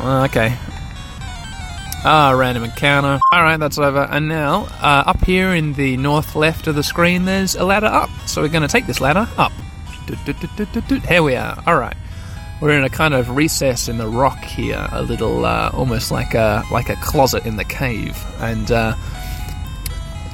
Well, 0.00 0.24
okay. 0.24 0.56
Ah, 2.04 2.34
random 2.36 2.64
encounter. 2.64 3.18
Alright, 3.34 3.58
that's 3.58 3.78
over. 3.78 4.06
And 4.10 4.28
now, 4.28 4.68
uh, 4.80 5.04
up 5.06 5.24
here 5.24 5.54
in 5.54 5.72
the 5.72 5.96
north 5.96 6.36
left 6.36 6.66
of 6.66 6.74
the 6.74 6.82
screen, 6.82 7.24
there's 7.24 7.56
a 7.56 7.64
ladder 7.64 7.86
up. 7.86 8.10
So 8.26 8.42
we're 8.42 8.48
going 8.48 8.62
to 8.62 8.68
take 8.68 8.86
this 8.86 9.00
ladder 9.00 9.28
up. 9.36 9.52
Here 11.08 11.22
we 11.22 11.34
are. 11.34 11.62
Alright. 11.66 11.96
We're 12.60 12.78
in 12.78 12.84
a 12.84 12.88
kind 12.88 13.12
of 13.12 13.36
recess 13.36 13.86
in 13.88 13.98
the 13.98 14.06
rock 14.06 14.42
here, 14.42 14.88
a 14.90 15.02
little, 15.02 15.44
uh, 15.44 15.70
almost 15.74 16.10
like 16.10 16.32
a 16.32 16.64
like 16.72 16.88
a 16.88 16.96
closet 16.96 17.44
in 17.44 17.56
the 17.56 17.64
cave, 17.64 18.16
and 18.38 18.70
uh, 18.72 18.94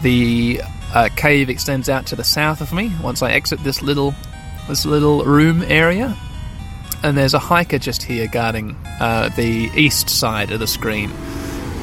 the 0.02 0.60
uh, 0.94 1.08
cave 1.16 1.50
extends 1.50 1.88
out 1.88 2.06
to 2.06 2.16
the 2.16 2.22
south 2.22 2.60
of 2.60 2.72
me. 2.72 2.92
Once 3.02 3.22
I 3.22 3.32
exit 3.32 3.64
this 3.64 3.82
little 3.82 4.14
this 4.68 4.86
little 4.86 5.24
room 5.24 5.64
area, 5.66 6.16
and 7.02 7.16
there's 7.16 7.34
a 7.34 7.38
hiker 7.38 7.78
just 7.78 8.02
here 8.02 8.26
guarding 8.26 8.76
uh, 9.00 9.28
the 9.30 9.70
east 9.74 10.08
side 10.08 10.50
of 10.50 10.60
the 10.60 10.66
screen. 10.66 11.10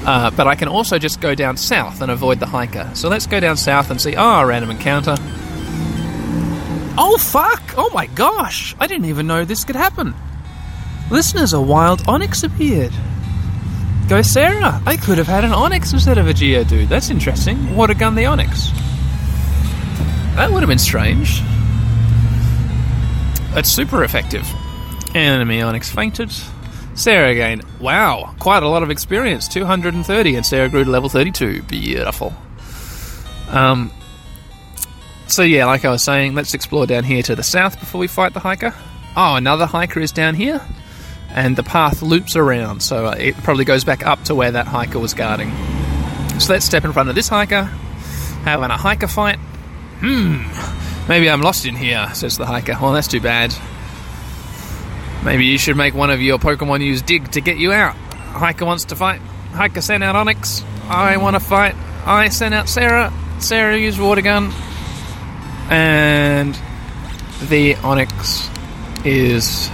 Uh, 0.06 0.32
but 0.32 0.48
I 0.48 0.56
can 0.56 0.68
also 0.68 0.98
just 0.98 1.20
go 1.20 1.36
down 1.36 1.58
south 1.58 2.02
and 2.02 2.10
avoid 2.10 2.40
the 2.40 2.46
hiker. 2.46 2.90
So 2.94 3.10
let's 3.10 3.28
go 3.28 3.40
down 3.40 3.58
south 3.58 3.92
and 3.92 4.00
see. 4.00 4.16
Oh, 4.16 4.44
random 4.44 4.72
encounter. 4.72 5.16
Oh, 6.98 7.18
fuck! 7.20 7.62
Oh 7.78 7.90
my 7.94 8.08
gosh! 8.08 8.76
I 8.80 8.88
didn't 8.88 9.06
even 9.06 9.28
know 9.28 9.46
this 9.46 9.64
could 9.64 9.76
happen. 9.76 10.14
Listeners, 11.12 11.54
a 11.54 11.62
wild 11.62 12.00
onix 12.04 12.44
appeared. 12.44 12.94
Go 14.08 14.22
Sarah! 14.22 14.82
I 14.86 14.98
could 14.98 15.18
have 15.18 15.28
had 15.28 15.44
an 15.44 15.52
onix 15.52 15.94
instead 15.94 16.18
of 16.18 16.28
a 16.28 16.34
Geodude. 16.34 16.88
That's 16.88 17.10
interesting. 17.10 17.76
Water 17.76 17.94
gun 17.94 18.16
the 18.16 18.24
onix. 18.24 18.72
That 20.36 20.52
would 20.52 20.62
have 20.62 20.70
been 20.70 20.80
strange. 20.80 21.42
That's 23.54 23.70
super 23.70 24.04
effective. 24.04 24.48
Enemy 25.16 25.60
onix 25.60 25.90
fainted. 25.90 26.32
Sarah 26.96 27.30
again. 27.30 27.62
Wow, 27.80 28.36
quite 28.40 28.62
a 28.62 28.68
lot 28.68 28.84
of 28.84 28.90
experience. 28.90 29.48
230, 29.48 30.36
and 30.36 30.46
Sarah 30.46 30.70
grew 30.70 30.84
to 30.84 30.90
level 30.90 31.10
32. 31.10 31.64
Beautiful. 31.64 32.34
Um, 33.50 33.92
so 35.28 35.44
yeah, 35.44 35.66
like 35.66 35.86
I 35.86 35.92
was 35.92 36.04
saying, 36.04 36.36
let's 36.36 36.54
explore 36.54 36.86
down 36.86 37.04
here 37.04 37.24
to 37.24 37.36
the 37.36 37.44
south 37.44 37.80
before 37.80 38.00
we 38.00 38.08
fight 38.08 38.34
the 38.34 38.40
hiker. 38.40 38.74
Oh, 39.16 39.36
another 39.36 39.66
hiker 39.66 40.00
is 40.00 40.12
down 40.12 40.36
here, 40.36 40.62
and 41.30 41.56
the 41.56 41.64
path 41.64 42.02
loops 42.02 42.36
around, 42.36 42.82
so 42.82 43.08
uh, 43.08 43.16
it 43.18 43.36
probably 43.38 43.66
goes 43.66 43.84
back 43.84 44.06
up 44.06 44.24
to 44.26 44.36
where 44.36 44.52
that 44.52 44.68
hiker 44.68 45.00
was 45.00 45.14
guarding. 45.14 45.52
So 46.40 46.54
let's 46.54 46.66
step 46.66 46.86
in 46.86 46.94
front 46.94 47.10
of 47.10 47.16
this 47.16 47.28
hiker, 47.28 47.64
having 48.44 48.72
a 48.72 48.78
hiker 48.78 49.08
fight. 49.08 49.38
Hmm, 50.02 50.44
maybe 51.08 51.30
I'm 51.30 51.42
lost 51.42 51.66
in 51.66 51.76
here, 51.76 52.10
says 52.14 52.38
the 52.38 52.46
hiker. 52.46 52.78
Well, 52.82 52.94
that's 52.94 53.08
too 53.08 53.22
bad. 53.22 53.54
Maybe 55.24 55.46
you 55.46 55.58
should 55.58 55.76
make 55.76 55.94
one 55.94 56.10
of 56.10 56.22
your 56.22 56.40
Pokemon 56.40 56.84
use 56.84 57.02
Dig 57.02 57.30
to 57.32 57.42
get 57.42 57.58
you 57.58 57.72
out. 57.72 57.96
Hiker 57.96 58.66
wants 58.66 58.86
to 58.86 58.96
fight. 58.96 59.22
Hiker 59.52 59.82
sent 59.82 60.04
out 60.04 60.16
Onix. 60.16 60.64
I 60.88 61.18
want 61.18 61.36
to 61.36 61.40
fight. 61.40 61.76
I 62.06 62.30
sent 62.30 62.54
out 62.54 62.70
Sarah. 62.70 63.12
Sarah 63.40 63.78
used 63.78 64.00
Water 64.00 64.22
Gun. 64.22 64.52
And 65.70 66.56
the 67.50 67.76
Onix 67.76 68.50
is 69.06 69.70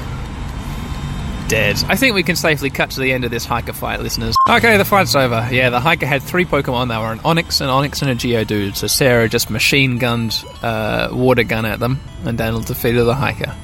dead. 1.48 1.82
I 1.88 1.96
think 1.96 2.16
we 2.16 2.24
can 2.24 2.36
safely 2.36 2.70
cut 2.70 2.92
to 2.92 3.00
the 3.00 3.12
end 3.14 3.24
of 3.24 3.32
this 3.32 3.46
hiker 3.46 3.74
fight, 3.74 4.02
listeners. 4.02 4.36
Okay, 4.50 4.78
the 4.78 4.86
fight's 4.86 5.16
over. 5.16 5.48
Yeah, 5.52 5.70
the 5.70 5.80
hiker 5.80 6.06
had 6.06 6.24
three 6.24 6.46
Pokemon. 6.46 6.90
They 6.90 6.98
were 6.98 7.12
an 7.12 7.20
Onix, 7.20 7.62
an 7.62 7.68
Onix, 7.68 8.02
and 8.02 8.12
a 8.12 8.16
Geodude. 8.16 8.76
So 8.76 8.88
Sarah 8.88 9.30
just 9.30 9.50
machine 9.50 9.98
gunned 10.00 10.44
uh, 10.62 11.10
Water 11.12 11.44
Gun 11.44 11.66
at 11.66 11.80
them, 11.80 12.00
and 12.24 12.38
Daniel 12.38 12.62
defeated 12.62 13.04
the 13.04 13.16
hiker. 13.16 13.56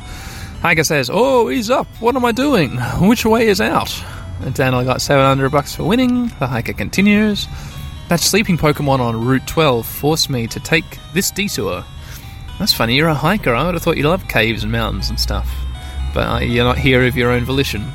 Hiker 0.61 0.83
says, 0.83 1.09
"Oh, 1.11 1.47
he's 1.47 1.69
up. 1.69 1.87
What 1.99 2.15
am 2.15 2.25
I 2.25 2.31
doing? 2.31 2.77
Which 2.99 3.25
way 3.25 3.47
is 3.47 3.61
out?" 3.61 3.91
And 4.43 4.53
Daniel 4.53 4.83
got 4.83 5.01
700 5.01 5.49
bucks 5.49 5.75
for 5.75 5.83
winning. 5.83 6.31
The 6.39 6.47
hiker 6.47 6.73
continues. 6.73 7.47
That 8.09 8.19
sleeping 8.19 8.57
Pokemon 8.57 8.99
on 8.99 9.23
Route 9.23 9.47
12 9.47 9.85
forced 9.85 10.29
me 10.29 10.47
to 10.47 10.59
take 10.59 10.99
this 11.13 11.31
detour. 11.31 11.83
That's 12.59 12.73
funny. 12.73 12.95
You're 12.95 13.07
a 13.07 13.15
hiker. 13.15 13.55
I 13.55 13.65
would 13.65 13.73
have 13.73 13.83
thought 13.83 13.97
you'd 13.97 14.05
love 14.05 14.27
caves 14.27 14.63
and 14.63 14.71
mountains 14.71 15.09
and 15.09 15.19
stuff, 15.19 15.49
but 16.13 16.27
uh, 16.27 16.39
you're 16.39 16.65
not 16.65 16.77
here 16.77 17.05
of 17.07 17.15
your 17.15 17.31
own 17.31 17.45
volition. 17.45 17.85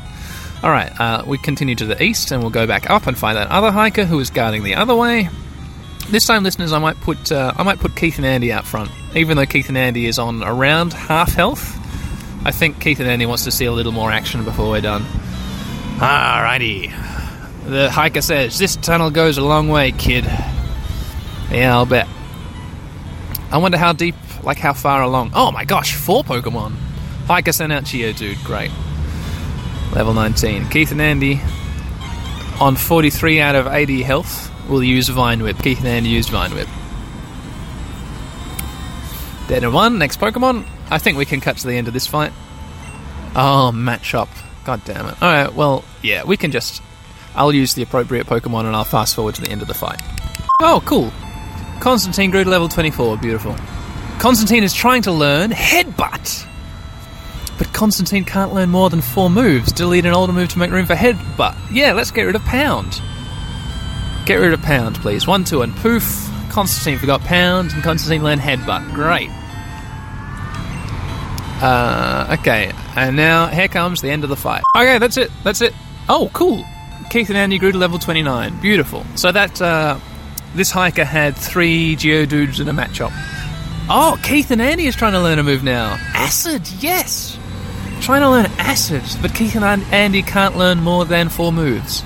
All 0.62 0.70
right, 0.70 0.90
uh, 0.98 1.22
we 1.26 1.38
continue 1.38 1.74
to 1.74 1.84
the 1.84 2.02
east, 2.02 2.32
and 2.32 2.40
we'll 2.40 2.50
go 2.50 2.66
back 2.66 2.88
up 2.90 3.06
and 3.06 3.16
find 3.16 3.36
that 3.36 3.48
other 3.48 3.70
hiker 3.70 4.04
who 4.04 4.18
is 4.18 4.30
guarding 4.30 4.62
the 4.64 4.74
other 4.74 4.96
way. 4.96 5.28
This 6.08 6.26
time, 6.26 6.42
listeners, 6.42 6.72
I 6.72 6.78
might 6.78 6.98
put 7.00 7.30
uh, 7.30 7.52
I 7.56 7.62
might 7.62 7.78
put 7.78 7.94
Keith 7.94 8.16
and 8.16 8.26
Andy 8.26 8.52
out 8.52 8.64
front, 8.64 8.90
even 9.14 9.36
though 9.36 9.46
Keith 9.46 9.68
and 9.68 9.76
Andy 9.76 10.06
is 10.06 10.18
on 10.18 10.42
around 10.42 10.92
half 10.92 11.34
health. 11.34 11.78
I 12.46 12.52
think 12.52 12.80
Keith 12.80 13.00
and 13.00 13.08
Andy 13.08 13.26
wants 13.26 13.42
to 13.42 13.50
see 13.50 13.64
a 13.64 13.72
little 13.72 13.90
more 13.90 14.12
action 14.12 14.44
before 14.44 14.70
we're 14.70 14.80
done. 14.80 15.02
Alrighty. 15.98 16.92
The 17.64 17.90
hiker 17.90 18.22
says, 18.22 18.56
This 18.56 18.76
tunnel 18.76 19.10
goes 19.10 19.36
a 19.36 19.42
long 19.42 19.68
way, 19.68 19.90
kid. 19.90 20.22
Yeah, 21.50 21.74
I'll 21.74 21.86
bet. 21.86 22.06
I 23.50 23.58
wonder 23.58 23.76
how 23.76 23.92
deep, 23.92 24.14
like 24.44 24.58
how 24.58 24.74
far 24.74 25.02
along. 25.02 25.32
Oh 25.34 25.50
my 25.50 25.64
gosh, 25.64 25.96
four 25.96 26.22
Pokemon. 26.22 26.76
Hiker 27.26 27.50
sent 27.50 27.72
out 27.72 27.82
Geodude, 27.82 28.44
great. 28.44 28.70
Level 29.92 30.14
19. 30.14 30.68
Keith 30.68 30.92
and 30.92 31.02
Andy, 31.02 31.40
on 32.60 32.76
43 32.76 33.40
out 33.40 33.56
of 33.56 33.66
80 33.66 34.04
health, 34.04 34.52
will 34.68 34.84
use 34.84 35.08
Vine 35.08 35.42
Whip. 35.42 35.58
Keith 35.58 35.78
and 35.78 35.88
Andy 35.88 36.10
used 36.10 36.28
Vine 36.28 36.54
Whip. 36.54 36.68
Dead 39.48 39.64
in 39.64 39.72
one, 39.72 39.98
next 39.98 40.20
Pokemon. 40.20 40.64
I 40.90 40.98
think 40.98 41.18
we 41.18 41.24
can 41.24 41.40
cut 41.40 41.56
to 41.58 41.66
the 41.66 41.74
end 41.74 41.88
of 41.88 41.94
this 41.94 42.06
fight. 42.06 42.32
Oh, 43.34 43.70
machop. 43.74 44.28
God 44.64 44.82
damn 44.84 45.06
it. 45.06 45.22
Alright, 45.22 45.54
well, 45.54 45.84
yeah, 46.02 46.24
we 46.24 46.36
can 46.36 46.50
just. 46.50 46.82
I'll 47.34 47.52
use 47.52 47.74
the 47.74 47.82
appropriate 47.82 48.26
Pokemon 48.26 48.64
and 48.64 48.74
I'll 48.74 48.84
fast 48.84 49.14
forward 49.14 49.34
to 49.36 49.42
the 49.42 49.50
end 49.50 49.62
of 49.62 49.68
the 49.68 49.74
fight. 49.74 50.00
Oh, 50.62 50.82
cool. 50.86 51.12
Constantine 51.80 52.30
grew 52.30 52.44
to 52.44 52.50
level 52.50 52.68
24. 52.68 53.18
Beautiful. 53.18 53.54
Constantine 54.18 54.64
is 54.64 54.72
trying 54.72 55.02
to 55.02 55.12
learn 55.12 55.50
Headbutt. 55.50 56.46
But 57.58 57.72
Constantine 57.72 58.24
can't 58.24 58.52
learn 58.54 58.70
more 58.70 58.90
than 58.90 59.02
four 59.02 59.28
moves. 59.30 59.72
Delete 59.72 60.06
an 60.06 60.12
older 60.12 60.32
move 60.32 60.48
to 60.50 60.58
make 60.58 60.70
room 60.70 60.86
for 60.86 60.94
Headbutt. 60.94 61.56
Yeah, 61.70 61.92
let's 61.92 62.10
get 62.10 62.22
rid 62.22 62.36
of 62.36 62.42
Pound. 62.42 63.00
Get 64.24 64.36
rid 64.36 64.52
of 64.52 64.62
Pound, 64.62 64.96
please. 64.96 65.26
One, 65.26 65.44
two, 65.44 65.62
and 65.62 65.74
poof. 65.76 66.28
Constantine 66.50 66.98
forgot 66.98 67.20
Pound, 67.20 67.72
and 67.72 67.82
Constantine 67.82 68.22
learned 68.22 68.40
Headbutt. 68.40 68.94
Great. 68.94 69.30
Uh, 71.60 72.36
okay, 72.38 72.72
and 72.96 73.16
now 73.16 73.46
here 73.46 73.68
comes 73.68 74.02
the 74.02 74.10
end 74.10 74.24
of 74.24 74.30
the 74.30 74.36
fight. 74.36 74.62
Okay, 74.76 74.98
that's 74.98 75.16
it. 75.16 75.30
That's 75.42 75.60
it. 75.62 75.74
Oh, 76.08 76.30
cool. 76.32 76.64
Keith 77.10 77.28
and 77.28 77.38
Andy 77.38 77.58
grew 77.58 77.72
to 77.72 77.78
level 77.78 77.98
29. 77.98 78.60
Beautiful. 78.60 79.04
So 79.14 79.32
that, 79.32 79.60
uh, 79.62 79.98
this 80.54 80.70
hiker 80.70 81.04
had 81.04 81.36
three 81.36 81.96
Geodudes 81.96 82.60
in 82.60 82.68
a 82.68 82.72
machop. 82.72 83.12
Oh, 83.88 84.18
Keith 84.22 84.50
and 84.50 84.60
Andy 84.60 84.86
is 84.86 84.96
trying 84.96 85.12
to 85.12 85.20
learn 85.20 85.38
a 85.38 85.42
move 85.42 85.62
now. 85.62 85.96
Acid, 86.14 86.68
yes. 86.80 87.38
Trying 88.00 88.22
to 88.22 88.30
learn 88.30 88.46
Acid, 88.58 89.02
but 89.22 89.34
Keith 89.34 89.56
and 89.56 89.64
Andy 89.64 90.22
can't 90.22 90.56
learn 90.56 90.80
more 90.80 91.04
than 91.04 91.28
four 91.28 91.52
moves. 91.52 92.02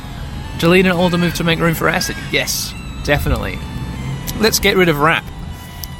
Delete 0.59 0.87
an 0.87 0.93
older 0.93 1.17
move 1.19 1.35
to 1.35 1.45
make 1.45 1.59
room 1.59 1.75
for 1.75 1.89
acid. 1.89 2.17
Yes, 2.31 2.75
definitely. 3.05 3.59
Let's 4.39 4.59
get 4.59 4.77
rid 4.77 4.89
of 4.89 4.99
wrap. 5.01 5.25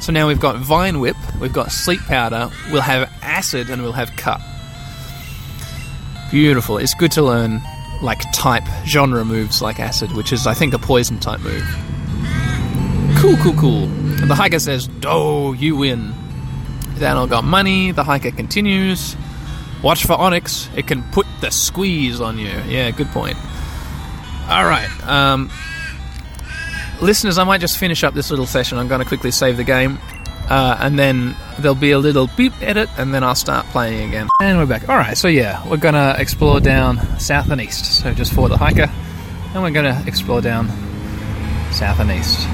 So 0.01 0.11
now 0.11 0.27
we've 0.27 0.39
got 0.39 0.55
Vine 0.57 0.99
Whip, 0.99 1.15
we've 1.39 1.53
got 1.53 1.71
Sleep 1.71 1.99
Powder, 2.01 2.49
we'll 2.71 2.81
have 2.81 3.11
Acid, 3.21 3.69
and 3.69 3.83
we'll 3.83 3.91
have 3.91 4.11
Cut. 4.15 4.41
Beautiful. 6.31 6.79
It's 6.79 6.95
good 6.95 7.11
to 7.13 7.21
learn 7.21 7.61
like 8.01 8.19
type 8.33 8.63
genre 8.85 9.23
moves 9.23 9.61
like 9.61 9.79
Acid, 9.79 10.13
which 10.13 10.33
is 10.33 10.47
I 10.47 10.55
think 10.55 10.73
a 10.73 10.79
poison 10.79 11.19
type 11.19 11.39
move. 11.41 11.63
Cool, 13.19 13.37
cool, 13.37 13.53
cool. 13.53 13.83
And 13.83 14.29
the 14.29 14.33
hiker 14.33 14.57
says, 14.57 14.87
"Do 14.87 15.55
you 15.57 15.75
win?" 15.75 16.15
Daniel 16.97 17.27
got 17.27 17.43
money. 17.43 17.91
The 17.91 18.03
hiker 18.03 18.31
continues. 18.31 19.15
Watch 19.83 20.05
for 20.05 20.15
Onix. 20.17 20.75
It 20.75 20.87
can 20.87 21.03
put 21.11 21.27
the 21.41 21.51
squeeze 21.51 22.21
on 22.21 22.39
you. 22.39 22.51
Yeah, 22.67 22.89
good 22.91 23.09
point. 23.09 23.37
All 24.49 24.65
right. 24.65 24.89
Um, 25.07 25.51
listeners, 27.01 27.37
I 27.37 27.43
might 27.43 27.61
just 27.61 27.77
finish 27.77 28.03
up 28.03 28.13
this 28.13 28.29
little 28.29 28.45
session. 28.45 28.77
I'm 28.77 28.87
going 28.87 29.01
to 29.01 29.07
quickly 29.07 29.31
save 29.31 29.57
the 29.57 29.63
game. 29.63 29.99
Uh, 30.49 30.75
and 30.81 30.99
then 30.99 31.35
there'll 31.59 31.75
be 31.75 31.91
a 31.91 31.99
little 31.99 32.27
beep 32.35 32.51
edit, 32.61 32.89
and 32.97 33.13
then 33.13 33.23
I'll 33.23 33.35
start 33.35 33.65
playing 33.67 34.09
again. 34.09 34.27
And 34.41 34.57
we're 34.57 34.65
back. 34.65 34.89
All 34.89 34.97
right, 34.97 35.17
so 35.17 35.29
yeah, 35.29 35.65
we're 35.69 35.77
going 35.77 35.93
to 35.93 36.15
explore 36.19 36.59
down 36.59 36.97
south 37.19 37.49
and 37.49 37.61
east. 37.61 37.85
So 38.01 38.13
just 38.13 38.33
for 38.33 38.49
the 38.49 38.57
hiker, 38.57 38.91
and 39.53 39.63
we're 39.63 39.71
going 39.71 39.85
to 39.85 40.03
explore 40.05 40.41
down 40.41 40.67
south 41.71 42.01
and 42.01 42.11
east. 42.11 42.45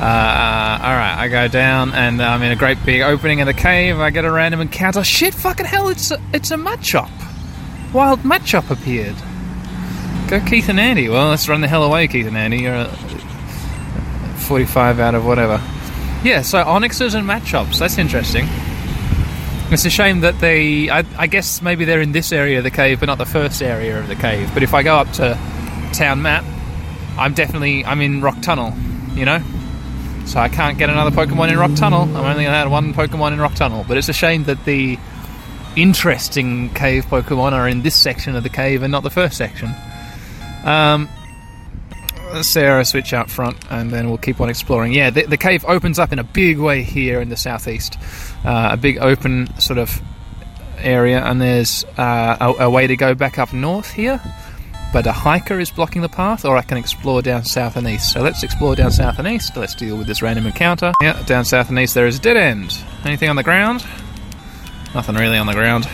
Uh, 0.00 0.78
all 0.82 0.94
right, 0.94 1.16
I 1.18 1.28
go 1.28 1.48
down, 1.48 1.92
and 1.94 2.22
I'm 2.22 2.42
in 2.42 2.52
a 2.52 2.56
great 2.56 2.84
big 2.84 3.02
opening 3.02 3.40
in 3.40 3.46
the 3.46 3.54
cave. 3.54 3.98
I 3.98 4.10
get 4.10 4.24
a 4.24 4.30
random 4.30 4.60
encounter. 4.60 5.02
Shit, 5.02 5.34
fucking 5.34 5.66
hell! 5.66 5.88
It's 5.88 6.12
a, 6.12 6.20
it's 6.32 6.52
a 6.52 6.56
Machop. 6.56 7.10
Wild 7.92 8.20
Machop 8.20 8.70
appeared. 8.70 9.16
Go 10.28 10.40
Keith 10.48 10.68
and 10.68 10.78
Andy. 10.78 11.08
Well, 11.08 11.30
let's 11.30 11.48
run 11.48 11.60
the 11.60 11.68
hell 11.68 11.82
away, 11.82 12.06
Keith 12.08 12.26
and 12.26 12.36
Andy. 12.36 12.58
You're 12.58 12.74
a 12.74 12.86
45 14.42 15.00
out 15.00 15.14
of 15.14 15.24
whatever. 15.24 15.60
Yeah, 16.24 16.42
so 16.42 16.62
onixes 16.62 17.14
and 17.14 17.28
Machops. 17.28 17.78
That's 17.78 17.98
interesting. 17.98 18.46
It's 19.72 19.84
a 19.84 19.90
shame 19.90 20.20
that 20.20 20.38
they. 20.38 20.90
I, 20.90 21.04
I, 21.16 21.26
guess 21.26 21.62
maybe 21.62 21.84
they're 21.84 22.02
in 22.02 22.12
this 22.12 22.30
area 22.30 22.58
of 22.58 22.64
the 22.64 22.70
cave, 22.70 23.00
but 23.00 23.06
not 23.06 23.18
the 23.18 23.26
first 23.26 23.62
area 23.62 23.98
of 23.98 24.06
the 24.06 24.14
cave. 24.14 24.50
But 24.52 24.62
if 24.62 24.74
I 24.74 24.82
go 24.82 24.96
up 24.96 25.10
to 25.12 25.38
town 25.94 26.22
map, 26.22 26.44
I'm 27.18 27.32
definitely 27.32 27.84
I'm 27.84 28.00
in 28.02 28.20
Rock 28.20 28.40
Tunnel. 28.42 28.74
You 29.14 29.24
know, 29.24 29.42
so 30.26 30.40
I 30.40 30.48
can't 30.48 30.78
get 30.78 30.90
another 30.90 31.10
Pokemon 31.10 31.50
in 31.50 31.58
Rock 31.58 31.74
Tunnel. 31.74 32.02
I'm 32.02 32.16
only 32.16 32.44
allowed 32.44 32.70
one 32.70 32.92
Pokemon 32.94 33.32
in 33.32 33.40
Rock 33.40 33.54
Tunnel. 33.54 33.84
But 33.88 33.96
it's 33.96 34.08
a 34.08 34.12
shame 34.12 34.44
that 34.44 34.64
the 34.64 34.98
interesting 35.74 36.68
cave 36.74 37.06
Pokemon 37.06 37.52
are 37.52 37.66
in 37.66 37.82
this 37.82 37.96
section 37.96 38.36
of 38.36 38.42
the 38.42 38.48
cave 38.50 38.82
and 38.82 38.92
not 38.92 39.02
the 39.02 39.10
first 39.10 39.36
section. 39.36 39.74
Um, 40.64 41.08
Sarah 42.40 42.84
switch 42.84 43.12
out 43.12 43.30
front, 43.30 43.56
and 43.70 43.90
then 43.90 44.08
we'll 44.08 44.18
keep 44.18 44.40
on 44.40 44.48
exploring. 44.48 44.92
Yeah, 44.92 45.10
the, 45.10 45.26
the 45.26 45.36
cave 45.36 45.64
opens 45.66 45.98
up 45.98 46.12
in 46.12 46.18
a 46.18 46.24
big 46.24 46.58
way 46.58 46.82
here 46.82 47.20
in 47.20 47.28
the 47.28 47.36
southeast, 47.36 47.98
uh, 48.44 48.70
a 48.72 48.76
big 48.76 48.98
open 48.98 49.48
sort 49.60 49.78
of 49.78 50.00
area, 50.78 51.22
and 51.24 51.40
there's 51.40 51.84
uh, 51.96 52.36
a, 52.40 52.64
a, 52.64 52.70
way 52.70 52.86
to 52.86 52.96
go 52.96 53.14
back 53.14 53.38
up 53.38 53.52
north 53.52 53.92
here, 53.92 54.20
but 54.92 55.06
a 55.06 55.12
hiker 55.12 55.58
is 55.58 55.70
blocking 55.70 56.02
the 56.02 56.08
path, 56.08 56.44
or 56.44 56.56
I 56.56 56.62
can 56.62 56.78
explore 56.78 57.22
down 57.22 57.44
south 57.44 57.76
and 57.76 57.86
east. 57.86 58.12
So 58.12 58.20
let's 58.20 58.42
explore 58.42 58.74
down 58.74 58.90
south 58.90 59.18
and 59.18 59.28
east. 59.28 59.56
Let's 59.56 59.74
deal 59.74 59.96
with 59.96 60.06
this 60.06 60.22
random 60.22 60.46
encounter. 60.46 60.92
Yeah, 61.00 61.22
down 61.24 61.44
south 61.44 61.68
and 61.68 61.78
east 61.78 61.94
there 61.94 62.06
is 62.06 62.18
a 62.18 62.22
dead 62.22 62.36
end. 62.36 62.76
Anything 63.04 63.30
on 63.30 63.36
the 63.36 63.42
ground? 63.42 63.84
Nothing 64.94 65.14
really 65.16 65.38
on 65.38 65.46
the 65.46 65.54
ground. 65.54 65.88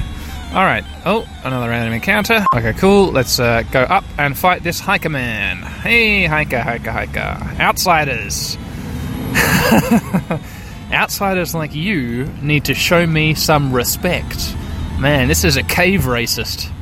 Alright, 0.50 0.84
oh, 1.04 1.28
another 1.44 1.68
random 1.68 1.92
encounter. 1.92 2.42
Okay, 2.54 2.72
cool. 2.72 3.12
Let's 3.12 3.38
uh, 3.38 3.64
go 3.70 3.82
up 3.82 4.04
and 4.16 4.36
fight 4.36 4.62
this 4.62 4.80
hiker 4.80 5.10
man. 5.10 5.58
Hey, 5.58 6.24
hiker, 6.24 6.60
hiker, 6.60 6.90
hiker. 6.90 7.60
Outsiders. 7.60 8.56
Outsiders 10.92 11.54
like 11.54 11.74
you 11.74 12.24
need 12.40 12.64
to 12.64 12.74
show 12.74 13.06
me 13.06 13.34
some 13.34 13.74
respect. 13.74 14.56
Man, 14.98 15.28
this 15.28 15.44
is 15.44 15.58
a 15.58 15.62
cave 15.62 16.02
racist. 16.04 16.72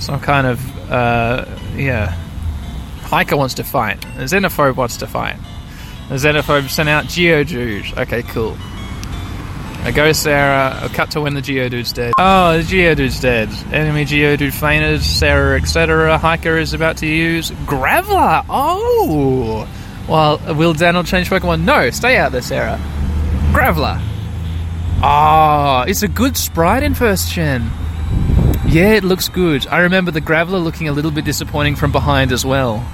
Some 0.00 0.18
kind 0.18 0.48
of, 0.48 0.90
uh, 0.90 1.44
yeah. 1.76 2.16
Hiker 3.02 3.36
wants 3.36 3.54
to 3.54 3.64
fight. 3.64 4.04
A 4.16 4.24
xenophobe 4.24 4.74
wants 4.74 4.96
to 4.96 5.06
fight. 5.06 5.36
A 6.10 6.14
xenophobe 6.14 6.68
sent 6.68 6.88
out 6.88 7.04
Geodude. 7.04 7.96
Okay, 7.98 8.24
cool. 8.24 8.56
I 9.82 9.92
go 9.92 10.12
Sarah, 10.12 10.78
I'll 10.82 10.88
cut 10.90 11.10
to 11.12 11.22
when 11.22 11.34
the 11.34 11.40
Geodude's 11.40 11.92
dead. 11.92 12.12
Oh, 12.18 12.58
the 12.58 12.62
Geodude's 12.62 13.18
dead. 13.18 13.48
Enemy 13.72 14.04
Geodude 14.04 14.52
fainted, 14.52 15.02
Sarah, 15.02 15.58
etc. 15.58 16.18
Hiker 16.18 16.58
is 16.58 16.74
about 16.74 16.98
to 16.98 17.06
use 17.06 17.50
Graveler. 17.66 18.44
Oh! 18.48 19.66
Well, 20.06 20.38
will 20.54 20.74
Daniel 20.74 21.02
change 21.02 21.30
Pokemon? 21.30 21.64
No, 21.64 21.88
stay 21.90 22.18
out 22.18 22.32
there, 22.32 22.42
Sarah. 22.42 22.78
Graveler. 23.52 23.98
Ah, 25.02 25.80
oh, 25.80 25.88
it's 25.88 26.02
a 26.02 26.08
good 26.08 26.36
sprite 26.36 26.82
in 26.82 26.94
first 26.94 27.32
gen. 27.32 27.70
Yeah, 28.66 28.92
it 28.92 29.02
looks 29.02 29.28
good. 29.28 29.66
I 29.66 29.80
remember 29.80 30.10
the 30.10 30.20
Graveler 30.20 30.62
looking 30.62 30.88
a 30.88 30.92
little 30.92 31.10
bit 31.10 31.24
disappointing 31.24 31.74
from 31.76 31.90
behind 31.90 32.32
as 32.32 32.44
well. 32.44 32.86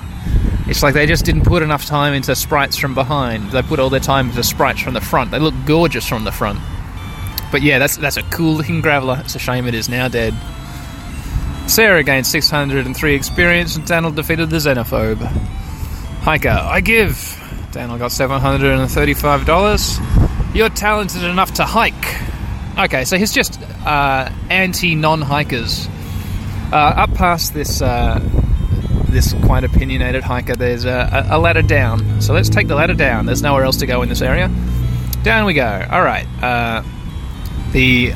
It's 0.69 0.83
like 0.83 0.95
they 0.95 1.07
just 1.07 1.25
didn't 1.25 1.45
put 1.45 1.63
enough 1.63 1.85
time 1.85 2.15
into 2.15 2.35
sprites 2.37 2.77
from 2.77 2.95
behind. 2.95 3.51
They 3.51 3.63
put 3.63 3.81
all 3.81 3.91
their 3.91 4.01
time 4.01 4.29
into 4.29 4.43
sprites 4.43 4.81
from 4.81 4.95
the 4.95 5.01
front. 5.01 5.31
They 5.33 5.39
look 5.39 5.55
gorgeous 5.65 6.09
from 6.09 6.25
the 6.25 6.33
front. 6.33 6.61
But 7.51 7.63
yeah, 7.63 7.79
that's 7.79 7.97
that's 7.97 8.17
a 8.17 8.23
cool 8.23 8.55
looking 8.55 8.83
Graveler. 8.83 9.21
It's 9.21 9.35
a 9.35 9.39
shame 9.39 9.67
it 9.67 9.75
is 9.75 9.89
now 9.89 10.09
dead. 10.09 10.35
Sarah 11.67 12.05
gained 12.05 12.27
603 12.27 13.15
experience 13.15 13.77
and 13.77 13.87
Daniel 13.87 14.13
defeated 14.13 14.51
the 14.51 14.57
Xenophobe. 14.57 15.25
Hiker, 16.23 16.49
I 16.49 16.81
give. 16.81 17.43
Daniel 17.73 17.99
got 17.99 18.11
$735. 18.11 20.55
You're 20.55 20.69
talented 20.69 21.25
enough 21.25 21.55
to 21.55 21.65
hike. 21.65 21.95
Okay, 22.79 23.05
so 23.05 23.19
he's 23.19 23.33
just 23.33 23.61
uh, 23.85 24.31
anti 24.49 24.95
non 24.95 25.23
hikers. 25.23 25.89
Uh, 26.73 26.77
up 26.77 27.15
past 27.15 27.55
this 27.55 27.83
uh, 27.83 28.21
this 29.09 29.33
quite 29.45 29.65
opinionated 29.65 30.23
hiker, 30.23 30.57
there's 30.57 30.85
a, 30.85 31.27
a, 31.31 31.39
ladder 31.39 31.63
down. 31.63 32.21
So 32.21 32.35
let's 32.35 32.49
take 32.49 32.69
the 32.69 32.75
ladder 32.75 32.95
down. 32.95 33.27
There's 33.27 33.43
nowhere 33.43 33.65
else 33.65 33.79
to 33.79 33.87
go 33.87 34.03
in 34.03 34.09
this 34.09 34.21
area. 34.21 34.51
Down 35.23 35.47
we 35.47 35.55
go. 35.55 35.87
All 35.91 36.03
right. 36.03 36.27
The 37.77 38.15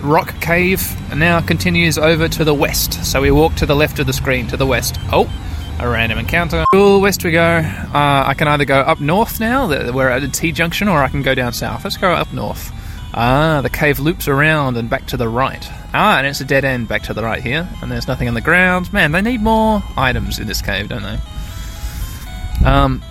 rock 0.00 0.40
cave 0.40 0.96
now 1.12 1.40
continues 1.40 1.98
over 1.98 2.28
to 2.28 2.44
the 2.44 2.54
west. 2.54 3.04
So 3.04 3.20
we 3.20 3.32
walk 3.32 3.56
to 3.56 3.66
the 3.66 3.74
left 3.74 3.98
of 3.98 4.06
the 4.06 4.12
screen, 4.12 4.46
to 4.46 4.56
the 4.56 4.64
west. 4.64 4.96
Oh, 5.12 5.28
a 5.80 5.88
random 5.88 6.20
encounter. 6.20 6.64
Cool, 6.72 7.00
west 7.00 7.24
we 7.24 7.32
go. 7.32 7.42
Uh, 7.42 8.24
I 8.24 8.34
can 8.38 8.46
either 8.46 8.64
go 8.64 8.78
up 8.78 9.00
north 9.00 9.40
now, 9.40 9.66
we're 9.66 10.08
at 10.08 10.22
a 10.22 10.28
T 10.28 10.52
junction, 10.52 10.86
or 10.86 11.02
I 11.02 11.08
can 11.08 11.22
go 11.22 11.34
down 11.34 11.52
south. 11.52 11.82
Let's 11.82 11.96
go 11.96 12.12
up 12.12 12.32
north. 12.32 12.70
Ah, 13.12 13.60
the 13.60 13.70
cave 13.70 13.98
loops 13.98 14.28
around 14.28 14.76
and 14.76 14.88
back 14.88 15.06
to 15.06 15.16
the 15.16 15.28
right. 15.28 15.68
Ah, 15.92 16.18
and 16.18 16.26
it's 16.28 16.40
a 16.40 16.44
dead 16.44 16.64
end 16.64 16.86
back 16.86 17.02
to 17.02 17.12
the 17.12 17.24
right 17.24 17.42
here, 17.42 17.68
and 17.82 17.90
there's 17.90 18.06
nothing 18.06 18.28
on 18.28 18.34
the 18.34 18.40
ground. 18.40 18.92
Man, 18.92 19.10
they 19.10 19.20
need 19.20 19.40
more 19.40 19.82
items 19.96 20.38
in 20.38 20.46
this 20.46 20.62
cave, 20.62 20.90
don't 20.90 21.02
they? 21.02 21.18
Um, 22.64 23.02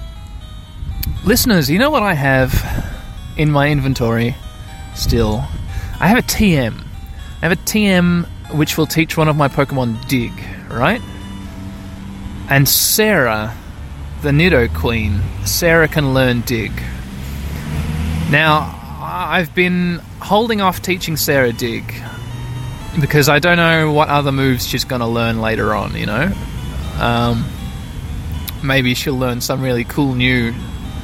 listeners, 1.26 1.70
you 1.70 1.80
know 1.80 1.92
what 1.92 2.02
I 2.02 2.14
have 2.14 2.88
in 3.36 3.52
my 3.52 3.70
inventory 3.70 4.38
still? 4.96 5.44
I 6.02 6.08
have 6.08 6.18
a 6.18 6.24
TM. 6.24 6.84
I 7.44 7.48
have 7.48 7.52
a 7.52 7.62
TM 7.62 8.26
which 8.56 8.76
will 8.76 8.88
teach 8.88 9.18
one 9.18 9.28
of 9.28 9.36
my 9.36 9.48
Pokemon 9.48 10.08
Dig, 10.08 10.32
right? 10.68 11.00
And 12.50 12.68
Sarah, 12.68 13.56
the 14.24 14.32
Nidoqueen, 14.32 15.22
Sarah 15.46 15.88
can 15.88 16.16
learn 16.16 16.42
Dig. 16.42 16.72
Now, 18.32 18.80
I've 19.00 19.54
been 19.54 20.00
holding 20.20 20.60
off 20.60 20.82
teaching 20.82 21.18
Sarah 21.18 21.54
Dig 21.54 21.94
because 23.00 23.30
I 23.30 23.38
don't 23.38 23.58
know 23.58 23.92
what 23.92 24.10
other 24.10 24.32
moves 24.32 24.68
she's 24.68 24.86
going 24.86 25.02
to 25.02 25.08
learn 25.08 25.40
later 25.40 25.76
on, 25.76 25.96
you 25.96 26.08
know? 26.08 26.34
Um, 27.00 27.46
maybe 28.64 28.96
she'll 28.96 29.20
learn 29.20 29.40
some 29.40 29.62
really 29.62 29.84
cool 29.84 30.16
new 30.16 30.52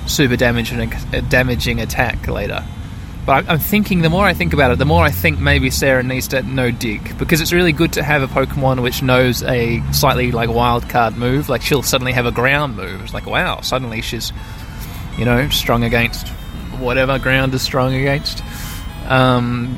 super 0.07 0.37
damaging 0.37 1.79
attack 1.81 2.27
later. 2.27 2.65
But 3.27 3.49
I'm 3.49 3.59
thinking, 3.59 4.03
the 4.03 4.09
more 4.09 4.25
I 4.25 4.33
think 4.33 4.53
about 4.53 4.71
it, 4.71 4.79
the 4.79 4.85
more 4.85 5.03
I 5.03 5.11
think 5.11 5.37
maybe 5.37 5.69
Sarah 5.69 6.01
needs 6.01 6.29
to 6.29 6.41
know 6.43 6.71
Dig 6.71 7.17
because 7.17 7.41
it's 7.41 7.51
really 7.51 7.73
good 7.73 7.91
to 7.93 8.01
have 8.01 8.23
a 8.23 8.27
Pokemon 8.27 8.81
which 8.81 9.03
knows 9.03 9.43
a 9.43 9.83
slightly 9.91 10.31
like 10.31 10.49
wild 10.49 10.87
card 10.87 11.17
move. 11.17 11.49
Like 11.49 11.61
she'll 11.61 11.83
suddenly 11.83 12.13
have 12.13 12.25
a 12.25 12.31
ground 12.31 12.77
move. 12.77 13.01
It's 13.03 13.13
like 13.13 13.25
wow, 13.25 13.59
suddenly 13.59 14.01
she's 14.01 14.31
you 15.17 15.25
know 15.25 15.49
strong 15.49 15.83
against 15.83 16.29
whatever 16.79 17.19
ground 17.19 17.53
is 17.53 17.61
strong 17.61 17.93
against. 17.93 18.41
Um, 19.09 19.77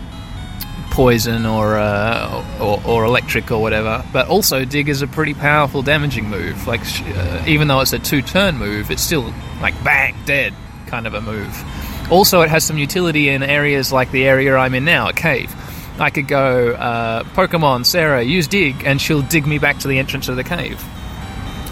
poison 0.91 1.47
or, 1.47 1.77
uh, 1.77 2.45
or, 2.61 2.81
or 2.85 3.05
electric 3.05 3.51
or 3.51 3.61
whatever. 3.61 4.03
But 4.13 4.27
also, 4.27 4.63
dig 4.63 4.89
is 4.89 5.01
a 5.01 5.07
pretty 5.07 5.33
powerful 5.33 5.81
damaging 5.81 6.29
move. 6.29 6.67
Like 6.67 6.81
uh, 6.81 7.43
even 7.47 7.67
though 7.67 7.79
it's 7.79 7.93
a 7.93 7.99
two 7.99 8.21
turn 8.21 8.57
move, 8.57 8.91
it's 8.91 9.01
still 9.01 9.33
like 9.59 9.81
bang 9.83 10.15
dead 10.25 10.53
kind 10.85 11.07
of 11.07 11.15
a 11.15 11.21
move. 11.21 11.88
Also, 12.09 12.41
it 12.41 12.49
has 12.49 12.63
some 12.63 12.77
utility 12.77 13.29
in 13.29 13.43
areas 13.43 13.91
like 13.91 14.11
the 14.11 14.25
area 14.25 14.55
I'm 14.55 14.73
in 14.73 14.85
now, 14.85 15.09
a 15.09 15.13
cave. 15.13 15.53
I 15.99 16.09
could 16.09 16.27
go, 16.27 16.71
uh, 16.71 17.23
Pokemon, 17.23 17.85
Sarah, 17.85 18.23
use 18.23 18.47
dig, 18.47 18.83
and 18.85 19.01
she'll 19.01 19.21
dig 19.21 19.45
me 19.45 19.59
back 19.59 19.79
to 19.79 19.87
the 19.87 19.99
entrance 19.99 20.29
of 20.29 20.35
the 20.35 20.43
cave. 20.43 20.83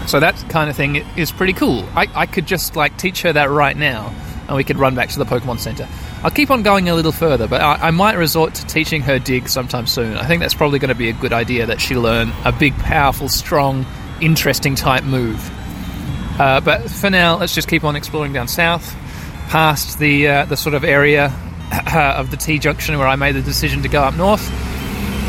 So 0.06 0.20
that 0.20 0.36
kind 0.48 0.70
of 0.70 0.76
thing 0.76 0.96
is 1.16 1.32
pretty 1.32 1.54
cool. 1.54 1.84
I, 1.94 2.06
I 2.14 2.26
could 2.26 2.46
just 2.46 2.76
like 2.76 2.96
teach 2.96 3.22
her 3.22 3.32
that 3.32 3.50
right 3.50 3.76
now, 3.76 4.14
and 4.46 4.56
we 4.56 4.64
could 4.64 4.76
run 4.76 4.94
back 4.94 5.08
to 5.10 5.18
the 5.18 5.24
Pokemon 5.24 5.58
Center. 5.58 5.88
I'll 6.22 6.30
keep 6.30 6.50
on 6.50 6.62
going 6.62 6.88
a 6.88 6.94
little 6.94 7.12
further, 7.12 7.46
but 7.46 7.60
I, 7.60 7.88
I 7.88 7.90
might 7.90 8.16
resort 8.16 8.54
to 8.54 8.66
teaching 8.66 9.02
her 9.02 9.18
dig 9.18 9.48
sometime 9.48 9.86
soon. 9.86 10.16
I 10.16 10.26
think 10.26 10.40
that's 10.40 10.54
probably 10.54 10.78
going 10.78 10.88
to 10.88 10.94
be 10.94 11.08
a 11.08 11.12
good 11.12 11.32
idea 11.32 11.66
that 11.66 11.80
she 11.80 11.96
learn 11.96 12.32
a 12.44 12.52
big, 12.52 12.74
powerful, 12.76 13.28
strong, 13.28 13.86
interesting 14.20 14.74
type 14.74 15.04
move. 15.04 15.50
Uh, 16.40 16.60
but 16.60 16.90
for 16.90 17.10
now, 17.10 17.36
let's 17.36 17.54
just 17.54 17.68
keep 17.68 17.84
on 17.84 17.96
exploring 17.96 18.32
down 18.32 18.48
south, 18.48 18.96
past 19.48 19.98
the 19.98 20.28
uh, 20.28 20.44
the 20.44 20.56
sort 20.56 20.74
of 20.74 20.84
area 20.84 21.34
of 21.94 22.30
the 22.30 22.36
T 22.36 22.58
junction 22.58 22.98
where 22.98 23.08
I 23.08 23.16
made 23.16 23.34
the 23.34 23.42
decision 23.42 23.82
to 23.82 23.88
go 23.88 24.02
up 24.02 24.14
north. 24.14 24.50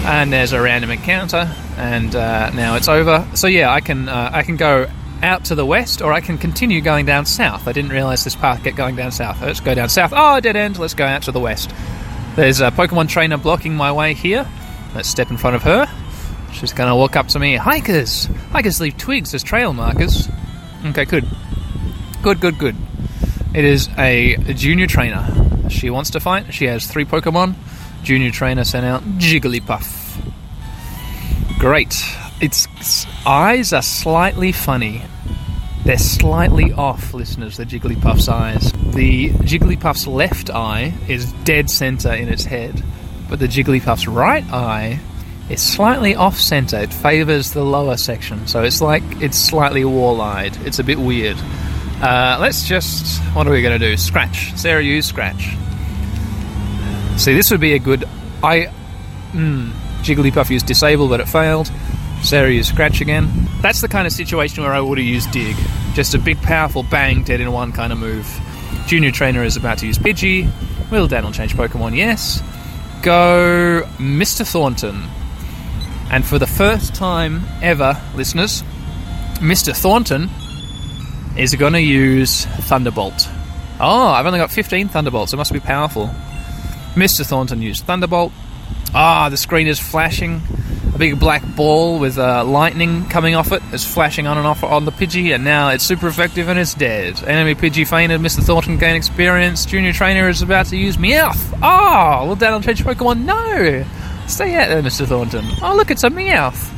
And 0.05 0.31
there's 0.31 0.53
a 0.53 0.61
random 0.61 0.91
encounter, 0.91 1.53
and 1.77 2.15
uh, 2.15 2.49
now 2.51 2.75
it's 2.75 2.87
over. 2.87 3.27
So 3.35 3.47
yeah, 3.47 3.71
I 3.71 3.81
can 3.81 4.07
uh, 4.07 4.31
I 4.33 4.43
can 4.43 4.55
go 4.55 4.87
out 5.21 5.45
to 5.45 5.55
the 5.55 5.65
west, 5.65 6.01
or 6.01 6.13
I 6.13 6.21
can 6.21 6.37
continue 6.37 6.81
going 6.81 7.05
down 7.05 7.25
south. 7.25 7.67
I 7.67 7.73
didn't 7.73 7.91
realize 7.91 8.23
this 8.23 8.35
path 8.35 8.63
get 8.63 8.75
going 8.75 8.95
down 8.95 9.11
south. 9.11 9.41
Let's 9.41 9.59
go 9.59 9.75
down 9.75 9.89
south. 9.89 10.13
Oh, 10.15 10.39
dead 10.39 10.55
end. 10.55 10.79
Let's 10.79 10.93
go 10.93 11.05
out 11.05 11.23
to 11.23 11.31
the 11.31 11.39
west. 11.39 11.71
There's 12.35 12.61
a 12.61 12.71
Pokemon 12.71 13.09
trainer 13.09 13.37
blocking 13.37 13.75
my 13.75 13.91
way 13.91 14.13
here. 14.13 14.47
Let's 14.95 15.09
step 15.09 15.29
in 15.29 15.37
front 15.37 15.55
of 15.57 15.63
her. 15.63 15.87
She's 16.53 16.71
to 16.71 16.95
walk 16.95 17.15
up 17.15 17.27
to 17.29 17.39
me. 17.39 17.55
Hikers! 17.57 18.25
Hikers 18.51 18.79
leave 18.79 18.97
twigs 18.97 19.33
as 19.33 19.43
trail 19.43 19.73
markers. 19.73 20.29
Okay, 20.85 21.05
good. 21.05 21.25
Good, 22.23 22.39
good, 22.39 22.57
good. 22.57 22.75
It 23.53 23.65
is 23.65 23.89
a, 23.97 24.35
junior 24.53 24.87
trainer. 24.87 25.27
She 25.69 25.89
wants 25.89 26.11
to 26.11 26.19
fight. 26.19 26.53
She 26.53 26.65
has 26.65 26.85
three 26.85 27.05
Pokemon. 27.05 27.55
Junior 28.03 28.31
trainer 28.31 28.63
sent 28.63 28.85
out 28.85 29.03
Jigglypuff. 29.17 29.97
Great. 31.57 31.93
Its 32.41 32.67
eyes 33.25 33.73
are 33.73 33.81
slightly 33.81 34.51
funny. 34.51 35.01
They're 35.83 35.97
slightly 35.97 36.71
off, 36.73 37.13
listeners, 37.13 37.57
the 37.57 37.65
Jigglypuff's 37.65 38.29
eyes. 38.29 38.71
The 38.93 39.29
Jigglypuff's 39.29 40.07
left 40.07 40.49
eye 40.49 40.93
is 41.07 41.31
dead 41.43 41.69
center 41.69 42.13
in 42.13 42.29
its 42.29 42.45
head, 42.45 42.83
but 43.29 43.39
the 43.39 43.47
Jigglypuff's 43.47 44.07
right 44.07 44.45
eye 44.51 44.99
is 45.49 45.61
slightly 45.61 46.15
off 46.15 46.37
center. 46.37 46.77
It 46.77 46.93
favors 46.93 47.51
the 47.51 47.63
lower 47.63 47.97
section, 47.97 48.45
so 48.47 48.63
it's 48.63 48.81
like 48.81 49.03
it's 49.21 49.37
slightly 49.37 49.83
wall 49.83 50.21
eyed. 50.21 50.55
It's 50.65 50.79
a 50.79 50.83
bit 50.83 50.99
weird. 50.99 51.37
Uh, 52.01 52.37
let's 52.39 52.67
just. 52.67 53.21
What 53.35 53.47
are 53.47 53.51
we 53.51 53.61
going 53.61 53.77
to 53.77 53.89
do? 53.89 53.97
Scratch. 53.97 54.53
Sarah, 54.55 54.81
use 54.81 55.05
scratch. 55.05 55.55
See, 57.17 57.33
this 57.33 57.51
would 57.51 57.59
be 57.59 57.73
a 57.73 57.79
good. 57.79 58.05
I. 58.41 58.71
Mm, 59.31 59.71
Jigglypuff 60.01 60.49
used 60.49 60.65
disable, 60.65 61.09
but 61.09 61.19
it 61.19 61.27
failed. 61.27 61.69
Sarah 62.21 62.49
used 62.51 62.69
scratch 62.69 63.01
again. 63.01 63.29
That's 63.61 63.81
the 63.81 63.87
kind 63.87 64.07
of 64.07 64.13
situation 64.13 64.63
where 64.63 64.73
I 64.73 64.79
would 64.79 64.97
have 64.97 65.07
used 65.07 65.31
dig. 65.31 65.55
Just 65.93 66.13
a 66.13 66.19
big, 66.19 66.41
powerful 66.41 66.83
bang, 66.83 67.23
dead 67.23 67.41
in 67.41 67.51
one 67.51 67.71
kind 67.71 67.91
of 67.91 67.99
move. 67.99 68.27
Junior 68.87 69.11
Trainer 69.11 69.43
is 69.43 69.57
about 69.57 69.79
to 69.79 69.87
use 69.87 69.97
Pidgey. 69.97 70.49
Will 70.91 71.07
Daniel 71.07 71.31
change 71.31 71.53
Pokemon? 71.53 71.95
Yes. 71.95 72.41
Go 73.03 73.83
Mr. 73.97 74.49
Thornton. 74.49 75.03
And 76.11 76.25
for 76.25 76.39
the 76.39 76.47
first 76.47 76.95
time 76.95 77.43
ever, 77.61 78.01
listeners, 78.15 78.63
Mr. 79.39 79.75
Thornton 79.75 80.29
is 81.39 81.55
going 81.55 81.73
to 81.73 81.81
use 81.81 82.45
Thunderbolt. 82.45 83.27
Oh, 83.79 84.07
I've 84.09 84.25
only 84.25 84.39
got 84.39 84.51
15 84.51 84.89
Thunderbolts. 84.89 85.31
It 85.31 85.37
must 85.37 85.53
be 85.53 85.61
powerful. 85.61 86.07
Mr. 86.95 87.25
Thornton 87.25 87.61
used 87.61 87.85
Thunderbolt. 87.85 88.33
Ah, 88.93 89.29
the 89.29 89.37
screen 89.37 89.67
is 89.67 89.79
flashing. 89.79 90.41
A 90.93 90.97
big 90.97 91.17
black 91.17 91.43
ball 91.55 91.97
with 91.99 92.17
uh, 92.17 92.43
lightning 92.43 93.05
coming 93.05 93.35
off 93.35 93.53
it 93.53 93.61
is 93.71 93.85
flashing 93.85 94.27
on 94.27 94.37
and 94.37 94.45
off 94.45 94.63
on 94.63 94.83
the 94.83 94.91
Pidgey, 94.91 95.33
and 95.33 95.43
now 95.45 95.69
it's 95.69 95.83
super 95.85 96.07
effective 96.07 96.49
and 96.49 96.59
it's 96.59 96.73
dead. 96.73 97.23
Enemy 97.23 97.55
Pidgey 97.55 97.87
fainted. 97.87 98.19
Mr. 98.19 98.43
Thornton 98.43 98.77
gained 98.77 98.97
experience. 98.97 99.65
Junior 99.65 99.93
Trainer 99.93 100.27
is 100.27 100.41
about 100.41 100.65
to 100.67 100.77
use 100.77 100.97
Meowth. 100.97 101.57
Oh, 101.61 102.27
will 102.27 102.35
Daniel 102.35 102.61
change 102.61 102.83
Pokemon? 102.83 103.23
No! 103.23 103.85
Stay 104.27 104.55
out 104.55 104.67
there, 104.67 104.81
Mr. 104.81 105.07
Thornton. 105.07 105.45
Oh, 105.61 105.75
look, 105.75 105.89
it's 105.89 106.03
a 106.03 106.09
Meowth. 106.09 106.73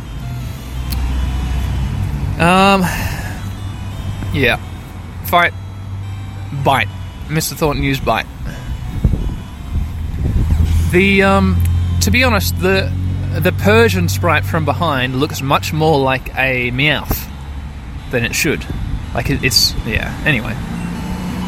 Um, 2.40 2.82
yeah. 4.34 4.60
Fight. 5.26 5.54
Bite. 6.64 6.90
Mr. 7.28 7.54
Thornton 7.54 7.84
used 7.84 8.04
Bite. 8.04 8.28
The, 10.92 11.24
um, 11.24 11.62
to 12.02 12.12
be 12.12 12.24
honest, 12.24 12.60
the 12.60 12.92
the 13.40 13.54
Persian 13.54 14.10
sprite 14.10 14.44
from 14.44 14.66
behind 14.66 15.16
looks 15.16 15.42
much 15.42 15.72
more 15.72 15.98
like 15.98 16.36
a 16.38 16.70
Meowth 16.72 17.30
than 18.12 18.26
it 18.26 18.36
should. 18.36 18.66
Like 19.14 19.30
it, 19.30 19.44
it's 19.44 19.74
yeah. 19.86 20.14
Anyway, 20.26 20.52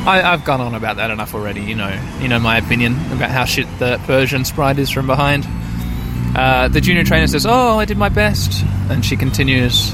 I, 0.06 0.22
have 0.24 0.46
gone 0.46 0.62
on 0.62 0.76
about 0.76 0.98
that 0.98 1.12
enough 1.12 1.36
already. 1.36 1.62
You 1.62 1.76
know, 1.76 2.02
you 2.20 2.30
know 2.30 2.40
my 2.40 2.58
opinion 2.58 2.94
about 3.12 3.32
how 3.32 3.46
shit 3.46 3.68
the 3.80 4.00
Persian 4.06 4.46
sprite 4.46 4.80
is 4.80 4.90
from 4.90 5.08
behind. 5.08 5.46
Uh, 6.36 6.68
the 6.70 6.82
junior 6.82 7.04
trainer 7.04 7.28
says, 7.28 7.46
"Oh, 7.46 7.80
I 7.80 7.86
did 7.86 7.98
my 7.98 8.10
best," 8.10 8.64
and 8.90 9.04
she 9.06 9.18
continues, 9.18 9.94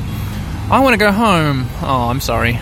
"I 0.69 0.79
want 0.79 0.93
to 0.93 0.99
go 0.99 1.11
home." 1.11 1.67
Oh, 1.81 2.09
I'm 2.09 2.21
sorry. 2.21 2.59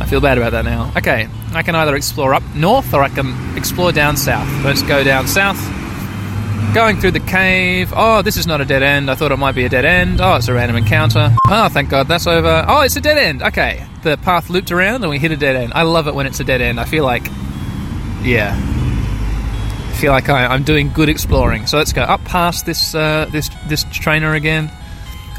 I 0.00 0.06
feel 0.06 0.20
bad 0.20 0.38
about 0.38 0.52
that 0.52 0.64
now. 0.64 0.92
Okay, 0.96 1.28
I 1.52 1.62
can 1.62 1.74
either 1.74 1.96
explore 1.96 2.32
up 2.32 2.42
north 2.54 2.94
or 2.94 3.02
I 3.02 3.08
can 3.08 3.56
explore 3.56 3.92
down 3.92 4.16
south. 4.16 4.48
Let's 4.64 4.82
go 4.82 5.02
down 5.02 5.26
south. 5.26 5.58
Going 6.74 7.00
through 7.00 7.12
the 7.12 7.20
cave. 7.20 7.92
Oh, 7.96 8.22
this 8.22 8.36
is 8.36 8.46
not 8.46 8.60
a 8.60 8.64
dead 8.64 8.82
end. 8.82 9.10
I 9.10 9.14
thought 9.14 9.32
it 9.32 9.38
might 9.38 9.54
be 9.54 9.64
a 9.64 9.68
dead 9.68 9.84
end. 9.84 10.20
Oh, 10.20 10.36
it's 10.36 10.48
a 10.48 10.54
random 10.54 10.76
encounter. 10.76 11.34
Oh, 11.46 11.68
thank 11.68 11.88
God 11.88 12.08
that's 12.08 12.26
over. 12.26 12.64
Oh, 12.68 12.82
it's 12.82 12.96
a 12.96 13.00
dead 13.00 13.16
end. 13.16 13.42
Okay. 13.42 13.86
The 14.02 14.16
path 14.18 14.50
looped 14.50 14.70
around 14.70 15.02
and 15.02 15.10
we 15.10 15.18
hit 15.18 15.32
a 15.32 15.36
dead 15.36 15.56
end. 15.56 15.72
I 15.74 15.82
love 15.82 16.06
it 16.06 16.14
when 16.14 16.26
it's 16.26 16.40
a 16.40 16.44
dead 16.44 16.60
end. 16.60 16.78
I 16.78 16.84
feel 16.84 17.04
like, 17.04 17.26
yeah. 18.22 18.54
I 18.56 19.92
feel 20.00 20.12
like 20.12 20.28
I, 20.28 20.54
am 20.54 20.62
doing 20.62 20.90
good 20.92 21.08
exploring. 21.08 21.66
So 21.66 21.78
let's 21.78 21.92
go 21.92 22.02
up 22.02 22.22
past 22.24 22.66
this, 22.66 22.94
uh, 22.94 23.28
this, 23.32 23.50
this 23.66 23.84
trainer 23.90 24.34
again. 24.34 24.70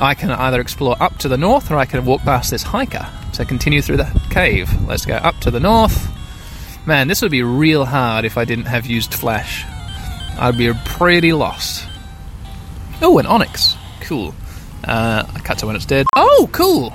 I 0.02 0.16
can 0.16 0.32
either 0.32 0.60
explore 0.60 0.96
up 1.02 1.18
to 1.20 1.28
the 1.28 1.38
north 1.38 1.72
or 1.72 1.78
I 1.78 1.86
can 1.86 2.04
walk 2.06 2.22
past 2.22 2.52
this 2.52 2.64
hiker. 2.64 3.08
So 3.40 3.46
continue 3.46 3.82
through 3.82 3.96
the 3.96 4.22
cave. 4.30 4.70
Let's 4.86 5.06
go 5.06 5.14
up 5.14 5.40
to 5.40 5.50
the 5.50 5.62
north. 5.62 6.12
Man, 6.86 7.08
this 7.08 7.22
would 7.22 7.32
be 7.32 7.42
real 7.42 7.86
hard 7.86 8.26
if 8.26 8.38
I 8.38 8.44
didn't 8.44 8.66
have 8.66 8.86
used 8.86 9.14
flash. 9.14 9.64
I'd 10.38 10.58
be 10.58 10.74
pretty 10.84 11.32
lost. 11.32 11.88
Oh, 13.02 13.18
an 13.18 13.26
onix. 13.26 13.78
Cool. 14.02 14.36
Uh, 14.84 15.24
I 15.34 15.40
cut 15.40 15.58
to 15.60 15.68
when 15.68 15.78
it's 15.78 15.86
dead. 15.86 16.06
Oh, 16.18 16.50
cool! 16.52 16.94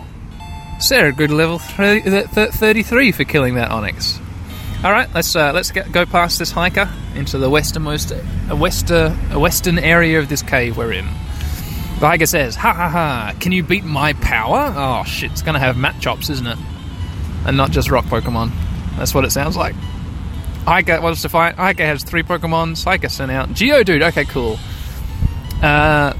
Sarah, 0.81 1.15
good 1.15 1.31
level 1.31 1.59
33 1.59 3.13
for 3.13 3.25
killing 3.25 3.55
that 3.55 3.71
onix. 3.71 4.21
Alright, 4.85 5.15
let's 5.15 5.35
uh, 5.35 5.51
let's 5.55 5.71
get, 5.71 5.93
go 5.93 6.05
past 6.05 6.39
this 6.39 6.51
hiker 6.51 6.91
into 7.15 7.39
the 7.39 7.49
westernmost, 7.49 8.13
a, 8.51 8.55
wester, 8.55 9.17
a 9.31 9.39
western 9.39 9.79
area 9.79 10.19
of 10.19 10.29
this 10.29 10.43
cave 10.43 10.77
we're 10.77 10.93
in. 10.93 11.09
Hiker 12.01 12.27
says, 12.27 12.57
Ha 12.57 12.73
ha 12.73 12.89
ha, 12.89 13.35
can 13.41 13.53
you 13.53 13.63
beat 13.63 13.85
my 13.85 14.13
power? 14.15 14.73
Oh 14.77 15.05
shit, 15.05 15.33
it's 15.33 15.43
gonna 15.43 15.59
have 15.59 15.77
Machops, 15.77 16.29
isn't 16.31 16.47
it? 16.47 16.59
And 17.47 17.57
not 17.57 17.71
just 17.71 17.91
rock 17.91 18.05
Pokemon. 18.07 18.51
That's 18.97 19.15
what 19.15 19.25
it 19.25 19.31
sounds 19.31 19.57
like. 19.57 19.75
Hiker 20.67 21.01
wants 21.01 21.23
to 21.23 21.29
fight. 21.29 21.57
Hiker 21.57 21.85
has 21.85 22.03
three 22.03 22.23
Pokemon. 22.23 22.83
Hiker 22.83 23.09
sent 23.09 23.31
out. 23.31 23.51
Geodude. 23.51 24.03
Okay, 24.09 24.25
cool. 24.25 24.59
Uh, 25.63 26.15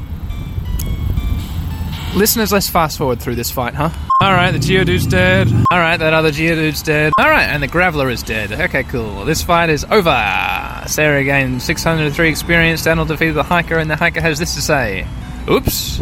listeners, 2.15 2.53
let's 2.53 2.69
fast 2.69 2.99
forward 2.99 3.21
through 3.21 3.35
this 3.37 3.51
fight, 3.51 3.75
huh? 3.75 3.91
Alright, 4.23 4.53
the 4.53 4.59
Geodude's 4.59 5.07
dead. 5.07 5.49
Alright, 5.73 5.99
that 6.01 6.13
other 6.13 6.31
Geodude's 6.31 6.83
dead. 6.83 7.13
Alright, 7.21 7.49
and 7.49 7.63
the 7.63 7.69
Graveler 7.69 8.11
is 8.13 8.23
dead. 8.23 8.53
Okay, 8.53 8.85
cool. 8.85 9.25
This 9.25 9.43
fight 9.43 9.71
is 9.71 9.85
over. 9.85 10.85
Sarah 10.87 11.25
gained 11.25 11.63
603 11.63 12.29
experience. 12.29 12.85
Daniel 12.85 13.07
defeated 13.07 13.35
the 13.35 13.43
Hiker, 13.43 13.79
and 13.79 13.91
the 13.91 13.97
Hiker 13.97 14.21
has 14.21 14.39
this 14.39 14.55
to 14.55 14.63
say 14.63 15.07
Oops. 15.49 15.99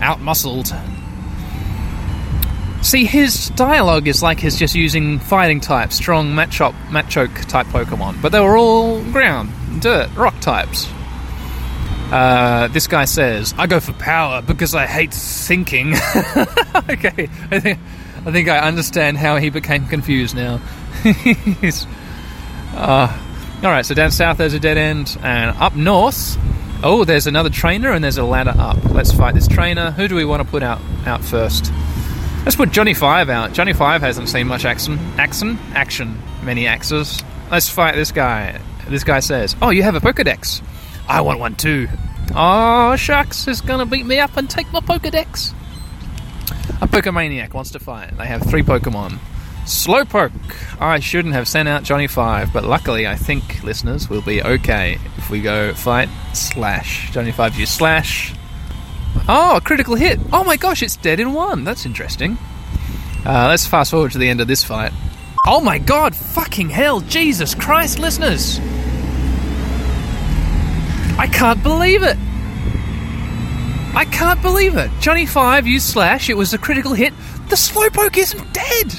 Outmuscled. 0.00 0.72
See, 2.82 3.04
his 3.04 3.50
dialogue 3.50 4.06
is 4.06 4.22
like 4.22 4.38
he's 4.38 4.56
just 4.56 4.74
using 4.74 5.18
fighting 5.18 5.60
type, 5.60 5.92
strong 5.92 6.32
Machop, 6.32 6.72
Machoke 6.88 7.44
type 7.46 7.66
Pokemon, 7.66 8.22
but 8.22 8.30
they 8.30 8.38
were 8.38 8.56
all 8.56 9.02
ground, 9.10 9.50
dirt, 9.80 10.08
rock 10.14 10.38
types. 10.40 10.86
Uh, 12.12 12.68
this 12.68 12.86
guy 12.86 13.04
says, 13.04 13.54
"I 13.58 13.66
go 13.66 13.80
for 13.80 13.92
power 13.94 14.40
because 14.40 14.74
I 14.74 14.86
hate 14.86 15.12
thinking." 15.12 15.94
okay, 16.88 17.28
I 17.50 17.58
think 17.58 17.80
I 18.24 18.30
think 18.30 18.48
I 18.48 18.58
understand 18.58 19.18
how 19.18 19.36
he 19.38 19.50
became 19.50 19.88
confused 19.88 20.36
now. 20.36 20.60
uh, 22.74 23.18
all 23.64 23.70
right, 23.70 23.84
so 23.84 23.94
down 23.94 24.12
south 24.12 24.38
there's 24.38 24.54
a 24.54 24.60
dead 24.60 24.78
end, 24.78 25.18
and 25.24 25.56
up 25.58 25.74
north, 25.74 26.38
oh, 26.82 27.04
there's 27.04 27.26
another 27.26 27.50
trainer 27.50 27.92
and 27.92 28.02
there's 28.02 28.18
a 28.18 28.24
ladder 28.24 28.54
up. 28.56 28.82
Let's 28.90 29.12
fight 29.12 29.34
this 29.34 29.48
trainer. 29.48 29.90
Who 29.92 30.08
do 30.08 30.14
we 30.14 30.24
want 30.24 30.42
to 30.42 30.48
put 30.48 30.62
out 30.62 30.80
out 31.06 31.24
first? 31.24 31.72
Let's 32.44 32.56
put 32.56 32.70
Johnny 32.70 32.94
Five 32.94 33.28
out. 33.28 33.52
Johnny 33.52 33.72
Five 33.72 34.02
hasn't 34.02 34.28
seen 34.28 34.46
much 34.46 34.64
action. 34.64 34.98
Action? 35.18 35.58
Action. 35.74 36.20
Many 36.42 36.66
axes. 36.66 37.22
Let's 37.50 37.68
fight 37.68 37.94
this 37.94 38.12
guy. 38.12 38.60
This 38.88 39.04
guy 39.04 39.20
says, 39.20 39.56
Oh, 39.60 39.70
you 39.70 39.82
have 39.82 39.96
a 39.96 40.00
Pokedex. 40.00 40.62
I 41.08 41.20
want 41.22 41.40
one 41.40 41.54
too. 41.56 41.88
Oh, 42.34 42.94
Shucks 42.96 43.48
is 43.48 43.60
gonna 43.60 43.86
beat 43.86 44.06
me 44.06 44.18
up 44.18 44.36
and 44.36 44.48
take 44.48 44.70
my 44.72 44.80
Pokedex. 44.80 45.52
A 46.82 46.86
Pokemaniac 46.86 47.54
wants 47.54 47.70
to 47.72 47.78
fight. 47.78 48.16
They 48.16 48.26
have 48.26 48.42
three 48.42 48.62
Pokemon. 48.62 49.18
Slowpoke. 49.66 50.80
I 50.80 51.00
shouldn't 51.00 51.34
have 51.34 51.48
sent 51.48 51.68
out 51.68 51.82
Johnny 51.82 52.06
Five, 52.06 52.52
but 52.52 52.64
luckily 52.64 53.06
I 53.06 53.16
think 53.16 53.62
listeners 53.62 54.08
will 54.08 54.22
be 54.22 54.42
okay 54.42 54.98
if 55.16 55.28
we 55.28 55.42
go 55.42 55.74
fight 55.74 56.08
slash. 56.34 57.10
Johnny 57.10 57.32
Five 57.32 57.56
use 57.56 57.70
slash. 57.70 58.32
Oh, 59.28 59.56
a 59.56 59.60
critical 59.60 59.96
hit. 59.96 60.20
Oh 60.32 60.44
my 60.44 60.56
gosh, 60.56 60.82
it's 60.82 60.96
dead 60.96 61.18
in 61.18 61.32
one. 61.32 61.64
That's 61.64 61.84
interesting. 61.84 62.38
Uh, 63.24 63.48
let's 63.48 63.66
fast 63.66 63.90
forward 63.90 64.12
to 64.12 64.18
the 64.18 64.28
end 64.28 64.40
of 64.40 64.46
this 64.46 64.62
fight. 64.62 64.92
Oh 65.48 65.60
my 65.60 65.78
god, 65.78 66.14
fucking 66.14 66.70
hell, 66.70 67.00
Jesus 67.00 67.54
Christ, 67.54 67.98
listeners! 67.98 68.60
I 71.18 71.28
can't 71.32 71.62
believe 71.62 72.02
it! 72.02 72.16
I 73.96 74.06
can't 74.10 74.40
believe 74.42 74.76
it! 74.76 74.90
Johnny 75.00 75.26
5 75.26 75.66
used 75.66 75.86
Slash, 75.86 76.30
it 76.30 76.36
was 76.36 76.52
a 76.52 76.58
critical 76.58 76.94
hit. 76.94 77.12
The 77.48 77.56
Slowpoke 77.56 78.16
isn't 78.16 78.52
dead! 78.52 78.92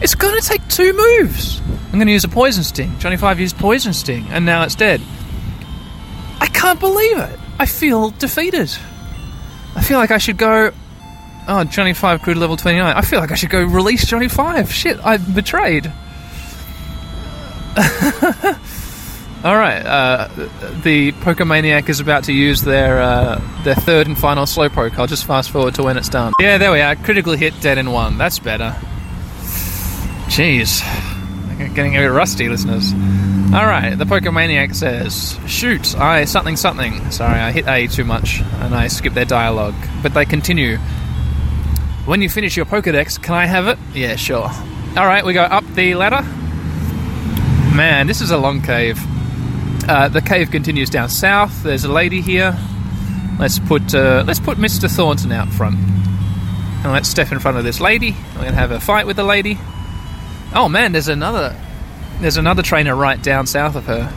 It's 0.00 0.14
gonna 0.14 0.40
take 0.40 0.66
two 0.68 0.92
moves! 0.92 1.60
I'm 1.92 1.98
gonna 1.98 2.10
use 2.10 2.24
a 2.24 2.28
Poison 2.28 2.64
Sting. 2.64 2.98
Johnny 2.98 3.16
5 3.16 3.40
used 3.40 3.56
Poison 3.56 3.92
Sting, 3.92 4.26
and 4.30 4.44
now 4.44 4.64
it's 4.64 4.74
dead. 4.74 5.00
I 6.40 6.46
can't 6.46 6.80
believe 6.80 7.18
it! 7.18 7.38
I 7.58 7.66
feel 7.66 8.10
defeated. 8.10 8.70
I 9.76 9.82
feel 9.82 9.98
like 9.98 10.10
I 10.10 10.18
should 10.18 10.36
go. 10.36 10.72
Oh, 11.46 11.64
Johnny 11.64 11.92
5 11.92 12.22
grew 12.22 12.34
to 12.34 12.40
level 12.40 12.56
29. 12.56 12.94
I 12.96 13.00
feel 13.02 13.20
like 13.20 13.30
I 13.30 13.34
should 13.34 13.50
go 13.50 13.62
release 13.62 14.06
Johnny 14.06 14.28
5. 14.28 14.72
Shit, 14.72 14.98
I'm 15.04 15.22
betrayed. 15.32 15.86
Alright, 19.44 19.84
uh, 19.84 20.28
the 20.82 21.12
Pokemaniac 21.12 21.88
is 21.90 22.00
about 22.00 22.24
to 22.24 22.32
use 22.32 22.62
their 22.62 23.02
uh, 23.02 23.40
their 23.62 23.74
third 23.74 24.06
and 24.06 24.16
final 24.18 24.46
Slowpoke. 24.46 24.96
I'll 24.96 25.06
just 25.06 25.26
fast 25.26 25.50
forward 25.50 25.74
to 25.74 25.82
when 25.82 25.98
it's 25.98 26.08
done. 26.08 26.32
Yeah, 26.40 26.56
there 26.56 26.72
we 26.72 26.80
are. 26.80 26.96
Critical 26.96 27.34
hit, 27.34 27.60
dead 27.60 27.76
in 27.76 27.90
one. 27.90 28.16
That's 28.16 28.38
better. 28.38 28.74
Jeez. 30.34 30.82
Getting 31.76 31.94
a 31.94 32.00
bit 32.00 32.06
rusty, 32.06 32.48
listeners. 32.48 32.92
Alright, 33.54 33.96
the 33.96 34.04
Pokemaniac 34.04 34.74
says, 34.74 35.38
Shoot, 35.46 35.94
I 35.94 36.24
something 36.24 36.56
something. 36.56 37.08
Sorry, 37.12 37.38
I 37.38 37.52
hit 37.52 37.68
A 37.68 37.86
too 37.86 38.02
much 38.02 38.40
and 38.40 38.74
I 38.74 38.88
skipped 38.88 39.14
their 39.14 39.26
dialogue. 39.26 39.76
But 40.02 40.12
they 40.12 40.24
continue. 40.24 40.78
When 42.04 42.20
you 42.20 42.28
finish 42.28 42.56
your 42.56 42.66
Pokedex, 42.66 43.22
can 43.22 43.36
I 43.36 43.46
have 43.46 43.68
it? 43.68 43.78
Yeah, 43.94 44.16
sure. 44.16 44.50
Alright, 44.96 45.24
we 45.24 45.34
go 45.34 45.44
up 45.44 45.64
the 45.76 45.94
ladder. 45.94 46.22
Man, 47.72 48.08
this 48.08 48.20
is 48.20 48.32
a 48.32 48.36
long 48.36 48.60
cave. 48.60 48.98
Uh, 49.88 50.08
the 50.08 50.20
cave 50.20 50.50
continues 50.50 50.90
down 50.90 51.10
south. 51.10 51.62
There's 51.62 51.84
a 51.84 51.92
lady 51.92 52.20
here. 52.20 52.58
Let's 53.38 53.60
put 53.60 53.94
uh, 53.94 54.24
let's 54.26 54.40
put 54.40 54.58
Mr. 54.58 54.90
Thornton 54.90 55.30
out 55.30 55.48
front, 55.48 55.76
and 55.76 56.92
let's 56.92 57.08
step 57.08 57.30
in 57.30 57.38
front 57.38 57.56
of 57.56 57.62
this 57.62 57.80
lady. 57.80 58.16
We're 58.34 58.42
gonna 58.42 58.56
have 58.56 58.72
a 58.72 58.80
fight 58.80 59.06
with 59.06 59.14
the 59.14 59.22
lady. 59.22 59.58
Oh 60.54 60.68
man, 60.68 60.92
there's 60.92 61.08
another 61.08 61.56
there's 62.20 62.36
another 62.36 62.62
trainer 62.62 62.94
right 62.94 63.20
down 63.20 63.46
south 63.46 63.74
of 63.74 63.86
her. 63.86 64.12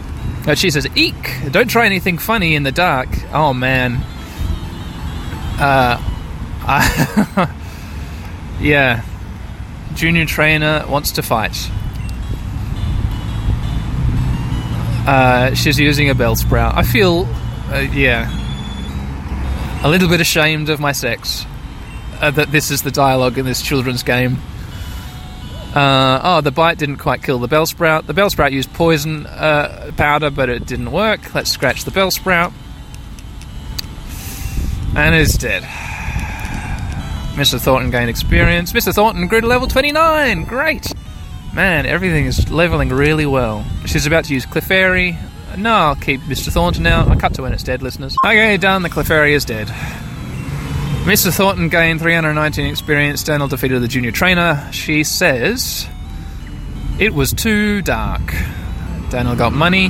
Uh, 0.47 0.55
she 0.55 0.69
says, 0.69 0.87
"Eek! 0.95 1.15
Don't 1.51 1.69
try 1.69 1.85
anything 1.85 2.17
funny 2.17 2.55
in 2.55 2.63
the 2.63 2.71
dark." 2.71 3.09
Oh 3.33 3.53
man. 3.53 3.95
Uh, 5.59 5.99
I 6.61 7.49
yeah. 8.61 9.03
Junior 9.95 10.25
trainer 10.25 10.85
wants 10.87 11.13
to 11.13 11.23
fight. 11.23 11.57
Uh, 15.07 15.55
she's 15.55 15.79
using 15.79 16.09
a 16.09 16.15
Bellsprout. 16.15 16.75
I 16.75 16.83
feel, 16.83 17.25
uh, 17.71 17.79
yeah, 17.79 18.29
a 19.83 19.89
little 19.89 20.09
bit 20.09 20.21
ashamed 20.21 20.69
of 20.69 20.79
my 20.79 20.91
sex. 20.91 21.45
Uh, 22.19 22.29
that 22.31 22.51
this 22.51 22.71
is 22.71 22.81
the 22.81 22.91
dialogue 22.91 23.37
in 23.37 23.45
this 23.45 23.61
children's 23.61 24.03
game. 24.03 24.37
Uh, 25.77 26.19
oh, 26.23 26.41
the 26.41 26.49
bite 26.49 26.79
didn't 26.79 26.97
quite 26.97 27.21
kill 27.21 27.37
the 27.37 27.47
Bellsprout. 27.47 28.07
The 28.07 28.13
Bellsprout 28.15 28.51
used 28.51 28.73
poison 28.73 29.27
uh, 29.27 29.91
powder, 29.95 30.31
but 30.31 30.49
it 30.49 30.65
didn't 30.65 30.91
work. 30.91 31.35
Let's 31.35 31.51
scratch 31.51 31.83
the 31.83 31.91
Bellsprout. 31.91 32.51
And 34.95 35.13
it's 35.13 35.37
dead. 35.37 35.61
Mr. 37.35 37.59
Thornton 37.59 37.91
gained 37.91 38.09
experience. 38.09 38.73
Mr. 38.73 38.91
Thornton 38.91 39.27
grew 39.27 39.39
to 39.39 39.45
level 39.45 39.67
29! 39.67 40.45
Great! 40.45 40.91
Man, 41.53 41.85
everything 41.85 42.25
is 42.25 42.51
leveling 42.51 42.89
really 42.89 43.27
well. 43.27 43.63
She's 43.85 44.07
about 44.07 44.25
to 44.25 44.33
use 44.33 44.47
Clefairy. 44.47 45.15
No, 45.59 45.73
I'll 45.73 45.95
keep 45.95 46.21
Mr. 46.21 46.51
Thornton 46.51 46.81
now. 46.81 47.07
I 47.07 47.15
cut 47.17 47.35
to 47.35 47.43
when 47.43 47.53
it's 47.53 47.61
dead, 47.61 47.83
listeners. 47.83 48.15
Okay, 48.25 48.57
done. 48.57 48.81
The 48.81 48.89
Clefairy 48.89 49.33
is 49.33 49.45
dead. 49.45 49.71
Mr. 51.07 51.33
Thornton 51.33 51.69
gained 51.69 52.01
319 52.01 52.65
experience. 52.65 53.23
Daniel 53.23 53.47
defeated 53.47 53.81
the 53.81 53.87
junior 53.87 54.11
trainer. 54.11 54.67
She 54.73 55.05
says 55.05 55.87
it 56.99 57.13
was 57.13 57.31
too 57.31 57.81
dark. 57.81 58.33
Daniel 59.09 59.37
got 59.37 59.53
money. 59.53 59.89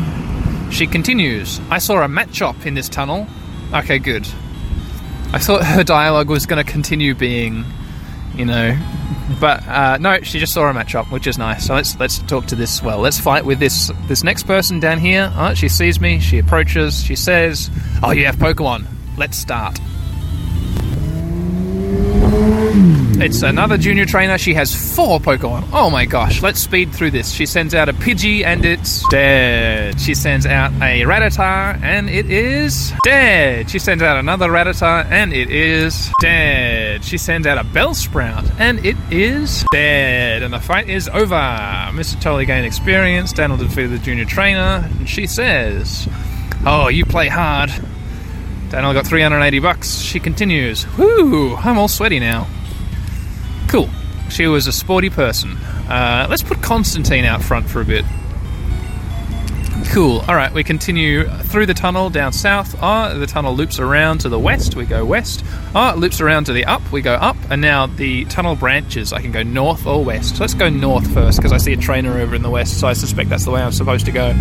She 0.70 0.86
continues. 0.86 1.60
I 1.72 1.80
saw 1.80 2.04
a 2.04 2.08
Machop 2.08 2.68
in 2.68 2.76
this 2.76 2.88
tunnel. 2.88 3.26
Okay, 3.74 3.98
good. 3.98 4.28
I 5.34 5.40
thought 5.40 5.64
her 5.66 5.84
dialogue 5.84 6.30
was 6.30 6.46
going 6.46 6.64
to 6.64 6.72
continue 6.72 7.16
being, 7.16 7.66
you 8.36 8.46
know, 8.46 8.78
but 9.42 9.68
uh, 9.68 9.98
no, 9.98 10.22
she 10.22 10.38
just 10.38 10.54
saw 10.54 10.70
a 10.70 10.74
Machop, 10.74 11.12
which 11.12 11.26
is 11.26 11.40
nice. 11.40 11.66
So 11.66 11.74
let's 11.74 12.00
let's 12.00 12.20
talk 12.20 12.46
to 12.46 12.56
this. 12.56 12.84
Well, 12.84 13.00
let's 13.00 13.20
fight 13.20 13.44
with 13.44 13.58
this 13.58 13.92
this 14.06 14.24
next 14.24 14.44
person 14.44 14.80
down 14.80 15.00
here. 15.00 15.34
Oh, 15.36 15.56
she 15.56 15.68
sees 15.68 16.00
me. 16.00 16.20
She 16.20 16.38
approaches. 16.38 17.04
She 17.04 17.16
says, 17.16 17.72
"Oh, 18.04 18.12
you 18.12 18.28
have 18.28 18.36
Pokemon. 18.36 18.86
Let's 19.18 19.36
start." 19.40 19.80
It's 22.70 23.44
another 23.44 23.78
junior 23.78 24.06
trainer. 24.06 24.38
She 24.38 24.54
has 24.54 24.76
four 24.96 25.20
Pokemon. 25.20 25.70
Oh 25.72 25.90
my 25.90 26.06
gosh, 26.06 26.42
let's 26.42 26.60
speed 26.60 26.94
through 26.94 27.12
this. 27.12 27.32
She 27.32 27.46
sends 27.46 27.74
out 27.74 27.88
a 27.88 27.94
Pidgey 27.94 28.44
and 28.44 28.66
it's 28.66 29.08
dead. 29.10 30.00
She 30.02 30.14
sends 30.14 30.46
out 30.46 30.72
a 30.74 31.02
Rattata 31.04 31.82
and 31.82 32.10
it 32.10 32.30
is 32.30 32.94
dead. 33.04 33.70
She 33.70 33.80
sends 33.80 34.04
out 34.04 34.18
another 34.18 34.50
Rattata 34.50 35.06
and 35.06 35.34
it 35.34 35.50
is 35.50 36.12
dead. 36.22 37.04
She 37.06 37.18
sends 37.18 37.48
out 37.48 37.58
a 37.58 37.64
Bellsprout 37.64 38.60
and 38.60 38.86
it 38.86 38.98
is 39.12 39.66
dead. 39.72 40.44
And 40.44 40.54
the 40.54 40.60
fight 40.60 40.90
is 40.90 41.08
over. 41.10 41.36
Mr. 41.36 42.20
Tolley 42.20 42.46
gained 42.46 42.66
experience. 42.66 43.32
Daniel 43.32 43.58
defeated 43.58 43.92
the 43.92 44.00
junior 44.00 44.26
trainer. 44.26 44.86
And 45.00 45.08
she 45.10 45.26
says, 45.26 46.08
Oh, 46.66 46.90
you 46.90 47.06
play 47.06 47.30
hard. 47.30 47.72
Daniel 48.70 48.94
got 48.94 49.08
380 49.08 49.60
bucks. 49.60 50.00
She 50.00 50.20
continues, 50.20 50.86
Whoo, 50.98 51.56
I'm 51.56 51.78
all 51.78 51.88
sweaty 51.88 52.20
now. 52.20 52.48
She 54.30 54.48
was 54.48 54.68
a 54.68 54.72
sporty 54.72 55.10
person. 55.10 55.56
Uh, 55.90 56.28
let's 56.30 56.44
put 56.44 56.62
Constantine 56.62 57.26
out 57.26 57.42
front 57.42 57.70
for 57.70 57.82
a 57.82 57.86
bit. 57.86 58.06
Cool. 59.92 60.20
All 60.28 60.36
right, 60.36 60.52
we 60.54 60.64
continue 60.64 61.28
through 61.28 61.66
the 61.66 61.74
tunnel 61.74 62.10
down 62.10 62.34
south. 62.34 62.76
Oh, 62.82 63.18
the 63.18 63.26
tunnel 63.26 63.56
loops 63.56 63.80
around 63.80 64.20
to 64.20 64.30
the 64.30 64.38
west. 64.38 64.76
We 64.76 64.86
go 64.86 65.06
west. 65.06 65.46
Oh, 65.74 65.92
it 65.92 65.98
loops 65.98 66.20
around 66.20 66.46
to 66.46 66.54
the 66.54 66.66
up. 66.66 66.92
We 66.92 67.02
go 67.02 67.14
up. 67.14 67.38
And 67.50 67.62
now 67.62 67.88
the 67.88 68.26
tunnel 68.26 68.56
branches. 68.56 69.14
I 69.14 69.22
can 69.22 69.32
go 69.32 69.44
north 69.44 69.88
or 69.88 70.04
west. 70.04 70.40
Let's 70.40 70.54
go 70.54 70.70
north 70.70 71.12
first 71.14 71.38
because 71.38 71.54
I 71.54 71.58
see 71.58 71.74
a 71.74 71.78
trainer 71.78 72.20
over 72.20 72.36
in 72.36 72.42
the 72.42 72.50
west. 72.50 72.80
So 72.80 72.88
I 72.88 72.94
suspect 72.94 73.30
that's 73.30 73.46
the 73.46 73.52
way 73.52 73.62
I'm 73.62 73.72
supposed 73.72 74.06
to 74.08 74.12
go. 74.12 74.36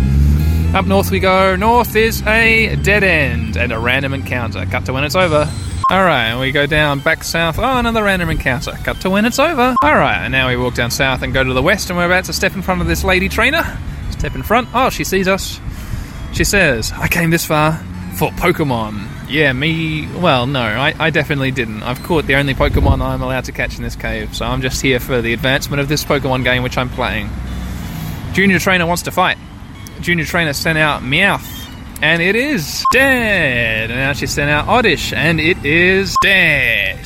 Up 0.73 0.85
north 0.85 1.11
we 1.11 1.19
go. 1.19 1.55
North 1.55 1.95
is 1.95 2.21
a 2.27 2.75
dead 2.75 3.03
end 3.03 3.55
and 3.55 3.71
a 3.71 3.79
random 3.79 4.13
encounter. 4.13 4.65
Cut 4.65 4.85
to 4.85 4.93
when 4.93 5.05
it's 5.05 5.15
over. 5.15 5.49
Alright, 5.91 6.37
we 6.39 6.51
go 6.51 6.65
down 6.65 6.99
back 6.99 7.23
south. 7.23 7.57
Oh, 7.59 7.77
another 7.77 8.03
random 8.03 8.29
encounter. 8.29 8.71
Cut 8.83 8.99
to 9.01 9.09
when 9.09 9.25
it's 9.25 9.39
over. 9.39 9.73
Alright, 9.83 10.17
and 10.17 10.31
now 10.31 10.49
we 10.49 10.57
walk 10.57 10.73
down 10.73 10.91
south 10.91 11.21
and 11.21 11.33
go 11.33 11.43
to 11.43 11.53
the 11.53 11.61
west, 11.61 11.89
and 11.89 11.97
we're 11.97 12.05
about 12.05 12.25
to 12.25 12.33
step 12.33 12.55
in 12.55 12.61
front 12.61 12.81
of 12.81 12.87
this 12.87 13.03
lady 13.03 13.29
trainer. 13.29 13.63
Step 14.11 14.35
in 14.35 14.43
front. 14.43 14.67
Oh, 14.73 14.89
she 14.89 15.03
sees 15.03 15.27
us. 15.27 15.59
She 16.33 16.43
says, 16.43 16.91
I 16.91 17.07
came 17.07 17.29
this 17.29 17.45
far 17.45 17.77
for 18.17 18.29
Pokemon. 18.31 19.07
Yeah, 19.29 19.53
me. 19.53 20.07
Well, 20.17 20.47
no, 20.47 20.61
I, 20.61 20.93
I 20.99 21.09
definitely 21.09 21.51
didn't. 21.51 21.83
I've 21.83 22.01
caught 22.03 22.25
the 22.25 22.35
only 22.35 22.53
Pokemon 22.53 23.01
I'm 23.01 23.21
allowed 23.21 23.45
to 23.45 23.51
catch 23.51 23.77
in 23.77 23.83
this 23.83 23.95
cave, 23.95 24.35
so 24.35 24.45
I'm 24.45 24.61
just 24.61 24.81
here 24.81 24.99
for 24.99 25.21
the 25.21 25.33
advancement 25.33 25.81
of 25.81 25.87
this 25.87 26.03
Pokemon 26.03 26.43
game 26.43 26.63
which 26.63 26.77
I'm 26.77 26.89
playing. 26.89 27.29
Junior 28.33 28.59
Trainer 28.59 28.85
wants 28.85 29.03
to 29.03 29.11
fight. 29.11 29.37
Junior 30.01 30.25
Trainer 30.25 30.53
sent 30.53 30.77
out 30.77 31.01
Meowth, 31.01 31.56
and 32.01 32.21
it 32.21 32.35
is 32.35 32.85
dead. 32.91 33.89
And 33.91 33.99
now 33.99 34.13
she 34.13 34.27
sent 34.27 34.49
out 34.49 34.67
Oddish, 34.67 35.13
and 35.13 35.39
it 35.39 35.63
is 35.65 36.15
dead. 36.21 36.99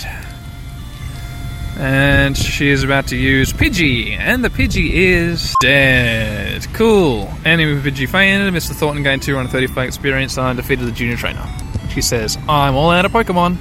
And 1.78 2.38
she 2.38 2.70
is 2.70 2.84
about 2.84 3.08
to 3.08 3.18
use 3.18 3.54
Pidgey, 3.54 4.18
and 4.18 4.44
the 4.44 4.50
Pidgey 4.50 4.92
is 4.92 5.56
dead. 5.62 6.68
Cool. 6.74 7.32
Enemy 7.46 7.82
Pidgey 7.82 8.08
fainted. 8.08 8.54
Mr. 8.54 8.74
Thornton 8.74 9.04
gained 9.04 9.24
235 9.24 9.88
experience 9.88 10.38
and 10.38 10.58
defeated 10.58 10.86
the 10.86 10.92
junior 10.92 11.18
trainer. 11.18 11.48
She 11.90 12.02
says, 12.02 12.38
I'm 12.48 12.76
all 12.76 12.92
out 12.92 13.06
of 13.06 13.12
Pokemon. 13.12 13.58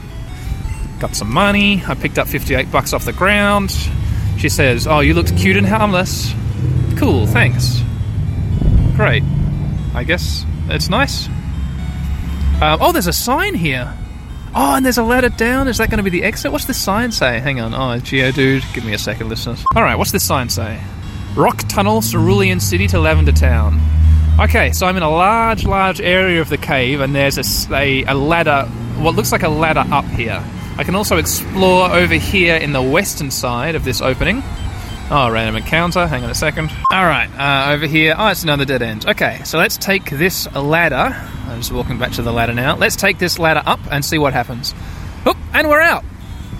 Got 1.00 1.16
some 1.16 1.32
money. 1.32 1.82
I 1.86 1.94
picked 1.94 2.18
up 2.18 2.28
58 2.28 2.70
bucks 2.70 2.92
off 2.92 3.04
the 3.04 3.12
ground. 3.12 3.70
She 4.38 4.48
says, 4.48 4.86
Oh, 4.86 5.00
you 5.00 5.14
looked 5.14 5.34
cute 5.36 5.56
and 5.56 5.66
harmless. 5.66 6.32
Cool, 6.98 7.26
thanks. 7.26 7.80
Great. 8.96 9.22
I 9.94 10.04
guess 10.04 10.44
it's 10.70 10.88
nice. 10.88 11.28
Um, 12.60 12.78
oh, 12.80 12.92
there's 12.92 13.06
a 13.06 13.12
sign 13.12 13.54
here. 13.54 13.92
Oh, 14.54 14.74
and 14.74 14.84
there's 14.84 14.98
a 14.98 15.02
ladder 15.04 15.28
down. 15.28 15.68
Is 15.68 15.78
that 15.78 15.90
going 15.90 15.98
to 15.98 16.02
be 16.02 16.10
the 16.10 16.24
exit? 16.24 16.50
What's 16.50 16.64
this 16.64 16.78
sign 16.78 17.12
say? 17.12 17.38
Hang 17.38 17.60
on. 17.60 17.72
Oh, 17.72 18.00
Geodude. 18.00 18.74
Give 18.74 18.84
me 18.84 18.92
a 18.92 18.98
second, 18.98 19.28
listeners. 19.28 19.64
All 19.76 19.82
right, 19.82 19.96
what's 19.96 20.12
this 20.12 20.24
sign 20.24 20.48
say? 20.48 20.80
Rock 21.36 21.58
Tunnel, 21.68 22.02
Cerulean 22.02 22.58
City 22.58 22.88
to 22.88 22.98
Lavender 22.98 23.32
Town. 23.32 23.80
Okay, 24.40 24.72
so 24.72 24.86
I'm 24.86 24.96
in 24.96 25.02
a 25.02 25.10
large, 25.10 25.64
large 25.64 26.00
area 26.00 26.40
of 26.40 26.48
the 26.48 26.58
cave, 26.58 27.00
and 27.00 27.14
there's 27.14 27.36
a 27.70 28.04
a 28.04 28.14
ladder, 28.14 28.64
what 28.98 29.14
looks 29.14 29.32
like 29.32 29.42
a 29.42 29.48
ladder 29.48 29.84
up 29.92 30.06
here. 30.06 30.42
I 30.76 30.82
can 30.82 30.94
also 30.94 31.18
explore 31.18 31.90
over 31.90 32.14
here 32.14 32.56
in 32.56 32.72
the 32.72 32.82
western 32.82 33.30
side 33.30 33.74
of 33.74 33.84
this 33.84 34.00
opening. 34.00 34.42
Oh, 35.12 35.28
random 35.28 35.56
encounter. 35.56 36.06
Hang 36.06 36.22
on 36.22 36.30
a 36.30 36.34
second. 36.36 36.70
All 36.92 37.04
right, 37.04 37.28
uh, 37.36 37.72
over 37.72 37.86
here. 37.86 38.14
Oh, 38.16 38.28
it's 38.28 38.44
another 38.44 38.64
dead 38.64 38.80
end. 38.80 39.06
Okay, 39.06 39.40
so 39.44 39.58
let's 39.58 39.76
take 39.76 40.08
this 40.08 40.46
ladder. 40.54 41.16
I'm 41.48 41.58
just 41.58 41.72
walking 41.72 41.98
back 41.98 42.12
to 42.12 42.22
the 42.22 42.32
ladder 42.32 42.54
now. 42.54 42.76
Let's 42.76 42.94
take 42.94 43.18
this 43.18 43.36
ladder 43.36 43.62
up 43.66 43.80
and 43.90 44.04
see 44.04 44.18
what 44.18 44.32
happens. 44.32 44.72
Oop, 45.26 45.36
and 45.52 45.68
we're 45.68 45.80
out. 45.80 46.04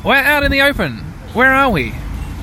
We're 0.05 0.17
out 0.17 0.43
in 0.43 0.51
the 0.51 0.63
open. 0.63 0.97
Where 1.33 1.53
are 1.53 1.71
we? 1.71 1.95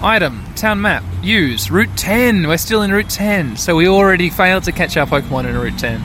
Item, 0.02 0.46
town 0.56 0.80
map, 0.80 1.04
use, 1.22 1.70
Route 1.70 1.98
10. 1.98 2.48
We're 2.48 2.56
still 2.58 2.84
in 2.84 2.92
Route 2.94 3.10
10, 3.10 3.58
so 3.58 3.76
we 3.76 3.90
already 3.90 4.30
failed 4.30 4.64
to 4.64 4.72
catch 4.72 4.96
our 4.96 5.08
Pokemon 5.08 5.46
in 5.46 5.58
Route 5.58 5.78
10. 5.78 6.02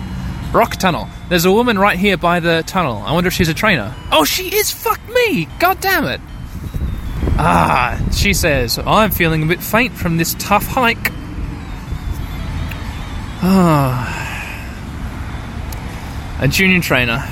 Rock 0.53 0.77
Tunnel. 0.77 1.09
There's 1.29 1.45
a 1.45 1.53
woman 1.53 1.79
right 1.79 1.99
here 1.99 2.17
by 2.17 2.41
the 2.41 2.65
tunnel. 2.67 3.03
I 3.07 3.13
wonder 3.13 3.29
if 3.29 3.35
she's 3.35 3.49
a 3.49 3.55
trainer. 3.55 3.95
Oh, 4.11 4.25
she 4.25 4.55
is! 4.55 4.73
Fuck 4.73 5.01
me! 5.15 5.47
God 5.61 5.81
damn 5.81 6.07
it! 6.07 6.21
Ah, 7.45 7.99
she 8.13 8.35
says, 8.35 8.79
I'm 8.79 9.11
feeling 9.11 9.43
a 9.43 9.47
bit 9.47 9.61
faint 9.61 9.93
from 9.95 10.17
this 10.17 10.35
tough 10.39 10.67
hike. 10.67 11.11
Ah. 13.43 14.21
A 16.41 16.47
junior 16.47 16.81
trainer. 16.81 17.25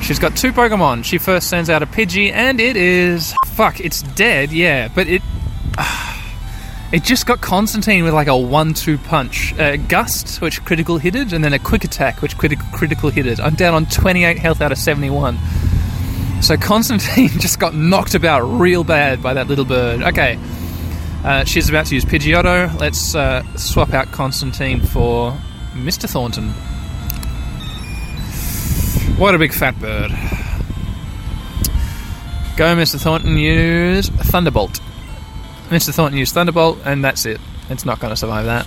She's 0.00 0.20
got 0.20 0.36
two 0.36 0.52
Pokemon. 0.52 1.04
She 1.04 1.18
first 1.18 1.48
sends 1.48 1.68
out 1.68 1.82
a 1.82 1.86
Pidgey, 1.86 2.30
and 2.32 2.60
it 2.60 2.76
is. 2.76 3.34
Fuck, 3.48 3.80
it's 3.80 4.02
dead, 4.02 4.52
yeah, 4.52 4.88
but 4.88 5.06
it. 5.08 5.22
It 6.92 7.04
just 7.04 7.24
got 7.24 7.40
Constantine 7.40 8.02
with 8.02 8.14
like 8.14 8.26
a 8.26 8.36
one-two 8.36 8.98
punch. 8.98 9.56
Uh, 9.56 9.76
Gust, 9.76 10.40
which 10.40 10.64
critical 10.64 10.98
hitted, 10.98 11.32
and 11.32 11.44
then 11.44 11.52
a 11.52 11.58
Quick 11.60 11.84
Attack, 11.84 12.20
which 12.20 12.36
critical 12.36 12.66
critical 12.72 13.10
hitted. 13.10 13.38
I'm 13.38 13.54
down 13.54 13.74
on 13.74 13.86
28 13.86 14.40
health 14.40 14.60
out 14.60 14.72
of 14.72 14.78
71. 14.78 15.38
So 16.40 16.56
Constantine 16.56 17.28
just 17.38 17.58
got 17.58 17.74
knocked 17.74 18.14
about 18.14 18.40
real 18.40 18.82
bad 18.82 19.22
by 19.22 19.34
that 19.34 19.46
little 19.46 19.64
bird. 19.64 20.02
Okay, 20.02 20.38
uh, 21.22 21.44
she's 21.44 21.68
about 21.68 21.86
to 21.86 21.94
use 21.94 22.04
Pidgeotto. 22.04 22.78
Let's 22.80 23.14
uh, 23.14 23.44
swap 23.56 23.92
out 23.92 24.10
Constantine 24.10 24.80
for 24.80 25.36
Mr. 25.74 26.08
Thornton. 26.08 26.50
What 29.18 29.34
a 29.34 29.38
big 29.38 29.52
fat 29.52 29.78
bird. 29.78 30.10
Go, 32.56 32.74
Mr. 32.74 32.98
Thornton, 32.98 33.36
use 33.36 34.08
Thunderbolt. 34.08 34.80
Mr. 35.68 35.92
Thornton 35.92 36.18
used 36.18 36.34
Thunderbolt, 36.34 36.78
and 36.84 37.04
that's 37.04 37.26
it. 37.26 37.40
It's 37.68 37.84
not 37.84 38.00
going 38.00 38.10
to 38.10 38.16
survive 38.16 38.46
that. 38.46 38.66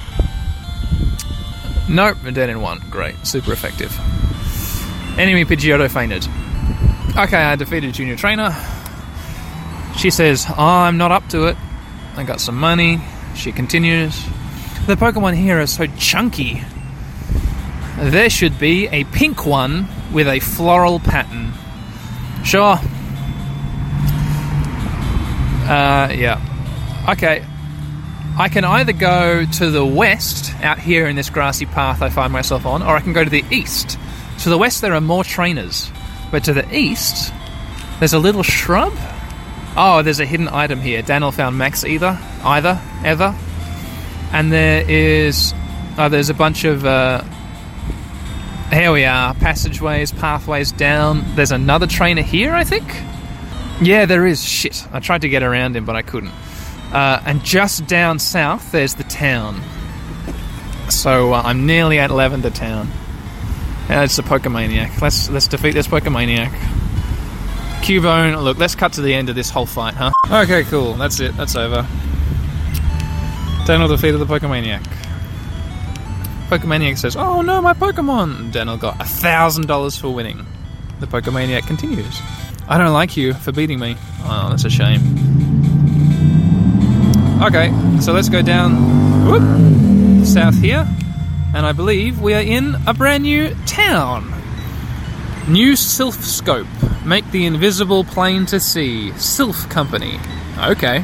Nope, 1.90 2.18
dead 2.34 2.50
in 2.50 2.62
one. 2.62 2.82
Great, 2.90 3.16
super 3.26 3.52
effective. 3.52 3.98
Enemy 5.18 5.46
Pidgeotto 5.46 5.92
fainted. 5.92 6.28
Okay, 7.16 7.38
I 7.38 7.56
defeated 7.56 7.94
Junior 7.94 8.16
Trainer. 8.16 8.56
She 9.98 10.10
says, 10.10 10.48
oh, 10.50 10.56
I'm 10.58 10.98
not 10.98 11.12
up 11.12 11.30
to 11.30 11.46
it. 11.46 11.56
I 12.16 12.24
got 12.24 12.42
some 12.42 12.58
money. 12.58 13.02
She 13.36 13.52
continues. 13.52 14.20
The 14.88 14.96
Pokemon 14.96 15.36
here 15.36 15.62
are 15.62 15.68
so 15.68 15.86
chunky. 15.86 16.64
There 18.00 18.32
should 18.32 18.58
be 18.58 18.88
a 18.88 19.04
pink 19.04 19.46
one 19.46 19.88
with 20.12 20.28
a 20.28 20.40
floral 20.40 21.00
pattern. 21.00 21.54
Sure. 22.44 22.80
Uh, 25.70 26.12
yeah. 26.16 27.06
Okay. 27.10 27.46
I 28.40 28.50
can 28.50 28.66
either 28.66 28.92
go 28.92 29.46
to 29.46 29.70
the 29.70 29.86
west, 29.86 30.52
out 30.64 30.80
here 30.80 31.06
in 31.06 31.16
this 31.16 31.30
grassy 31.30 31.68
path 31.68 32.02
I 32.02 32.10
find 32.10 32.34
myself 32.34 32.66
on, 32.66 32.82
or 32.82 32.96
I 32.96 33.02
can 33.02 33.14
go 33.14 33.24
to 33.24 33.30
the 33.30 33.46
east. 33.52 34.00
To 34.40 34.50
the 34.50 34.58
west, 34.58 34.82
there 34.82 34.96
are 34.96 35.02
more 35.02 35.24
trainers. 35.24 35.92
But 36.34 36.46
to 36.46 36.54
the 36.54 36.76
east, 36.76 37.32
there's 38.00 38.14
a 38.14 38.18
little 38.18 38.42
shrub. 38.42 38.92
Oh, 39.78 40.02
there's 40.02 40.20
a 40.20 40.26
hidden 40.26 40.48
item 40.48 40.82
here. 40.82 41.04
Daniel 41.04 41.32
found 41.32 41.60
Max 41.60 41.86
Ether, 41.86 42.18
either, 42.44 42.82
ever. 43.06 43.36
And 44.32 44.52
there 44.52 44.84
is. 44.90 45.54
Oh, 45.96 46.10
there's 46.10 46.32
a 46.32 46.34
bunch 46.34 46.64
of. 46.64 46.88
Uh, 46.88 47.24
here 48.72 48.92
we 48.92 49.06
are. 49.06 49.36
Passageways, 49.36 50.12
pathways 50.12 50.72
down. 50.72 51.24
There's 51.36 51.52
another 51.52 51.86
trainer 51.86 52.24
here, 52.24 52.52
I 52.52 52.64
think? 52.64 52.84
Yeah, 53.80 54.08
there 54.08 54.26
is. 54.26 54.44
Shit. 54.44 54.88
I 54.92 55.02
tried 55.02 55.22
to 55.22 55.30
get 55.30 55.44
around 55.44 55.76
him, 55.76 55.86
but 55.86 55.96
I 55.96 56.02
couldn't. 56.02 56.34
Uh, 56.92 57.22
and 57.28 57.44
just 57.44 57.86
down 57.86 58.18
south, 58.18 58.72
there's 58.72 58.96
the 58.96 59.04
town. 59.04 59.62
So 60.90 61.34
uh, 61.34 61.44
I'm 61.46 61.68
nearly 61.68 62.00
at 62.00 62.10
Lavender 62.10 62.50
Town. 62.50 62.90
Uh, 63.90 64.04
it's 64.04 64.16
the 64.16 64.24
Pokemaniac. 64.24 65.02
Let's 65.02 65.30
let's 65.30 65.48
defeat 65.48 65.74
this 65.74 65.88
Pokemaniac. 65.88 66.50
Cubone, 67.82 68.42
look, 68.42 68.58
let's 68.58 68.76
cut 68.76 68.94
to 68.94 69.02
the 69.02 69.14
end 69.14 69.30
of 69.30 69.36
this 69.36 69.50
whole 69.50 69.66
fight, 69.66 69.94
huh? 69.94 70.12
Okay, 70.32 70.64
cool. 70.64 70.94
That's 70.94 71.20
it. 71.20 71.36
That's 71.36 71.56
over. 71.56 71.86
Daniel 73.66 73.90
defeated 73.90 74.18
the 74.20 74.26
Pokemaniac. 74.26 74.84
Pokemaniac 76.50 76.98
says, 76.98 77.16
"Oh 77.16 77.42
no, 77.42 77.62
my 77.62 77.74
Pokemon!" 77.74 78.52
Daniel 78.52 78.78
got 78.78 79.02
a 79.02 79.06
thousand 79.06 79.68
dollars 79.68 79.98
for 79.98 80.10
winning. 80.14 80.46
The 81.00 81.08
Pokemaniac 81.08 81.68
continues. 81.68 82.22
I 82.68 82.78
don't 82.78 82.94
like 82.94 83.18
you 83.18 83.34
for 83.34 83.52
beating 83.52 83.80
me. 83.80 83.98
Oh, 84.24 84.48
that's 84.50 84.64
a 84.64 84.70
shame. 84.70 85.02
Okay, 87.42 87.74
so 88.00 88.14
let's 88.14 88.30
go 88.30 88.42
down 88.42 89.26
whoop, 89.26 90.26
south 90.26 90.56
here, 90.62 90.88
and 91.54 91.66
I 91.66 91.72
believe 91.72 92.22
we 92.22 92.34
are 92.34 92.42
in 92.42 92.76
a 92.88 92.94
brand 92.94 93.24
new 93.24 93.54
town. 93.66 94.30
New 95.48 95.74
Silph 95.74 96.22
Scope. 96.22 96.68
Make 97.06 97.30
the 97.32 97.46
invisible 97.46 98.04
plain 98.04 98.46
to 98.48 98.60
see. 98.60 99.12
Silph 99.16 99.70
Company. 99.70 100.20
Okay. 100.58 101.04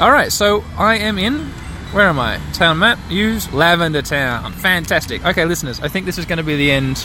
Alright, 0.00 0.32
so 0.32 0.64
I 0.76 0.98
am 0.98 1.18
in. 1.18 1.46
Where 1.92 2.06
am 2.06 2.18
I? 2.20 2.38
Town 2.52 2.78
map. 2.78 2.98
Use 3.10 3.52
Lavender 3.52 4.02
Town. 4.02 4.52
Fantastic. 4.52 5.24
Okay, 5.24 5.44
listeners, 5.44 5.80
I 5.80 5.88
think 5.88 6.06
this 6.06 6.18
is 6.18 6.26
going 6.26 6.36
to 6.36 6.44
be 6.44 6.56
the 6.56 6.70
end. 6.70 6.96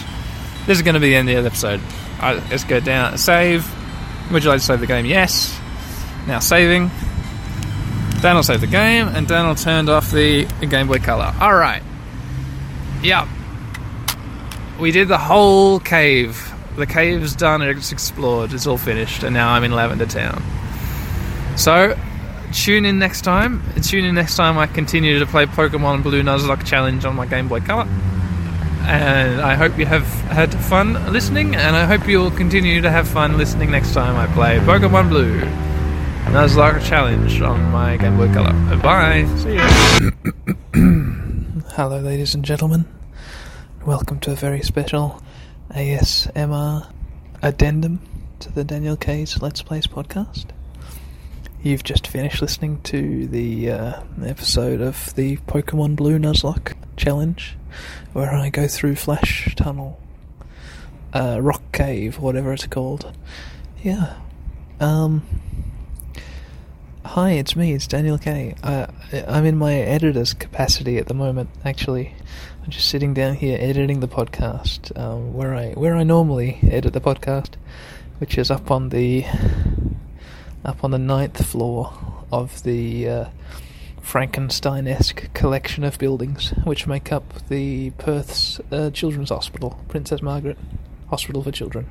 This 0.66 0.78
is 0.78 0.82
going 0.82 0.94
to 0.94 1.00
be 1.00 1.10
the 1.10 1.16
end 1.16 1.30
of 1.30 1.44
the 1.44 1.48
episode. 1.50 1.82
Let's 2.22 2.64
go 2.64 2.80
down. 2.80 3.18
Save. 3.18 3.66
Would 4.32 4.44
you 4.44 4.50
like 4.50 4.60
to 4.60 4.66
save 4.66 4.80
the 4.80 4.88
game? 4.88 5.06
Yes. 5.06 5.60
Now 6.28 6.40
saving. 6.40 6.92
Daniel 8.22 8.44
saved 8.44 8.62
the 8.62 8.68
game, 8.68 9.08
and 9.08 9.28
Daniel 9.28 9.56
turned 9.56 9.90
off 9.90 10.12
the 10.12 10.46
Game 10.70 10.88
Boy 10.88 11.00
Color. 11.00 11.34
Alright. 11.42 11.84
Yep. 13.04 13.28
We 14.80 14.92
did 14.92 15.08
the 15.08 15.18
whole 15.18 15.80
cave. 15.80 16.52
The 16.78 16.88
cave's 16.88 17.36
done, 17.36 17.62
it's 17.62 17.92
explored, 17.92 18.54
it's 18.54 18.66
all 18.66 18.78
finished, 18.78 19.22
and 19.22 19.34
now 19.34 19.52
I'm 19.52 19.64
in 19.64 19.74
Lavender 19.74 20.08
Town. 20.08 20.42
So, 21.56 21.96
tune 22.52 22.86
in 22.86 22.98
next 22.98 23.22
time. 23.22 23.62
Tune 23.84 24.06
in 24.06 24.16
next 24.16 24.36
time 24.36 24.58
I 24.58 24.66
continue 24.66 25.20
to 25.20 25.26
play 25.28 25.46
Pokemon 25.46 26.02
Blue 26.02 26.24
Nuzlocke 26.24 26.66
Challenge 26.66 27.06
on 27.06 27.16
my 27.16 27.28
Game 27.28 27.48
Boy 27.48 27.60
Color. 27.60 27.88
And 28.86 29.40
I 29.40 29.54
hope 29.54 29.78
you 29.78 29.86
have 29.86 30.08
had 30.32 30.54
fun 30.66 31.14
listening, 31.14 31.56
and 31.56 31.76
I 31.76 31.86
hope 31.86 32.08
you'll 32.08 32.32
continue 32.32 32.82
to 32.82 32.90
have 32.90 33.08
fun 33.08 33.38
listening 33.38 33.70
next 33.70 33.94
time 33.94 34.16
I 34.16 34.34
play 34.34 34.58
Pokemon 34.60 35.10
Blue 35.10 35.42
Nuzlocke 36.26 36.84
Challenge 36.84 37.42
on 37.42 37.62
my 37.72 37.98
Game 37.98 38.18
Boy 38.18 38.34
Color. 38.34 38.78
Bye. 38.78 39.26
See 39.38 39.54
you. 40.74 41.20
Hello, 41.76 42.00
ladies 42.00 42.36
and 42.36 42.46
gentlemen. 42.46 42.86
Welcome 43.84 44.20
to 44.20 44.32
a 44.32 44.36
very 44.36 44.62
special 44.62 45.20
ASMR 45.72 46.88
addendum 47.42 48.00
to 48.42 48.52
the 48.52 48.64
Daniel 48.64 48.96
K's 48.96 49.42
Let's 49.42 49.64
Plays 49.64 49.88
podcast. 49.88 50.46
You've 51.64 51.84
just 51.84 52.06
finished 52.06 52.44
listening 52.44 52.80
to 52.82 53.26
the 53.26 53.72
uh, 53.72 54.04
episode 54.24 54.82
of 54.82 55.16
the 55.16 55.38
Pokemon 55.48 55.96
Blue 55.96 56.20
Nuzlocke 56.20 56.76
challenge, 56.96 57.58
where 58.14 58.32
I 58.32 58.52
go 58.52 58.68
through 58.68 58.96
Flash 58.96 59.56
Tunnel, 59.56 60.00
uh, 61.12 61.40
Rock 61.42 61.64
Cave, 61.72 62.20
whatever 62.20 62.54
it's 62.54 62.68
called. 62.68 63.18
Yeah. 63.82 64.18
Um. 64.80 65.24
Hi, 67.06 67.32
it's 67.32 67.56
me. 67.56 67.74
It's 67.74 67.86
Daniel 67.86 68.18
K. 68.18 68.56
Uh, 68.64 68.88
I'm 69.28 69.46
in 69.46 69.58
my 69.58 69.74
editor's 69.76 70.34
capacity 70.34 70.98
at 70.98 71.08
the 71.08 71.14
moment. 71.14 71.50
Actually, 71.66 72.16
I'm 72.64 72.72
just 72.72 72.90
sitting 72.90 73.14
down 73.14 73.36
here 73.36 73.58
editing 73.60 74.00
the 74.00 74.08
podcast, 74.08 74.98
um, 74.98 75.34
where 75.34 75.54
I 75.54 75.74
where 75.74 75.96
I 75.96 76.04
normally 76.04 76.60
edit 76.64 76.94
the 76.94 77.02
podcast, 77.02 77.56
which 78.20 78.38
is 78.38 78.50
up 78.50 78.72
on 78.72 78.90
the 78.90 79.26
up 80.64 80.84
on 80.84 80.92
the 80.92 80.98
ninth 80.98 81.46
floor 81.46 81.94
of 82.32 82.64
the 82.64 83.08
uh, 83.08 83.26
Frankenstein-esque 84.02 85.32
collection 85.34 85.84
of 85.84 86.00
buildings 86.00 86.52
which 86.64 86.88
make 86.88 87.12
up 87.12 87.48
the 87.50 87.92
Perth's 87.92 88.60
uh, 88.72 88.90
Children's 88.92 89.30
Hospital, 89.30 89.80
Princess 89.90 90.22
Margaret 90.22 90.58
Hospital 91.10 91.44
for 91.44 91.52
Children. 91.52 91.86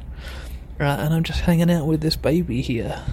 Right, 0.81 0.99
and 0.99 1.15
I'm 1.15 1.23
just 1.23 1.41
hanging 1.41 1.71
out 1.71 1.87
with 1.87 2.01
this 2.01 2.17
baby 2.17 2.63
here, 2.63 3.05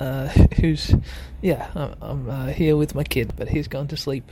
uh, 0.00 0.28
who's, 0.60 0.94
yeah, 1.42 1.70
I'm, 1.74 1.94
I'm 2.00 2.30
uh, 2.30 2.46
here 2.46 2.76
with 2.76 2.94
my 2.94 3.04
kid, 3.04 3.34
but 3.36 3.48
he's 3.48 3.68
gone 3.68 3.88
to 3.88 3.96
sleep. 3.96 4.30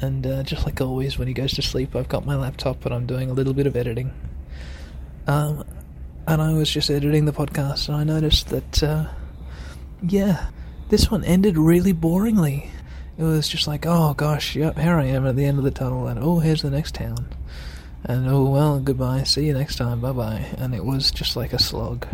And 0.00 0.26
uh, 0.26 0.42
just 0.42 0.66
like 0.66 0.80
always, 0.80 1.18
when 1.18 1.28
he 1.28 1.34
goes 1.34 1.52
to 1.54 1.62
sleep, 1.62 1.96
I've 1.96 2.08
got 2.08 2.26
my 2.26 2.36
laptop 2.36 2.84
and 2.84 2.94
I'm 2.94 3.06
doing 3.06 3.30
a 3.30 3.32
little 3.32 3.54
bit 3.54 3.66
of 3.66 3.76
editing. 3.76 4.12
Um, 5.26 5.64
and 6.26 6.42
I 6.42 6.52
was 6.52 6.70
just 6.70 6.90
editing 6.90 7.24
the 7.24 7.32
podcast, 7.32 7.88
and 7.88 7.96
I 7.96 8.04
noticed 8.04 8.48
that, 8.48 8.82
uh, 8.82 9.08
yeah, 10.02 10.50
this 10.88 11.10
one 11.10 11.24
ended 11.24 11.56
really 11.56 11.94
boringly. 11.94 12.68
It 13.18 13.22
was 13.22 13.48
just 13.48 13.66
like, 13.66 13.84
oh 13.86 14.14
gosh, 14.14 14.56
yep, 14.56 14.78
here 14.78 14.96
I 14.96 15.06
am 15.06 15.26
at 15.26 15.36
the 15.36 15.44
end 15.44 15.58
of 15.58 15.64
the 15.64 15.70
tunnel, 15.70 16.06
and 16.06 16.18
oh, 16.18 16.38
here's 16.38 16.62
the 16.62 16.70
next 16.70 16.94
town. 16.94 17.28
And 18.04 18.28
oh, 18.28 18.44
well, 18.44 18.80
goodbye, 18.80 19.24
see 19.24 19.46
you 19.46 19.54
next 19.54 19.76
time, 19.76 20.00
bye 20.00 20.12
bye. 20.12 20.46
And 20.56 20.74
it 20.74 20.84
was 20.84 21.10
just 21.10 21.36
like 21.36 21.52
a 21.52 21.58
slog. 21.58 22.06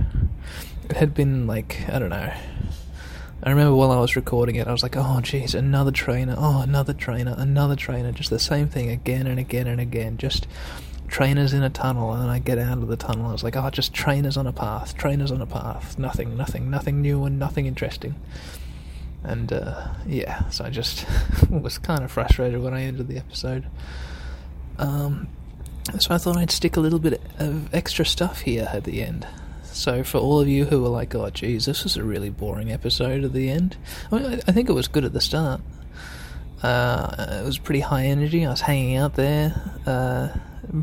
It 0.89 0.97
had 0.97 1.15
been 1.15 1.47
like, 1.47 1.89
I 1.89 1.99
don't 1.99 2.11
know. 2.11 2.33
I 3.43 3.51
remember 3.51 3.75
while 3.75 3.91
I 3.91 4.01
was 4.01 4.17
recording 4.17 4.57
it, 4.57 4.67
I 4.67 4.73
was 4.73 4.83
like, 4.83 4.97
oh 4.97 5.21
jeez, 5.21 5.55
another 5.55 5.91
trainer, 5.91 6.35
oh, 6.39 6.63
another 6.63 6.93
trainer, 6.93 7.35
another 7.37 7.77
trainer, 7.77 8.11
just 8.13 8.31
the 8.31 8.39
same 8.39 8.69
thing 8.69 8.89
again 8.91 9.27
and 9.27 9.39
again 9.39 9.67
and 9.67 9.81
again. 9.81 10.17
Just 10.17 10.47
trainers 11.09 11.53
in 11.53 11.63
a 11.63 11.71
tunnel, 11.71 12.13
and 12.13 12.31
I 12.31 12.39
get 12.39 12.59
out 12.59 12.79
of 12.79 12.89
the 12.89 12.97
tunnel. 12.97 13.27
I 13.27 13.33
was 13.33 13.45
like, 13.45 13.57
oh, 13.57 13.69
just 13.71 13.93
trainers 13.93 14.37
on 14.37 14.47
a 14.47 14.53
path, 14.53 14.97
trainers 14.97 15.31
on 15.31 15.41
a 15.41 15.47
path. 15.47 15.99
Nothing, 15.99 16.37
nothing, 16.37 16.71
nothing 16.71 17.03
new 17.03 17.25
and 17.25 17.39
nothing 17.39 17.67
interesting. 17.67 18.15
And 19.23 19.53
uh, 19.53 19.89
yeah, 20.07 20.49
so 20.51 20.65
I 20.65 20.71
just 20.71 21.05
was 21.51 21.79
kind 21.79 22.05
of 22.05 22.13
frustrated 22.13 22.63
when 22.63 22.75
I 22.75 22.83
ended 22.83 23.09
the 23.09 23.19
episode. 23.19 23.67
Um, 24.79 25.29
so 25.99 26.15
I 26.15 26.19
thought 26.19 26.37
I'd 26.37 26.51
stick 26.51 26.77
a 26.77 26.81
little 26.81 26.99
bit 26.99 27.21
of 27.39 27.73
extra 27.75 28.05
stuff 28.05 28.41
here 28.43 28.69
at 28.73 28.85
the 28.85 29.03
end. 29.03 29.27
So 29.77 30.03
for 30.03 30.19
all 30.19 30.41
of 30.41 30.49
you 30.49 30.65
who 30.65 30.83
were 30.83 30.89
like, 30.89 31.15
"Oh, 31.15 31.29
geez, 31.29 31.67
this 31.67 31.85
was 31.85 31.99
a 31.99 32.03
really 32.03 32.31
boring 32.31 32.73
episode 32.73 33.25
at 33.25 33.35
the 33.35 33.51
end," 33.51 33.77
I, 34.11 34.19
mean, 34.19 34.41
I 34.49 34.53
think 34.53 34.71
it 34.71 34.73
was 34.73 34.89
good 34.89 35.05
at 35.05 35.13
the 35.13 35.21
start. 35.21 35.61
Uh, 36.63 37.41
it 37.43 37.45
was 37.45 37.59
pretty 37.59 37.81
high 37.81 38.07
energy. 38.07 38.47
I 38.47 38.51
was 38.51 38.63
hanging 38.63 38.97
out 38.97 39.17
there, 39.17 39.55
uh, 39.85 40.29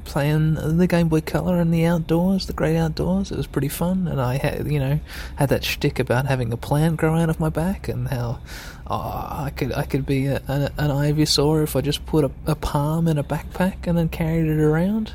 playing 0.05 0.77
the 0.77 0.85
Game 0.85 1.09
Boy 1.09 1.21
Color 1.21 1.59
in 1.59 1.71
the 1.71 1.85
outdoors, 1.85 2.45
the 2.45 2.53
great 2.53 2.77
outdoors. 2.77 3.31
It 3.31 3.37
was 3.37 3.47
pretty 3.47 3.67
fun, 3.67 4.07
and 4.07 4.21
I 4.21 4.37
had, 4.37 4.71
you 4.71 4.79
know, 4.79 4.99
had 5.37 5.49
that 5.49 5.63
shtick 5.63 5.97
about 5.97 6.27
having 6.27 6.53
a 6.53 6.57
plant 6.57 6.97
grow 6.97 7.15
out 7.15 7.29
of 7.31 7.39
my 7.39 7.49
back, 7.49 7.87
and 7.87 8.07
how 8.09 8.41
oh, 8.85 8.95
I 8.95 9.51
could 9.55 9.73
I 9.73 9.85
could 9.85 10.05
be 10.05 10.27
a, 10.27 10.35
a, 10.47 10.71
an 10.77 10.91
ivysaur 10.91 11.63
if 11.63 11.75
I 11.75 11.81
just 11.81 12.05
put 12.05 12.25
a, 12.25 12.31
a 12.45 12.55
palm 12.55 13.07
in 13.07 13.17
a 13.17 13.23
backpack 13.23 13.87
and 13.87 13.97
then 13.97 14.09
carried 14.09 14.45
it 14.45 14.59
around. 14.59 15.13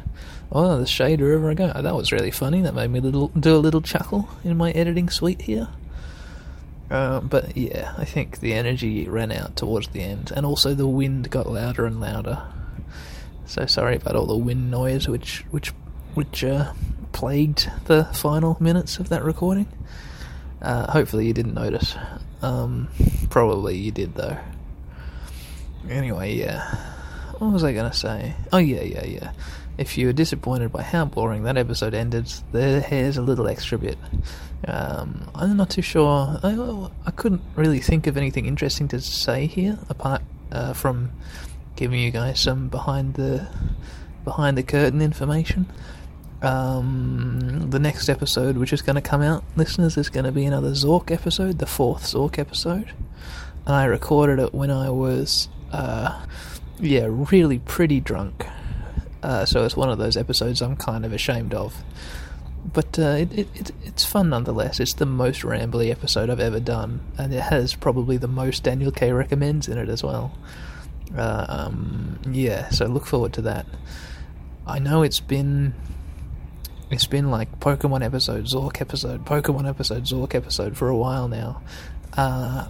Oh, 0.50 0.78
the 0.78 0.86
shade 0.86 1.20
wherever 1.20 1.50
I 1.50 1.54
go. 1.54 1.72
That 1.72 1.94
was 1.94 2.10
really 2.10 2.30
funny. 2.30 2.62
That 2.62 2.74
made 2.74 2.90
me 2.90 3.00
little, 3.00 3.28
do 3.28 3.56
a 3.56 3.58
little 3.58 3.82
chuckle 3.82 4.28
in 4.44 4.56
my 4.56 4.70
editing 4.70 5.10
suite 5.10 5.42
here. 5.42 5.68
Uh, 6.90 7.20
but 7.20 7.54
yeah, 7.56 7.92
I 7.98 8.06
think 8.06 8.40
the 8.40 8.54
energy 8.54 9.06
ran 9.08 9.30
out 9.30 9.56
towards 9.56 9.88
the 9.88 10.00
end, 10.00 10.32
and 10.34 10.46
also 10.46 10.72
the 10.74 10.86
wind 10.86 11.30
got 11.30 11.46
louder 11.46 11.84
and 11.84 12.00
louder. 12.00 12.42
So 13.44 13.66
sorry 13.66 13.96
about 13.96 14.16
all 14.16 14.26
the 14.26 14.36
wind 14.36 14.70
noise, 14.70 15.06
which 15.06 15.44
which 15.50 15.68
which 16.14 16.42
uh, 16.44 16.72
plagued 17.12 17.70
the 17.84 18.04
final 18.04 18.56
minutes 18.58 18.98
of 18.98 19.10
that 19.10 19.22
recording. 19.22 19.68
Uh, 20.62 20.90
hopefully 20.90 21.26
you 21.26 21.34
didn't 21.34 21.54
notice. 21.54 21.94
Um, 22.40 22.88
probably 23.28 23.76
you 23.76 23.90
did 23.90 24.14
though. 24.14 24.38
Anyway, 25.90 26.34
yeah. 26.34 26.74
What 27.38 27.52
was 27.52 27.64
I 27.64 27.72
gonna 27.72 27.92
say? 27.92 28.34
Oh 28.50 28.58
yeah, 28.58 28.82
yeah, 28.82 29.04
yeah. 29.04 29.32
If 29.78 29.96
you 29.96 30.06
were 30.08 30.12
disappointed 30.12 30.72
by 30.72 30.82
how 30.82 31.04
boring 31.04 31.44
that 31.44 31.56
episode 31.56 31.94
ended, 31.94 32.30
here's 32.52 33.16
a 33.16 33.22
little 33.22 33.46
extra 33.46 33.78
bit. 33.78 33.96
Um, 34.66 35.30
I'm 35.36 35.56
not 35.56 35.70
too 35.70 35.82
sure. 35.82 36.38
I, 36.42 36.88
I 37.06 37.10
couldn't 37.12 37.42
really 37.54 37.78
think 37.78 38.08
of 38.08 38.16
anything 38.16 38.46
interesting 38.46 38.88
to 38.88 39.00
say 39.00 39.46
here 39.46 39.78
apart 39.88 40.22
uh, 40.50 40.72
from 40.72 41.12
giving 41.76 42.00
you 42.00 42.10
guys 42.10 42.40
some 42.40 42.68
behind 42.68 43.14
the 43.14 43.48
behind 44.24 44.58
the 44.58 44.64
curtain 44.64 45.00
information. 45.00 45.66
Um, 46.42 47.70
the 47.70 47.78
next 47.78 48.08
episode, 48.08 48.56
which 48.56 48.72
is 48.72 48.82
going 48.82 48.96
to 48.96 49.02
come 49.02 49.22
out, 49.22 49.44
listeners, 49.56 49.96
is 49.96 50.08
going 50.08 50.24
to 50.24 50.32
be 50.32 50.44
another 50.44 50.70
Zork 50.70 51.10
episode, 51.12 51.58
the 51.58 51.66
fourth 51.66 52.02
Zork 52.02 52.38
episode, 52.38 52.92
and 53.64 53.74
I 53.74 53.84
recorded 53.84 54.40
it 54.40 54.52
when 54.52 54.70
I 54.70 54.90
was, 54.90 55.48
uh, 55.72 56.24
yeah, 56.80 57.06
really 57.08 57.60
pretty 57.60 58.00
drunk. 58.00 58.44
Uh, 59.22 59.44
so 59.44 59.64
it's 59.64 59.76
one 59.76 59.90
of 59.90 59.98
those 59.98 60.16
episodes 60.16 60.62
I'm 60.62 60.76
kind 60.76 61.04
of 61.04 61.12
ashamed 61.12 61.54
of. 61.54 61.82
But 62.72 62.98
uh, 62.98 63.16
it, 63.18 63.32
it, 63.32 63.48
it, 63.54 63.72
it's 63.84 64.04
fun 64.04 64.30
nonetheless. 64.30 64.80
It's 64.80 64.94
the 64.94 65.06
most 65.06 65.42
rambly 65.42 65.90
episode 65.90 66.28
I've 66.28 66.40
ever 66.40 66.60
done, 66.60 67.00
and 67.16 67.32
it 67.32 67.40
has 67.40 67.74
probably 67.74 68.16
the 68.16 68.28
most 68.28 68.62
Daniel 68.62 68.90
K 68.90 69.12
recommends 69.12 69.68
in 69.68 69.78
it 69.78 69.88
as 69.88 70.02
well. 70.02 70.36
Uh, 71.16 71.46
um, 71.48 72.18
yeah, 72.30 72.68
so 72.68 72.86
look 72.86 73.06
forward 73.06 73.32
to 73.34 73.42
that. 73.42 73.66
I 74.66 74.78
know 74.78 75.02
it's 75.02 75.20
been 75.20 75.74
it's 76.90 77.06
been 77.06 77.30
like 77.30 77.60
Pokemon 77.60 78.04
episode, 78.04 78.44
Zork 78.46 78.80
episode, 78.80 79.24
Pokemon 79.24 79.68
episode, 79.68 80.04
Zork 80.04 80.34
episode 80.34 80.76
for 80.76 80.88
a 80.88 80.96
while 80.96 81.28
now. 81.28 81.62
Uh, 82.16 82.68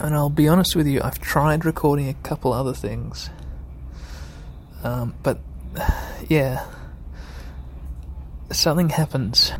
and 0.00 0.14
I'll 0.14 0.30
be 0.30 0.48
honest 0.48 0.74
with 0.74 0.86
you, 0.86 1.00
I've 1.02 1.18
tried 1.18 1.64
recording 1.64 2.08
a 2.08 2.14
couple 2.14 2.52
other 2.52 2.72
things. 2.72 3.30
Um, 4.82 5.14
but 5.22 5.40
yeah, 6.28 6.64
something 8.50 8.90
happens 8.90 9.52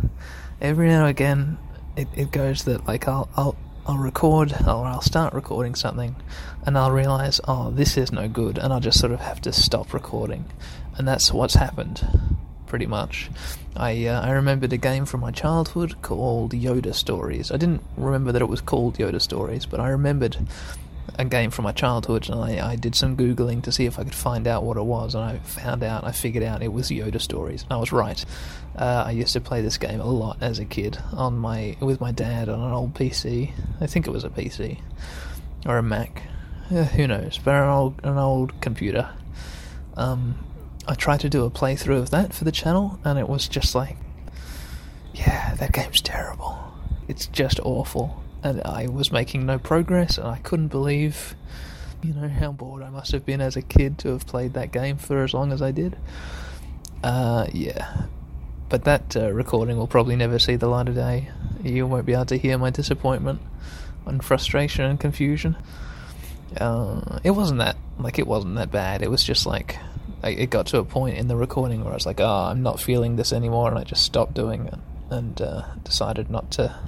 every 0.60 0.88
now 0.88 1.00
and 1.00 1.10
again. 1.10 1.58
It, 1.96 2.08
it 2.14 2.30
goes 2.30 2.64
that 2.64 2.86
like 2.86 3.08
I'll 3.08 3.28
I'll 3.36 3.56
I'll 3.86 3.98
record 3.98 4.52
or 4.52 4.84
I'll 4.84 5.00
start 5.00 5.32
recording 5.32 5.74
something 5.74 6.14
and 6.66 6.76
I'll 6.76 6.90
realize, 6.90 7.40
oh, 7.48 7.70
this 7.70 7.96
is 7.96 8.12
no 8.12 8.28
good, 8.28 8.58
and 8.58 8.72
I'll 8.72 8.80
just 8.80 9.00
sort 9.00 9.12
of 9.12 9.20
have 9.20 9.40
to 9.42 9.52
stop 9.52 9.94
recording. 9.94 10.44
And 10.96 11.08
that's 11.08 11.32
what's 11.32 11.54
happened, 11.54 12.06
pretty 12.66 12.86
much. 12.86 13.30
I 13.74 14.06
uh, 14.06 14.20
I 14.20 14.32
remembered 14.32 14.72
a 14.72 14.76
game 14.76 15.06
from 15.06 15.20
my 15.20 15.30
childhood 15.30 16.02
called 16.02 16.52
Yoda 16.52 16.94
Stories. 16.94 17.50
I 17.50 17.56
didn't 17.56 17.82
remember 17.96 18.32
that 18.32 18.42
it 18.42 18.48
was 18.48 18.60
called 18.60 18.98
Yoda 18.98 19.22
Stories, 19.22 19.64
but 19.64 19.80
I 19.80 19.88
remembered 19.88 20.36
a 21.16 21.24
game 21.24 21.50
from 21.50 21.64
my 21.64 21.72
childhood, 21.72 22.28
and 22.28 22.40
I, 22.40 22.72
I 22.72 22.76
did 22.76 22.94
some 22.94 23.16
googling 23.16 23.62
to 23.64 23.72
see 23.72 23.86
if 23.86 23.98
I 23.98 24.04
could 24.04 24.14
find 24.14 24.46
out 24.46 24.64
what 24.64 24.76
it 24.76 24.84
was, 24.84 25.14
and 25.14 25.24
I 25.24 25.38
found 25.38 25.82
out, 25.82 26.04
I 26.04 26.12
figured 26.12 26.44
out 26.44 26.62
it 26.62 26.72
was 26.72 26.90
Yoda 26.90 27.20
Stories, 27.20 27.62
and 27.62 27.72
I 27.72 27.76
was 27.76 27.92
right. 27.92 28.24
Uh, 28.76 29.04
I 29.06 29.10
used 29.12 29.32
to 29.32 29.40
play 29.40 29.60
this 29.60 29.78
game 29.78 30.00
a 30.00 30.06
lot 30.06 30.38
as 30.40 30.58
a 30.58 30.64
kid 30.64 30.98
on 31.12 31.36
my 31.38 31.76
with 31.80 32.00
my 32.00 32.12
dad 32.12 32.48
on 32.48 32.60
an 32.60 32.72
old 32.72 32.94
PC. 32.94 33.52
I 33.80 33.86
think 33.86 34.06
it 34.06 34.10
was 34.10 34.24
a 34.24 34.30
PC 34.30 34.80
or 35.66 35.78
a 35.78 35.82
Mac, 35.82 36.22
uh, 36.70 36.84
who 36.84 37.06
knows? 37.06 37.38
But 37.38 37.54
an 37.54 37.68
old 37.68 38.00
an 38.04 38.18
old 38.18 38.60
computer. 38.60 39.10
Um, 39.96 40.38
I 40.86 40.94
tried 40.94 41.20
to 41.20 41.28
do 41.28 41.44
a 41.44 41.50
playthrough 41.50 41.98
of 41.98 42.10
that 42.10 42.32
for 42.32 42.44
the 42.44 42.52
channel, 42.52 42.98
and 43.04 43.18
it 43.18 43.28
was 43.28 43.48
just 43.48 43.74
like, 43.74 43.96
yeah, 45.12 45.54
that 45.56 45.72
game's 45.72 46.00
terrible. 46.00 46.56
It's 47.08 47.26
just 47.26 47.58
awful 47.60 48.22
and 48.42 48.62
I 48.64 48.86
was 48.86 49.10
making 49.12 49.46
no 49.46 49.58
progress, 49.58 50.18
and 50.18 50.26
I 50.26 50.38
couldn't 50.38 50.68
believe, 50.68 51.34
you 52.02 52.14
know, 52.14 52.28
how 52.28 52.52
bored 52.52 52.82
I 52.82 52.90
must 52.90 53.12
have 53.12 53.26
been 53.26 53.40
as 53.40 53.56
a 53.56 53.62
kid 53.62 53.98
to 53.98 54.10
have 54.10 54.26
played 54.26 54.54
that 54.54 54.72
game 54.72 54.96
for 54.96 55.22
as 55.24 55.34
long 55.34 55.52
as 55.52 55.62
I 55.62 55.72
did. 55.72 55.96
Uh, 57.02 57.46
yeah. 57.52 58.06
But 58.68 58.84
that 58.84 59.16
uh, 59.16 59.32
recording 59.32 59.78
will 59.78 59.86
probably 59.86 60.16
never 60.16 60.38
see 60.38 60.56
the 60.56 60.68
light 60.68 60.88
of 60.88 60.94
day. 60.94 61.30
You 61.62 61.86
won't 61.86 62.06
be 62.06 62.12
able 62.12 62.26
to 62.26 62.36
hear 62.36 62.58
my 62.58 62.70
disappointment 62.70 63.40
and 64.06 64.22
frustration 64.22 64.84
and 64.84 65.00
confusion. 65.00 65.56
Uh, 66.56 67.18
it 67.24 67.30
wasn't 67.30 67.58
that 67.58 67.76
like 67.98 68.18
it 68.18 68.26
wasn't 68.26 68.56
that 68.56 68.70
bad. 68.70 69.02
It 69.02 69.10
was 69.10 69.22
just 69.22 69.46
like 69.46 69.78
it 70.22 70.50
got 70.50 70.66
to 70.66 70.78
a 70.78 70.84
point 70.84 71.16
in 71.16 71.28
the 71.28 71.36
recording 71.36 71.82
where 71.82 71.92
I 71.92 71.96
was 71.96 72.06
like, 72.06 72.20
"Oh, 72.20 72.48
I'm 72.50 72.62
not 72.62 72.80
feeling 72.80 73.16
this 73.16 73.32
anymore," 73.32 73.68
and 73.68 73.78
I 73.78 73.84
just 73.84 74.02
stopped 74.02 74.34
doing 74.34 74.66
it 74.66 74.78
and 75.10 75.40
uh, 75.40 75.62
decided 75.84 76.30
not 76.30 76.50
to 76.52 76.78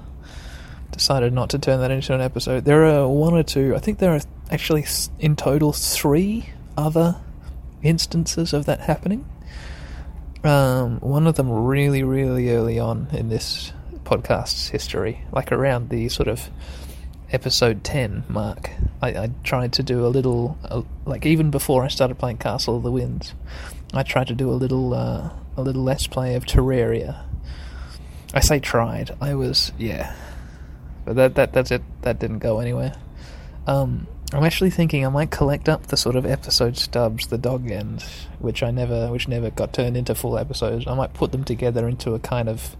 decided 0.90 1.32
not 1.32 1.50
to 1.50 1.58
turn 1.58 1.80
that 1.80 1.90
into 1.90 2.14
an 2.14 2.20
episode. 2.20 2.64
There 2.64 2.84
are 2.86 3.08
one 3.08 3.34
or 3.34 3.42
two, 3.42 3.74
I 3.74 3.78
think 3.78 3.98
there 3.98 4.12
are 4.12 4.20
actually 4.50 4.84
in 5.18 5.36
total 5.36 5.72
three 5.72 6.50
other 6.76 7.16
instances 7.82 8.52
of 8.52 8.66
that 8.66 8.80
happening. 8.80 9.24
Um, 10.42 11.00
one 11.00 11.26
of 11.26 11.34
them 11.34 11.50
really, 11.50 12.02
really 12.02 12.50
early 12.50 12.78
on 12.78 13.08
in 13.12 13.28
this 13.28 13.72
podcast's 14.04 14.68
history, 14.68 15.22
like 15.32 15.52
around 15.52 15.90
the 15.90 16.08
sort 16.08 16.28
of 16.28 16.48
episode 17.32 17.84
10 17.84 18.24
mark. 18.28 18.70
I, 19.02 19.08
I 19.08 19.30
tried 19.44 19.72
to 19.74 19.82
do 19.82 20.04
a 20.04 20.08
little, 20.08 20.58
uh, 20.64 20.82
like 21.04 21.26
even 21.26 21.50
before 21.50 21.84
I 21.84 21.88
started 21.88 22.18
playing 22.18 22.38
Castle 22.38 22.76
of 22.76 22.82
the 22.82 22.90
Winds, 22.90 23.34
I 23.92 24.02
tried 24.02 24.28
to 24.28 24.34
do 24.34 24.50
a 24.50 24.52
little, 24.52 24.94
uh, 24.94 25.30
a 25.56 25.62
little 25.62 25.82
let's 25.82 26.06
play 26.06 26.34
of 26.34 26.44
Terraria. 26.44 27.22
I 28.32 28.40
say 28.40 28.60
tried. 28.60 29.16
I 29.20 29.34
was, 29.34 29.72
yeah, 29.78 30.14
but 31.10 31.16
that 31.16 31.34
that 31.34 31.52
that's 31.52 31.72
it. 31.72 31.82
That 32.02 32.20
didn't 32.20 32.38
go 32.38 32.60
anywhere. 32.60 32.94
Um, 33.66 34.06
I'm 34.32 34.44
actually 34.44 34.70
thinking 34.70 35.04
I 35.04 35.08
might 35.08 35.32
collect 35.32 35.68
up 35.68 35.88
the 35.88 35.96
sort 35.96 36.14
of 36.14 36.24
episode 36.24 36.76
stubs, 36.76 37.26
the 37.26 37.36
dog 37.36 37.68
end, 37.68 38.02
which 38.38 38.62
I 38.62 38.70
never, 38.70 39.10
which 39.10 39.26
never 39.26 39.50
got 39.50 39.72
turned 39.72 39.96
into 39.96 40.14
full 40.14 40.38
episodes. 40.38 40.86
I 40.86 40.94
might 40.94 41.12
put 41.12 41.32
them 41.32 41.42
together 41.42 41.88
into 41.88 42.14
a 42.14 42.20
kind 42.20 42.48
of 42.48 42.76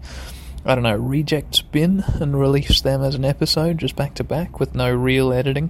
I 0.65 0.75
don't 0.75 0.85
know, 0.85 0.95
reject 0.95 1.69
bin 1.73 2.05
and 2.21 2.39
release 2.39 2.79
them 2.79 3.03
as 3.03 3.15
an 3.15 3.25
episode, 3.25 3.79
just 3.79 3.97
back 3.97 4.13
to 4.15 4.23
back 4.23 4.61
with 4.61 4.75
no 4.75 4.89
real 4.95 5.33
editing. 5.33 5.69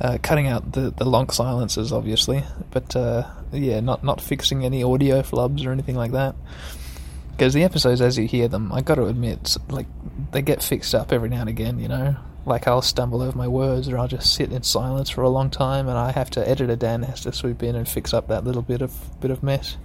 Uh, 0.00 0.16
cutting 0.22 0.46
out 0.46 0.72
the, 0.72 0.92
the 0.92 1.04
long 1.04 1.28
silences, 1.28 1.92
obviously, 1.92 2.42
but 2.70 2.96
uh, 2.96 3.30
yeah, 3.52 3.80
not 3.80 4.02
not 4.02 4.22
fixing 4.22 4.64
any 4.64 4.82
audio 4.82 5.20
flubs 5.20 5.66
or 5.66 5.72
anything 5.72 5.96
like 5.96 6.12
that. 6.12 6.36
Because 7.36 7.52
the 7.52 7.64
episodes, 7.64 8.00
as 8.00 8.16
you 8.16 8.26
hear 8.26 8.48
them, 8.48 8.72
I 8.72 8.80
got 8.80 8.94
to 8.94 9.04
admit, 9.06 9.58
like 9.68 9.86
they 10.32 10.40
get 10.40 10.62
fixed 10.62 10.94
up 10.94 11.12
every 11.12 11.28
now 11.28 11.40
and 11.42 11.50
again. 11.50 11.78
You 11.78 11.88
know, 11.88 12.16
like 12.46 12.66
I'll 12.66 12.80
stumble 12.80 13.20
over 13.20 13.36
my 13.36 13.46
words, 13.46 13.88
or 13.90 13.98
I'll 13.98 14.08
just 14.08 14.34
sit 14.34 14.52
in 14.52 14.62
silence 14.62 15.10
for 15.10 15.20
a 15.20 15.28
long 15.28 15.50
time, 15.50 15.86
and 15.86 15.98
I 15.98 16.12
have 16.12 16.30
to 16.30 16.40
edit. 16.40 16.62
editor 16.62 16.76
Dan 16.76 17.02
has 17.02 17.20
to 17.22 17.32
swoop 17.32 17.62
in 17.62 17.76
and 17.76 17.86
fix 17.86 18.14
up 18.14 18.28
that 18.28 18.44
little 18.44 18.62
bit 18.62 18.80
of 18.80 19.20
bit 19.20 19.30
of 19.30 19.42
mess. 19.42 19.76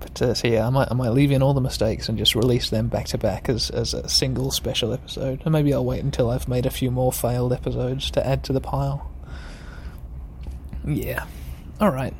But 0.00 0.20
uh, 0.20 0.34
so 0.34 0.48
yeah, 0.48 0.66
I 0.66 0.70
might 0.70 0.88
I 0.90 0.94
might 0.94 1.10
leave 1.10 1.30
in 1.30 1.42
all 1.42 1.54
the 1.54 1.62
mistakes 1.62 2.10
and 2.10 2.18
just 2.18 2.34
release 2.34 2.68
them 2.68 2.88
back 2.88 3.06
to 3.08 3.18
back 3.18 3.48
as 3.48 3.70
as 3.70 3.94
a 3.94 4.06
single 4.08 4.50
special 4.50 4.92
episode, 4.92 5.40
and 5.44 5.52
maybe 5.52 5.72
I'll 5.72 5.86
wait 5.86 6.04
until 6.04 6.28
I've 6.28 6.48
made 6.48 6.66
a 6.66 6.70
few 6.70 6.90
more 6.90 7.12
failed 7.12 7.54
episodes 7.54 8.10
to 8.10 8.26
add 8.26 8.44
to 8.44 8.52
the 8.52 8.60
pile. 8.60 9.10
Yeah, 10.84 11.24
all 11.80 11.90
right. 11.90 12.14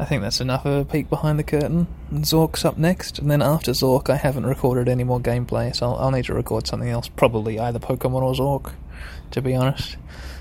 I 0.00 0.04
think 0.04 0.22
that's 0.22 0.40
enough 0.40 0.64
of 0.64 0.72
a 0.80 0.84
peek 0.84 1.10
behind 1.10 1.40
the 1.40 1.44
curtain. 1.44 1.88
Zork's 2.12 2.64
up 2.64 2.78
next, 2.78 3.18
and 3.18 3.28
then 3.28 3.42
after 3.42 3.72
Zork, 3.72 4.08
I 4.08 4.16
haven't 4.16 4.46
recorded 4.46 4.88
any 4.88 5.02
more 5.02 5.18
gameplay, 5.18 5.74
so 5.74 5.86
I'll, 5.86 5.96
I'll 5.96 6.10
need 6.12 6.26
to 6.26 6.34
record 6.34 6.68
something 6.68 6.88
else. 6.88 7.08
Probably 7.08 7.58
either 7.58 7.80
Pokemon 7.80 8.22
or 8.22 8.32
Zork, 8.34 8.74
to 9.32 9.42
be 9.42 9.56
honest. 9.56 9.96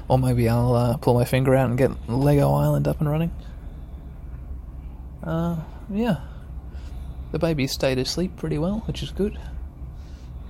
Or 0.07 0.19
maybe 0.19 0.47
I'll 0.47 0.73
uh, 0.73 0.97
pull 0.97 1.15
my 1.15 1.25
finger 1.25 1.55
out 1.55 1.69
and 1.69 1.77
get 1.77 1.91
Lego 2.07 2.53
Island 2.53 2.87
up 2.87 2.99
and 2.99 3.09
running. 3.09 3.31
Uh, 5.23 5.57
yeah. 5.89 6.17
The 7.31 7.39
baby 7.39 7.67
stayed 7.67 7.97
asleep 7.97 8.37
pretty 8.37 8.57
well, 8.57 8.83
which 8.85 9.01
is 9.01 9.11
good. 9.11 9.39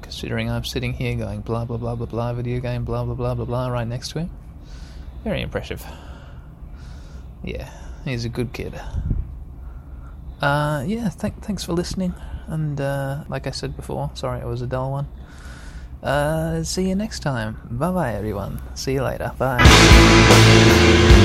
Considering 0.01 0.49
I'm 0.49 0.63
sitting 0.63 0.93
here 0.93 1.15
going 1.15 1.41
blah 1.41 1.65
blah 1.65 1.77
blah 1.77 1.95
blah 1.95 2.05
blah 2.05 2.33
video 2.33 2.59
game 2.59 2.85
blah 2.85 3.03
blah 3.03 3.15
blah 3.15 3.33
blah 3.33 3.45
blah 3.45 3.67
right 3.67 3.87
next 3.87 4.09
to 4.11 4.19
him. 4.19 4.29
Very 5.23 5.41
impressive. 5.41 5.83
Yeah. 7.43 7.69
He's 8.07 8.23
a 8.25 8.29
good 8.29 8.53
kid. 8.53 8.79
Uh, 10.41 10.83
yeah, 10.87 11.09
th- 11.09 11.33
thanks 11.41 11.63
for 11.63 11.73
listening. 11.73 12.13
And 12.47 12.79
uh, 12.79 13.23
like 13.27 13.47
I 13.47 13.51
said 13.51 13.75
before, 13.75 14.11
sorry 14.13 14.39
it 14.39 14.45
was 14.45 14.61
a 14.61 14.67
dull 14.67 14.91
one. 14.91 15.07
Uh, 16.01 16.63
see 16.63 16.87
you 16.87 16.95
next 16.95 17.19
time. 17.19 17.57
Bye 17.69 17.91
bye, 17.91 18.13
everyone. 18.13 18.61
See 18.75 18.93
you 18.93 19.03
later. 19.03 19.33
Bye. 19.37 21.23